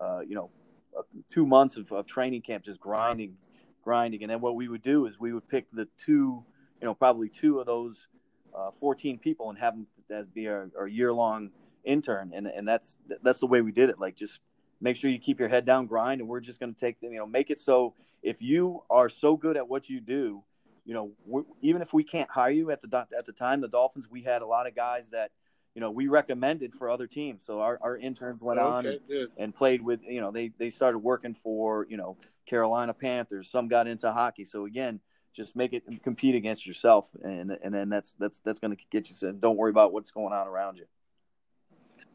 uh, 0.00 0.20
you 0.20 0.34
know, 0.34 0.50
uh, 0.96 1.02
two 1.28 1.46
months 1.46 1.76
of, 1.76 1.90
of 1.92 2.06
training 2.06 2.42
camp 2.42 2.64
just 2.64 2.80
grinding, 2.80 3.36
grinding, 3.84 4.22
and 4.22 4.30
then 4.30 4.40
what 4.40 4.56
we 4.56 4.68
would 4.68 4.82
do 4.82 5.06
is 5.06 5.18
we 5.18 5.32
would 5.32 5.48
pick 5.48 5.66
the 5.72 5.88
two, 6.04 6.44
you 6.80 6.86
know, 6.86 6.94
probably 6.94 7.28
two 7.28 7.60
of 7.60 7.66
those 7.66 8.08
uh, 8.56 8.70
14 8.80 9.18
people 9.18 9.50
and 9.50 9.58
have 9.58 9.74
them 9.74 9.86
as 10.10 10.26
be 10.26 10.48
our, 10.48 10.70
our 10.78 10.86
year 10.86 11.12
long 11.12 11.50
intern, 11.84 12.32
and 12.34 12.46
and 12.46 12.66
that's 12.66 12.98
that's 13.22 13.40
the 13.40 13.46
way 13.46 13.60
we 13.60 13.72
did 13.72 13.90
it. 13.90 13.98
Like 13.98 14.16
just 14.16 14.40
make 14.80 14.96
sure 14.96 15.10
you 15.10 15.18
keep 15.18 15.38
your 15.38 15.48
head 15.48 15.64
down, 15.64 15.86
grind, 15.86 16.20
and 16.20 16.28
we're 16.28 16.40
just 16.40 16.60
going 16.60 16.72
to 16.74 16.78
take 16.78 17.00
them. 17.00 17.12
You 17.12 17.18
know, 17.18 17.26
make 17.26 17.50
it 17.50 17.58
so 17.58 17.94
if 18.22 18.42
you 18.42 18.82
are 18.90 19.08
so 19.08 19.36
good 19.36 19.56
at 19.56 19.68
what 19.68 19.88
you 19.88 20.00
do, 20.00 20.42
you 20.84 20.94
know, 20.94 21.44
even 21.62 21.82
if 21.82 21.92
we 21.92 22.04
can't 22.04 22.30
hire 22.30 22.50
you 22.50 22.70
at 22.70 22.80
the 22.80 23.06
at 23.16 23.24
the 23.24 23.32
time, 23.32 23.60
the 23.60 23.68
Dolphins, 23.68 24.08
we 24.10 24.22
had 24.22 24.42
a 24.42 24.46
lot 24.46 24.66
of 24.66 24.74
guys 24.74 25.08
that 25.10 25.30
you 25.74 25.80
know 25.80 25.90
we 25.90 26.06
recommended 26.08 26.74
for 26.74 26.90
other 26.90 27.06
teams. 27.06 27.44
So 27.44 27.60
our, 27.60 27.78
our 27.82 27.96
interns 27.96 28.42
went 28.42 28.60
okay, 28.60 28.68
on 28.68 28.86
and, 28.86 29.28
and, 29.36 29.54
played 29.54 29.82
with 29.82 30.00
you 30.04 30.20
know 30.20 30.30
they 30.30 30.52
they 30.58 30.70
started 30.70 30.98
working 30.98 31.34
for 31.34 31.86
you 31.88 31.96
know 31.96 32.16
Carolina 32.46 32.94
Panthers. 32.94 33.50
Some 33.50 33.68
got 33.68 33.86
into 33.86 34.12
hockey. 34.12 34.44
So 34.44 34.66
again. 34.66 35.00
Just 35.34 35.54
make 35.54 35.74
it 35.74 35.82
compete 36.02 36.34
against 36.34 36.66
yourself, 36.66 37.10
and 37.22 37.58
and 37.62 37.74
then 37.74 37.90
that's 37.90 38.14
that's 38.18 38.38
that's 38.38 38.58
going 38.58 38.74
to 38.74 38.82
get 38.90 39.10
you. 39.10 39.14
Said, 39.14 39.38
don't 39.38 39.58
worry 39.58 39.68
about 39.68 39.92
what's 39.92 40.10
going 40.10 40.32
on 40.32 40.48
around 40.48 40.78
you. 40.78 40.86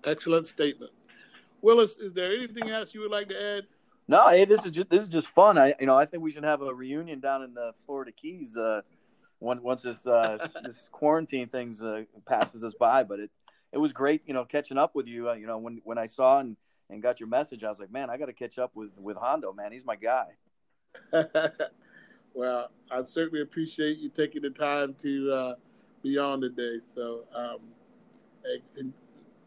Excellent 0.03 0.47
statement. 0.47 0.91
Willis, 1.61 1.97
is 1.97 2.13
there 2.13 2.31
anything 2.31 2.69
else 2.69 2.93
you 2.93 3.01
would 3.01 3.11
like 3.11 3.29
to 3.29 3.57
add? 3.57 3.67
No, 4.07 4.29
hey, 4.29 4.45
this 4.45 4.65
is 4.65 4.71
just 4.71 4.89
this 4.89 5.03
is 5.03 5.07
just 5.07 5.27
fun. 5.27 5.57
I 5.57 5.73
you 5.79 5.85
know 5.85 5.95
I 5.95 6.05
think 6.05 6.23
we 6.23 6.31
should 6.31 6.43
have 6.43 6.61
a 6.61 6.73
reunion 6.73 7.19
down 7.19 7.43
in 7.43 7.53
the 7.53 7.73
Florida 7.85 8.11
Keys 8.11 8.57
uh, 8.57 8.81
once 9.39 9.61
once 9.61 9.81
this 9.83 10.05
uh, 10.05 10.47
this 10.63 10.89
quarantine 10.91 11.47
things 11.47 11.81
uh, 11.81 12.03
passes 12.27 12.63
us 12.63 12.73
by. 12.73 13.03
But 13.03 13.19
it 13.19 13.31
it 13.71 13.77
was 13.77 13.93
great, 13.93 14.27
you 14.27 14.33
know, 14.33 14.45
catching 14.45 14.77
up 14.77 14.95
with 14.95 15.07
you. 15.07 15.29
Uh, 15.29 15.33
you 15.33 15.47
know, 15.47 15.57
when 15.57 15.81
when 15.83 15.97
I 15.97 16.07
saw 16.07 16.39
and, 16.39 16.57
and 16.89 17.01
got 17.01 17.19
your 17.19 17.29
message, 17.29 17.63
I 17.63 17.69
was 17.69 17.79
like, 17.79 17.91
man, 17.91 18.09
I 18.09 18.17
got 18.17 18.25
to 18.25 18.33
catch 18.33 18.57
up 18.57 18.71
with 18.75 18.91
with 18.97 19.17
Hondo. 19.17 19.53
Man, 19.53 19.71
he's 19.71 19.85
my 19.85 19.95
guy. 19.95 20.27
well, 22.33 22.69
I 22.91 23.03
certainly 23.05 23.41
appreciate 23.41 23.97
you 23.97 24.09
taking 24.09 24.41
the 24.41 24.49
time 24.49 24.95
to 25.01 25.31
uh, 25.31 25.55
be 26.03 26.17
on 26.17 26.41
today. 26.41 26.79
So, 26.93 27.23
um, 27.33 27.59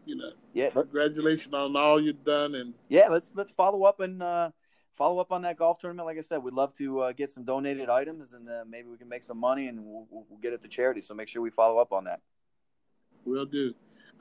you 0.07 0.17
know, 0.17 0.31
yeah. 0.53 0.71
Congratulations 0.71 1.55
on 1.55 1.77
all 1.77 2.01
you've 2.01 2.25
done, 2.25 2.55
and 2.55 2.75
yeah, 2.89 3.09
let's 3.09 3.31
let's 3.35 3.51
follow 3.51 3.85
up 3.85 4.01
and 4.01 4.23
uh, 4.23 4.51
follow 4.97 5.19
up 5.19 5.33
on 5.33 5.43
that 5.43 5.57
golf 5.57 5.79
tournament. 5.79 6.07
Like 6.07 6.19
I 6.19 6.23
said, 6.23 6.43
we'd 6.43 6.55
love 6.55 6.75
to 6.75 7.01
uh, 7.01 7.13
get 7.13 7.31
some 7.31 7.45
donated 7.45 7.89
items, 7.89 8.35
and 8.35 8.49
uh, 8.49 8.65
maybe 8.69 8.89
we 8.89 8.97
can 8.97 9.09
make 9.09 9.23
some 9.23 9.39
money, 9.39 9.69
and 9.69 9.85
we'll, 9.85 10.07
we'll, 10.11 10.39
get 10.41 10.53
it 10.53 10.63
to 10.63 10.69
charity. 10.69 11.01
So 11.01 11.15
make 11.15 11.29
sure 11.29 11.43
we 11.43 11.51
follow 11.51 11.79
up 11.79 11.93
on 11.93 12.05
that. 12.05 12.21
Will 13.25 13.47
do. 13.47 13.75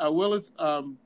Uh, 0.04 0.12
Willis, 0.12 0.52
um, 0.60 0.98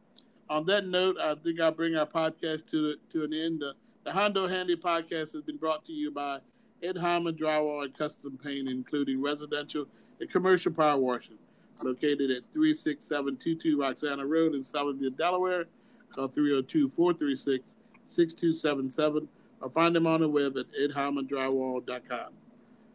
on 0.50 0.66
that 0.68 0.86
note, 0.86 1.18
I 1.22 1.36
think 1.36 1.60
I'll 1.60 1.72
bring 1.72 1.96
our 1.96 2.08
podcast 2.08 2.70
to 2.72 2.96
to 3.12 3.24
an 3.24 3.34
end. 3.34 3.62
The, 3.62 3.74
the 4.06 4.12
Hondo 4.12 4.48
Handy 4.48 4.76
podcast 4.76 5.34
has 5.34 5.42
been 5.44 5.58
brought 5.58 5.86
to 5.86 5.92
you 5.92 6.12
by 6.12 6.40
Ed 6.84 6.98
Harmon 6.98 7.36
Drywall 7.36 7.84
and 7.84 7.98
Custom 7.98 8.40
Paint, 8.42 8.70
including 8.70 9.22
residential 9.22 9.86
and 10.20 10.32
commercial 10.32 10.72
power 10.72 10.98
washing 10.98 11.38
located 11.84 12.32
at 12.32 12.44
36722 12.54 13.80
Roxana 13.80 14.26
Road 14.26 14.56
in 14.56 14.64
Selbyville, 14.64 15.18
Delaware. 15.18 15.66
Call 16.14 16.28
302 16.30 16.92
436 16.96 17.74
6277 18.08 19.28
or 19.62 19.70
find 19.70 19.96
them 19.96 20.08
on 20.08 20.22
the 20.22 20.30
web 20.30 20.56
at 20.58 20.66
edharmondrywall.com. 20.80 22.34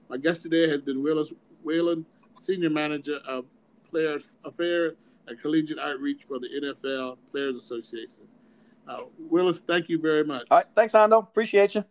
My 0.09 0.16
guest 0.16 0.42
today 0.42 0.68
has 0.68 0.81
been 0.81 1.03
Willis 1.03 1.29
Whalen, 1.62 2.07
Senior 2.42 2.71
Manager 2.71 3.18
of 3.27 3.45
Players 3.90 4.23
Affairs 4.45 4.95
and 5.27 5.40
Collegiate 5.40 5.79
Outreach 5.79 6.23
for 6.27 6.38
the 6.38 6.49
NFL 6.49 7.16
Players 7.31 7.57
Association. 7.57 8.27
Uh, 8.88 9.03
Willis, 9.18 9.61
thank 9.61 9.88
you 9.88 9.99
very 10.01 10.25
much. 10.25 10.47
All 10.51 10.59
right. 10.59 10.66
Thanks, 10.75 10.92
Hondo. 10.92 11.18
Appreciate 11.18 11.75
you. 11.75 11.85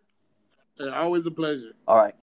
Uh, 0.78 0.90
always 0.90 1.24
a 1.26 1.30
pleasure. 1.30 1.72
All 1.86 1.96
right. 1.96 2.10